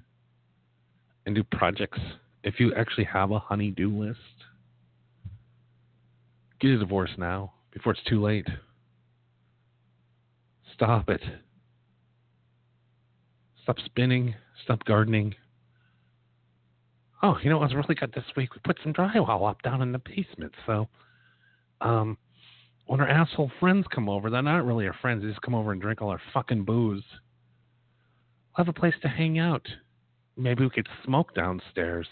and 1.26 1.34
do 1.34 1.44
projects, 1.44 2.00
if 2.42 2.58
you 2.58 2.74
actually 2.74 3.04
have 3.04 3.30
a 3.30 3.38
honey-do 3.38 3.88
list, 3.88 4.18
get 6.60 6.72
a 6.72 6.78
divorce 6.78 7.10
now 7.16 7.52
before 7.72 7.92
it's 7.92 8.02
too 8.08 8.20
late. 8.20 8.48
Stop 10.74 11.08
it. 11.08 11.22
Stop 13.62 13.76
spinning. 13.84 14.34
Stop 14.64 14.84
gardening. 14.84 15.34
Oh, 17.22 17.36
you 17.42 17.50
know 17.50 17.58
what 17.58 17.70
was 17.70 17.74
really 17.74 17.94
good 17.94 18.12
this 18.12 18.24
week? 18.36 18.54
We 18.54 18.60
put 18.64 18.78
some 18.82 18.92
drywall 18.92 19.48
up 19.48 19.62
down 19.62 19.82
in 19.82 19.92
the 19.92 19.98
basement. 19.98 20.52
So, 20.66 20.88
um, 21.80 22.16
when 22.86 23.00
our 23.00 23.08
asshole 23.08 23.50
friends 23.60 23.86
come 23.92 24.08
over, 24.08 24.30
they're 24.30 24.42
not 24.42 24.64
really 24.64 24.86
our 24.86 24.96
friends. 25.00 25.22
They 25.22 25.28
just 25.28 25.42
come 25.42 25.54
over 25.54 25.72
and 25.72 25.80
drink 25.80 26.00
all 26.00 26.10
our 26.10 26.20
fucking 26.32 26.64
booze. 26.64 27.02
We'll 28.58 28.64
have 28.64 28.74
a 28.76 28.80
place 28.80 28.94
to 29.02 29.08
hang 29.08 29.38
out. 29.38 29.64
Maybe 30.36 30.64
we 30.64 30.70
could 30.70 30.88
smoke 31.04 31.32
downstairs. 31.32 32.08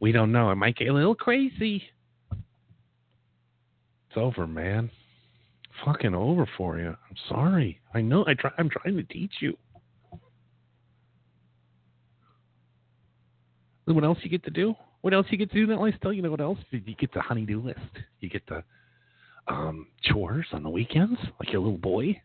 We 0.00 0.10
don't 0.10 0.32
know. 0.32 0.50
It 0.50 0.54
might 0.54 0.78
get 0.78 0.88
a 0.88 0.92
little 0.94 1.14
crazy. 1.14 1.82
It's 2.30 4.16
over, 4.16 4.46
man. 4.46 4.90
Fucking 5.84 6.14
over 6.14 6.48
for 6.56 6.78
you. 6.78 6.88
I'm 6.88 7.16
sorry. 7.28 7.78
I 7.92 8.00
know. 8.00 8.24
I 8.26 8.32
try. 8.32 8.50
I'm 8.56 8.70
trying 8.70 8.96
to 8.96 9.02
teach 9.02 9.34
you. 9.40 9.58
What 13.84 14.02
else 14.02 14.16
you 14.22 14.30
get 14.30 14.44
to 14.44 14.50
do? 14.50 14.74
What 15.02 15.12
else 15.12 15.26
you 15.28 15.36
get 15.36 15.50
to 15.50 15.56
do 15.56 15.64
in 15.64 15.68
that 15.70 15.80
lifestyle? 15.80 16.14
You 16.14 16.22
know 16.22 16.30
what 16.30 16.40
else? 16.40 16.58
You 16.70 16.80
get 16.80 17.12
the 17.12 17.20
honey-do 17.20 17.60
list. 17.60 17.80
You 18.20 18.30
get 18.30 18.46
the 18.46 18.64
um, 19.46 19.88
chores 20.04 20.46
on 20.52 20.62
the 20.62 20.70
weekends, 20.70 21.18
like 21.38 21.52
your 21.52 21.60
little 21.60 21.76
boy. 21.76 22.18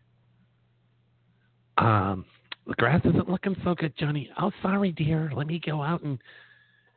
Um, 1.77 2.25
the 2.67 2.73
grass 2.75 3.01
isn't 3.05 3.29
looking 3.29 3.55
so 3.63 3.75
good, 3.75 3.93
Johnny. 3.97 4.29
Oh, 4.39 4.51
sorry, 4.61 4.91
dear. 4.91 5.31
Let 5.35 5.47
me 5.47 5.61
go 5.65 5.81
out 5.81 6.03
and 6.03 6.19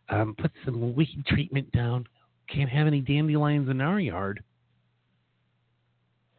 um, 0.08 0.34
put 0.38 0.50
some 0.64 0.94
weed 0.94 1.24
treatment 1.26 1.70
down. 1.72 2.06
Can't 2.48 2.70
have 2.70 2.86
any 2.86 3.00
dandelions 3.00 3.68
in 3.70 3.80
our 3.80 4.00
yard. 4.00 4.42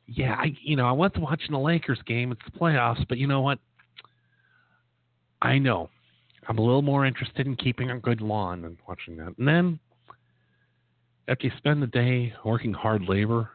Yeah, 0.08 0.36
I 0.38 0.54
you 0.62 0.76
know 0.76 0.86
I 0.86 0.92
was 0.92 1.12
watching 1.18 1.52
the 1.52 1.60
Lakers 1.60 2.02
game. 2.06 2.34
It's 2.34 2.42
the 2.46 2.60
playoffs, 2.60 3.08
but 3.08 3.18
you 3.18 3.28
know 3.28 3.42
what? 3.42 3.60
I 5.42 5.58
know 5.58 5.90
I'm 6.48 6.58
a 6.58 6.62
little 6.62 6.82
more 6.82 7.06
interested 7.06 7.48
in 7.48 7.56
keeping 7.56 7.92
a 7.92 8.00
good 8.00 8.20
lawn 8.20 8.64
than 8.64 8.78
watching 8.88 9.16
that. 9.18 9.34
And 9.38 9.48
then 9.48 9.80
after 11.30 11.48
you 11.48 11.54
spend 11.58 11.82
the 11.82 11.88
day 11.88 12.34
working 12.44 12.74
hard 12.74 13.04
labor, 13.08 13.50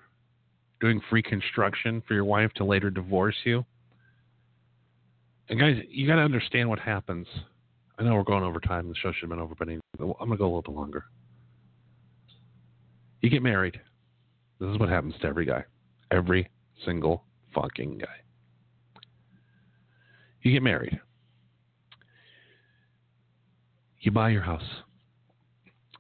doing 0.81 1.01
free 1.11 1.22
construction 1.22 2.03
for 2.07 2.14
your 2.14 2.24
wife 2.24 2.53
to 2.55 2.64
later 2.64 2.91
divorce 2.91 3.37
you. 3.45 3.64
And 5.49 5.61
guys, 5.61 5.76
you 5.88 6.07
got 6.07 6.16
to 6.16 6.22
understand 6.22 6.68
what 6.68 6.78
happens. 6.78 7.26
I 7.99 8.03
know 8.03 8.14
we're 8.14 8.24
going 8.24 8.42
over 8.42 8.61
time. 8.61 8.88
The 8.88 8.94
show 8.94 9.12
should 9.12 9.22
have 9.22 9.30
been 9.30 9.38
over, 9.38 9.55
but 9.57 9.68
I'm 9.68 9.80
going 9.99 10.30
to 10.30 10.36
go 10.36 10.44
a 10.44 10.47
little 10.47 10.62
bit 10.62 10.74
longer. 10.74 11.05
You 13.20 13.30
get 13.30 13.42
married. 13.42 13.80
This 14.61 14.68
is 14.68 14.78
what 14.78 14.88
happens 14.88 15.14
to 15.20 15.26
every 15.26 15.47
guy. 15.47 15.64
Every 16.11 16.51
single 16.84 17.24
fucking 17.55 17.99
guy. 17.99 18.07
You 20.42 20.53
get 20.53 20.62
married. 20.62 21.01
You 24.01 24.11
buy 24.11 24.30
your 24.30 24.42
house. 24.42 24.62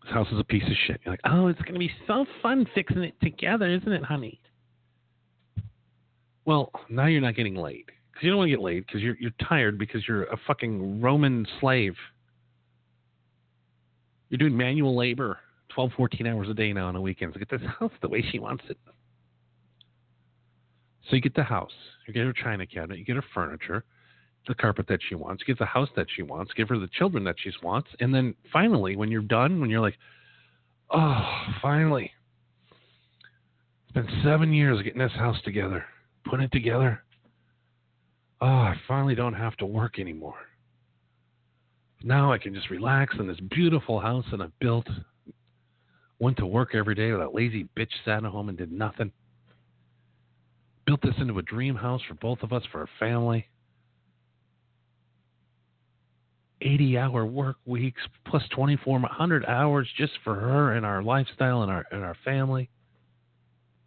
This 0.04 0.12
house 0.12 0.28
is 0.30 0.38
a 0.38 0.44
piece 0.44 0.62
of 0.62 0.74
shit. 0.86 1.00
You're 1.04 1.14
like, 1.14 1.20
oh, 1.24 1.48
it's 1.48 1.60
going 1.62 1.74
to 1.74 1.80
be 1.80 1.90
so 2.06 2.26
fun 2.42 2.66
fixing 2.74 3.02
it 3.02 3.14
together, 3.20 3.68
isn't 3.68 3.92
it, 3.92 4.04
honey? 4.04 4.40
Well, 6.44 6.70
now 6.88 7.06
you're 7.06 7.20
not 7.20 7.34
getting 7.34 7.56
laid 7.56 7.86
because 8.16 8.24
you 8.24 8.30
don't 8.30 8.38
want 8.38 8.48
to 8.48 8.56
get 8.56 8.62
laid 8.62 8.86
because 8.86 9.02
you're 9.02 9.16
you're 9.20 9.30
tired 9.46 9.78
because 9.78 10.08
you're 10.08 10.24
a 10.24 10.38
fucking 10.46 11.02
Roman 11.02 11.46
slave. 11.60 11.94
You're 14.30 14.38
doing 14.38 14.56
manual 14.56 14.96
labor 14.96 15.38
12, 15.74 15.90
14 15.94 16.26
hours 16.26 16.48
a 16.48 16.54
day 16.54 16.72
now 16.72 16.86
on 16.86 16.94
the 16.94 17.00
weekends. 17.00 17.36
Get 17.36 17.50
this 17.50 17.60
house 17.78 17.92
the 18.00 18.08
way 18.08 18.24
she 18.32 18.38
wants 18.38 18.64
it. 18.70 18.78
So 21.08 21.14
you 21.14 21.20
get 21.20 21.34
the 21.34 21.42
house, 21.42 21.74
you 22.06 22.14
get 22.14 22.24
her 22.24 22.32
china 22.32 22.66
cabinet, 22.66 22.98
you 22.98 23.04
get 23.04 23.16
her 23.16 23.24
furniture, 23.34 23.84
the 24.48 24.54
carpet 24.54 24.86
that 24.88 25.00
she 25.06 25.14
wants, 25.14 25.44
get 25.44 25.58
the 25.58 25.66
house 25.66 25.90
that 25.94 26.06
she 26.16 26.22
wants, 26.22 26.52
give 26.54 26.68
her 26.70 26.78
the 26.78 26.88
children 26.88 27.22
that 27.24 27.36
she 27.38 27.52
wants, 27.62 27.90
and 28.00 28.12
then 28.12 28.34
finally, 28.52 28.96
when 28.96 29.10
you're 29.10 29.22
done, 29.22 29.60
when 29.60 29.70
you're 29.70 29.80
like, 29.80 29.98
oh, 30.90 31.22
finally, 31.62 32.10
it's 33.84 33.92
been 33.92 34.08
seven 34.24 34.52
years 34.52 34.82
getting 34.82 34.98
this 34.98 35.12
house 35.12 35.36
together, 35.44 35.84
putting 36.24 36.46
it 36.46 36.52
together. 36.52 37.04
Oh, 38.40 38.46
I 38.46 38.74
finally 38.86 39.14
don't 39.14 39.34
have 39.34 39.56
to 39.56 39.66
work 39.66 39.98
anymore. 39.98 40.34
Now 42.02 42.32
I 42.32 42.38
can 42.38 42.54
just 42.54 42.70
relax 42.70 43.14
in 43.18 43.26
this 43.26 43.40
beautiful 43.50 43.98
house 44.00 44.24
that 44.30 44.40
I 44.40 44.46
built. 44.60 44.86
Went 46.18 46.36
to 46.38 46.46
work 46.46 46.74
every 46.74 46.94
day 46.94 47.10
with 47.12 47.20
that 47.20 47.34
lazy 47.34 47.68
bitch 47.76 47.90
sat 48.04 48.24
at 48.24 48.30
home 48.30 48.48
and 48.48 48.58
did 48.58 48.72
nothing. 48.72 49.10
Built 50.86 51.02
this 51.02 51.14
into 51.18 51.38
a 51.38 51.42
dream 51.42 51.74
house 51.74 52.00
for 52.06 52.14
both 52.14 52.42
of 52.42 52.52
us, 52.52 52.62
for 52.70 52.80
our 52.80 52.88
family. 52.98 53.46
80 56.62 56.98
hour 56.98 57.26
work 57.26 57.56
weeks 57.66 58.00
plus 58.26 58.42
2400 58.54 59.44
hours 59.44 59.88
just 59.96 60.12
for 60.24 60.34
her 60.34 60.72
and 60.72 60.86
our 60.86 61.02
lifestyle 61.02 61.62
and 61.62 61.70
our 61.70 61.84
and 61.90 62.02
our 62.02 62.16
family. 62.24 62.70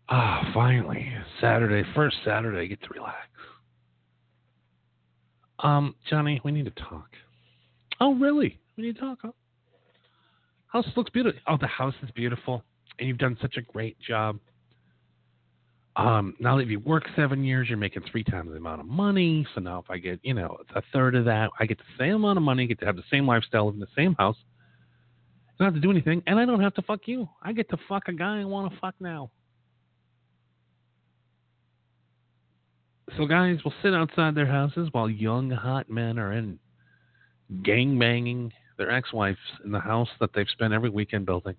Ah, 0.07 0.49
finally, 0.53 1.11
Saturday, 1.39 1.87
first 1.95 2.17
Saturday, 2.25 2.61
I 2.61 2.65
get 2.65 2.81
to 2.81 2.89
relax. 2.93 3.27
Um, 5.59 5.95
Johnny, 6.09 6.39
we 6.43 6.51
need 6.51 6.65
to 6.65 6.83
talk. 6.83 7.09
Oh, 7.99 8.15
really? 8.15 8.59
We 8.77 8.83
need 8.83 8.95
to 8.95 9.01
talk. 9.01 9.19
Huh? 9.21 9.31
House 10.67 10.87
looks 10.95 11.09
beautiful. 11.09 11.39
Oh, 11.47 11.57
the 11.59 11.67
house 11.67 11.95
is 12.03 12.09
beautiful, 12.11 12.63
and 12.97 13.07
you've 13.07 13.17
done 13.17 13.37
such 13.41 13.57
a 13.57 13.61
great 13.61 13.99
job. 13.99 14.39
Um, 15.95 16.35
now 16.39 16.55
that 16.57 16.67
you 16.67 16.79
work 16.79 17.03
seven 17.15 17.43
years, 17.43 17.67
you're 17.67 17.77
making 17.77 18.03
three 18.09 18.23
times 18.23 18.51
the 18.51 18.57
amount 18.57 18.79
of 18.79 18.87
money. 18.87 19.45
So 19.53 19.59
now, 19.59 19.79
if 19.79 19.89
I 19.89 19.97
get, 19.97 20.19
you 20.23 20.33
know, 20.33 20.57
a 20.75 20.81
third 20.93 21.15
of 21.15 21.25
that, 21.25 21.49
I 21.59 21.65
get 21.65 21.77
the 21.77 21.83
same 21.97 22.15
amount 22.15 22.37
of 22.37 22.43
money, 22.43 22.67
get 22.67 22.79
to 22.79 22.85
have 22.85 22.95
the 22.95 23.03
same 23.11 23.27
lifestyle, 23.27 23.65
live 23.65 23.73
in 23.73 23.79
the 23.81 23.87
same 23.97 24.15
house. 24.15 24.37
I 25.59 25.63
don't 25.63 25.73
have 25.73 25.81
to 25.81 25.85
do 25.85 25.91
anything, 25.91 26.23
and 26.25 26.39
I 26.39 26.45
don't 26.45 26.61
have 26.61 26.75
to 26.75 26.81
fuck 26.83 27.01
you. 27.05 27.27
I 27.41 27.51
get 27.51 27.69
to 27.71 27.77
fuck 27.89 28.07
a 28.07 28.13
guy 28.13 28.39
I 28.39 28.45
want 28.45 28.71
to 28.71 28.79
fuck 28.79 28.95
now. 29.01 29.29
So 33.17 33.25
guys 33.25 33.57
will 33.63 33.73
sit 33.81 33.93
outside 33.93 34.35
their 34.35 34.45
houses 34.45 34.89
while 34.91 35.09
young 35.09 35.49
hot 35.49 35.89
men 35.89 36.19
are 36.19 36.33
in 36.33 36.59
gang 37.63 37.97
banging 37.97 38.53
their 38.77 38.91
ex-wives 38.91 39.37
in 39.65 39.71
the 39.71 39.79
house 39.79 40.09
that 40.19 40.31
they've 40.33 40.47
spent 40.49 40.73
every 40.73 40.89
weekend 40.89 41.25
building. 41.25 41.55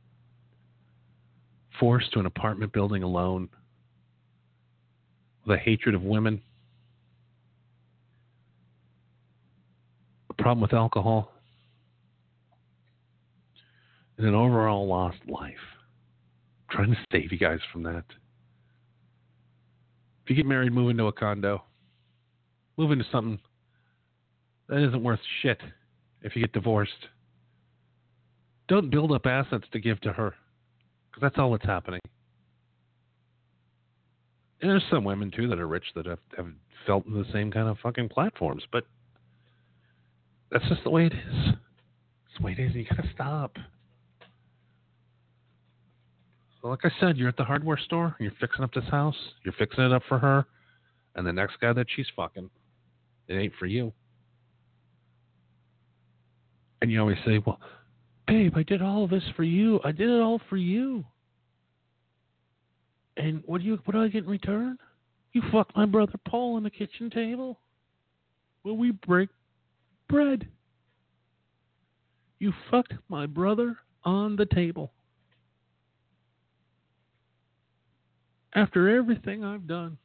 Forced 1.79 2.13
to 2.13 2.21
an 2.21 2.27
apartment 2.27 2.73
building 2.73 3.03
alone. 3.03 3.49
with 5.45 5.57
a 5.57 5.61
hatred 5.61 5.95
of 5.95 6.03
women. 6.03 6.41
A 10.29 10.35
problem 10.35 10.61
with 10.61 10.73
alcohol. 10.73 11.33
And 14.19 14.27
an 14.27 14.35
overall 14.35 14.87
lost 14.87 15.19
life. 15.27 15.55
I'm 16.71 16.77
trying 16.77 16.91
to 16.91 16.99
save 17.11 17.33
you 17.33 17.39
guys 17.39 17.61
from 17.73 17.83
that. 17.85 18.05
You 20.31 20.37
get 20.37 20.47
married, 20.47 20.73
move 20.73 20.91
into 20.91 21.07
a 21.07 21.13
condo. 21.13 21.65
Move 22.77 22.93
into 22.93 23.05
something 23.11 23.41
that 24.69 24.79
isn't 24.79 25.03
worth 25.03 25.19
shit 25.43 25.61
if 26.23 26.37
you 26.37 26.43
get 26.43 26.53
divorced. 26.53 27.09
Don't 28.69 28.91
build 28.91 29.11
up 29.11 29.27
assets 29.27 29.65
to 29.73 29.81
give 29.81 30.01
to 30.03 30.13
her, 30.13 30.37
because 31.11 31.21
that's 31.21 31.37
all 31.37 31.51
that's 31.51 31.65
happening. 31.65 31.99
And 34.63 34.71
there's 34.71 34.85
some 34.89 35.03
women 35.03 35.33
too 35.33 35.49
that 35.49 35.59
are 35.59 35.67
rich 35.67 35.87
that 35.97 36.07
have, 36.07 36.21
have 36.37 36.47
felt 36.87 37.07
in 37.07 37.15
the 37.15 37.27
same 37.33 37.51
kind 37.51 37.67
of 37.67 37.79
fucking 37.83 38.09
platforms, 38.09 38.63
but 38.71 38.85
that's 40.53 40.69
just 40.69 40.85
the 40.85 40.91
way 40.91 41.07
it 41.07 41.13
is. 41.13 41.49
It's 41.49 42.39
the 42.39 42.45
way 42.45 42.53
it 42.53 42.61
is. 42.61 42.73
You 42.77 42.85
gotta 42.89 43.11
stop. 43.13 43.57
Like 46.71 46.85
I 46.85 46.91
said, 47.01 47.17
you're 47.17 47.29
at 47.29 47.37
the 47.37 47.43
hardware 47.43 47.77
store. 47.77 48.15
You're 48.21 48.31
fixing 48.39 48.63
up 48.63 48.73
this 48.73 48.85
house. 48.93 49.17
You're 49.45 49.55
fixing 49.55 49.83
it 49.83 49.93
up 49.93 50.05
for 50.09 50.21
her, 50.21 50.47
and 51.17 51.27
the 51.27 51.33
next 51.33 51.59
guy 51.61 51.73
that 51.73 51.89
she's 51.97 52.07
fucking, 52.15 52.49
it 53.27 53.35
ain't 53.35 53.55
for 53.59 53.67
you. 53.67 53.93
And 56.81 56.93
you 56.93 57.01
always 57.01 57.19
say, 57.27 57.39
"Well, 57.39 57.61
babe, 58.29 58.57
I 58.57 58.63
did 58.63 58.83
all 58.83 59.03
of 59.03 59.11
this 59.11 59.29
for 59.31 59.43
you. 59.43 59.81
I 59.83 59.91
did 59.91 60.09
it 60.09 60.21
all 60.21 60.39
for 60.49 60.57
you." 60.57 61.05
And 63.17 63.43
what 63.47 63.63
do 63.63 63.67
you 63.67 63.77
what 63.85 63.95
do 63.95 64.03
I 64.05 64.07
get 64.07 64.23
in 64.23 64.31
return? 64.31 64.79
You 65.33 65.43
fucked 65.51 65.75
my 65.77 65.87
brother 65.87 66.21
Paul 66.25 66.55
on 66.55 66.63
the 66.63 66.71
kitchen 66.71 67.11
table. 67.11 67.59
Will 68.63 68.77
we 68.77 68.93
break 68.93 69.29
bread? 70.09 70.47
You 72.39 72.53
fucked 72.71 72.95
my 73.09 73.27
brother 73.27 73.77
on 74.05 74.37
the 74.37 74.47
table. 74.47 74.93
After 78.55 78.89
everything 78.97 79.45
I've 79.45 79.67
done, 79.67 79.97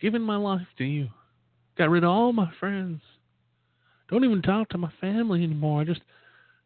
given 0.00 0.22
my 0.22 0.36
life 0.36 0.66
to 0.78 0.84
you, 0.84 1.08
got 1.78 1.90
rid 1.90 2.04
of 2.04 2.10
all 2.10 2.32
my 2.32 2.50
friends, 2.60 3.00
don't 4.10 4.24
even 4.24 4.42
talk 4.42 4.68
to 4.70 4.78
my 4.78 4.92
family 5.00 5.42
anymore. 5.42 5.80
I 5.80 5.84
just 5.84 6.02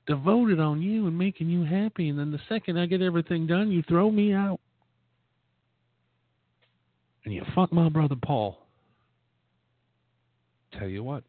devoted 0.07 0.59
on 0.59 0.83
you 0.83 1.07
and 1.07 1.17
making 1.17 1.49
you 1.49 1.65
happy. 1.65 2.09
And 2.09 2.19
then 2.19 2.33
the 2.33 2.41
second 2.49 2.79
I 2.79 2.87
get 2.87 3.03
everything 3.03 3.47
done, 3.47 3.71
you 3.71 3.85
throw 3.87 4.11
me 4.11 4.33
out. 4.33 4.59
And 7.25 7.35
you 7.35 7.45
fuck 7.55 7.73
my 7.73 7.89
brother 7.89 8.17
Paul. 8.21 8.59
Tell 10.79 10.89
you 10.89 11.05
what. 11.05 11.23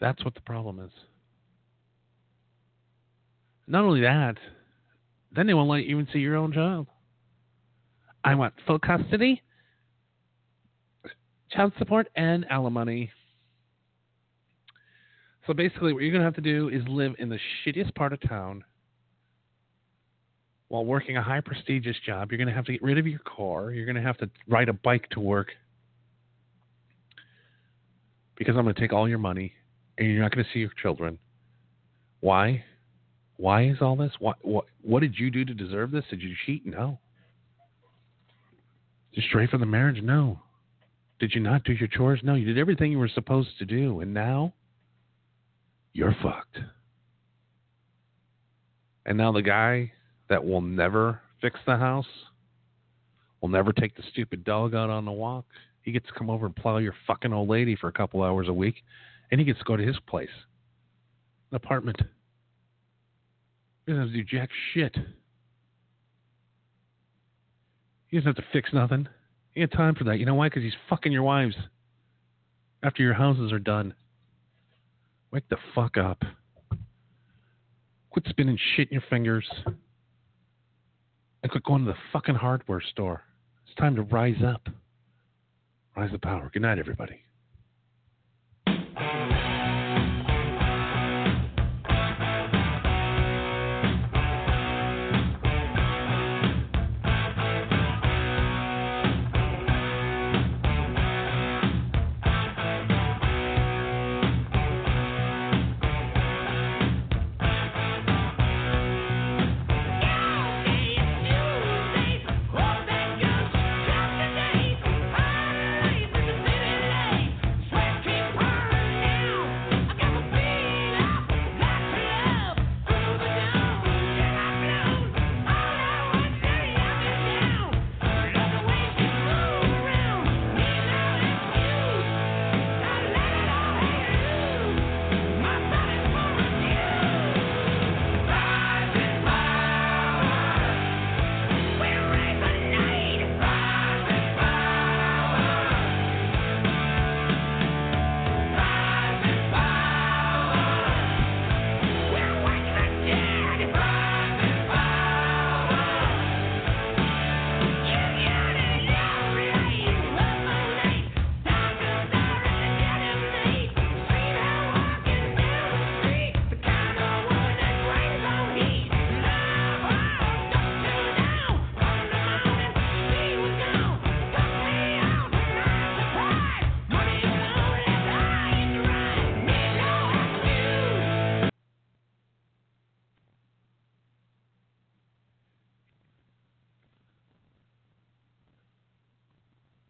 That's 0.00 0.24
what 0.24 0.34
the 0.34 0.40
problem 0.42 0.80
is. 0.80 0.90
Not 3.66 3.84
only 3.84 4.02
that, 4.02 4.36
then 5.32 5.46
they 5.46 5.54
won't 5.54 5.68
let 5.68 5.84
you 5.84 5.90
even 5.90 6.08
see 6.12 6.18
your 6.18 6.36
own 6.36 6.52
child. 6.52 6.86
I 8.24 8.34
want 8.34 8.54
full 8.66 8.78
custody, 8.78 9.42
child 11.50 11.72
support, 11.78 12.08
and 12.16 12.44
alimony. 12.50 13.10
So 15.46 15.54
basically, 15.54 15.92
what 15.92 16.02
you're 16.02 16.10
going 16.10 16.22
to 16.22 16.26
have 16.26 16.34
to 16.34 16.40
do 16.40 16.68
is 16.68 16.82
live 16.88 17.14
in 17.18 17.28
the 17.28 17.38
shittiest 17.64 17.94
part 17.94 18.12
of 18.12 18.20
town 18.28 18.64
while 20.68 20.84
working 20.84 21.16
a 21.16 21.22
high 21.22 21.40
prestigious 21.40 21.96
job. 22.04 22.32
You're 22.32 22.38
going 22.38 22.48
to 22.48 22.54
have 22.54 22.64
to 22.64 22.72
get 22.72 22.82
rid 22.82 22.98
of 22.98 23.06
your 23.06 23.20
car. 23.20 23.70
You're 23.70 23.86
going 23.86 23.96
to 23.96 24.02
have 24.02 24.18
to 24.18 24.30
ride 24.48 24.68
a 24.68 24.72
bike 24.72 25.08
to 25.10 25.20
work 25.20 25.52
because 28.36 28.56
I'm 28.56 28.64
going 28.64 28.74
to 28.74 28.80
take 28.80 28.92
all 28.92 29.08
your 29.08 29.18
money 29.18 29.52
and 29.98 30.10
you're 30.10 30.22
not 30.22 30.34
going 30.34 30.44
to 30.44 30.50
see 30.52 30.58
your 30.58 30.72
children. 30.82 31.18
Why? 32.20 32.64
Why 33.36 33.66
is 33.66 33.76
all 33.80 33.96
this? 33.96 34.12
What, 34.18 34.36
what, 34.42 34.64
what 34.82 35.00
did 35.00 35.18
you 35.18 35.30
do 35.30 35.44
to 35.44 35.54
deserve 35.54 35.90
this? 35.90 36.04
Did 36.10 36.22
you 36.22 36.34
cheat? 36.46 36.64
No. 36.64 36.98
Did 39.12 39.22
you 39.22 39.28
stray 39.28 39.46
from 39.46 39.60
the 39.60 39.66
marriage? 39.66 40.02
No. 40.02 40.40
Did 41.18 41.32
you 41.34 41.40
not 41.40 41.64
do 41.64 41.72
your 41.72 41.88
chores? 41.88 42.20
No. 42.22 42.34
You 42.34 42.46
did 42.46 42.58
everything 42.58 42.92
you 42.92 42.98
were 42.98 43.08
supposed 43.08 43.50
to 43.58 43.64
do. 43.64 44.00
And 44.00 44.14
now 44.14 44.54
you're 45.92 46.16
fucked. 46.22 46.58
And 49.04 49.16
now 49.16 49.32
the 49.32 49.42
guy 49.42 49.92
that 50.28 50.44
will 50.44 50.60
never 50.60 51.20
fix 51.40 51.60
the 51.66 51.76
house, 51.76 52.06
will 53.40 53.48
never 53.48 53.72
take 53.72 53.96
the 53.96 54.02
stupid 54.10 54.44
dog 54.44 54.74
out 54.74 54.90
on 54.90 55.04
the 55.04 55.12
walk, 55.12 55.44
he 55.82 55.92
gets 55.92 56.06
to 56.08 56.12
come 56.12 56.28
over 56.28 56.46
and 56.46 56.56
plow 56.56 56.78
your 56.78 56.94
fucking 57.06 57.32
old 57.32 57.48
lady 57.48 57.76
for 57.76 57.86
a 57.86 57.92
couple 57.92 58.22
hours 58.22 58.48
a 58.48 58.52
week, 58.52 58.82
and 59.30 59.38
he 59.40 59.46
gets 59.46 59.60
to 59.60 59.64
go 59.64 59.76
to 59.76 59.86
his 59.86 59.96
place, 60.08 60.28
an 61.52 61.56
apartment. 61.56 61.96
He 63.86 63.92
doesn't 63.92 64.08
have 64.08 64.12
to 64.12 64.16
do 64.16 64.24
jack 64.24 64.50
shit. 64.74 64.96
He 68.08 68.16
doesn't 68.16 68.36
have 68.36 68.44
to 68.44 68.50
fix 68.52 68.72
nothing. 68.72 69.08
He 69.52 69.60
had 69.60 69.72
time 69.72 69.94
for 69.94 70.04
that. 70.04 70.18
You 70.18 70.26
know 70.26 70.34
why? 70.34 70.48
Because 70.48 70.62
he's 70.62 70.74
fucking 70.90 71.12
your 71.12 71.22
wives 71.22 71.54
after 72.82 73.02
your 73.02 73.14
houses 73.14 73.52
are 73.52 73.58
done. 73.58 73.94
Wake 75.32 75.48
the 75.48 75.56
fuck 75.74 75.96
up. 75.96 76.22
Quit 78.10 78.26
spinning 78.28 78.58
shit 78.74 78.88
in 78.88 78.94
your 78.94 79.04
fingers. 79.08 79.48
And 81.42 81.50
quit 81.50 81.64
going 81.64 81.84
to 81.84 81.92
the 81.92 81.98
fucking 82.12 82.34
hardware 82.34 82.82
store. 82.90 83.22
It's 83.66 83.74
time 83.76 83.94
to 83.96 84.02
rise 84.02 84.42
up. 84.44 84.68
Rise 85.96 86.10
the 86.12 86.18
power. 86.18 86.50
Good 86.52 86.62
night, 86.62 86.78
everybody. 86.78 87.20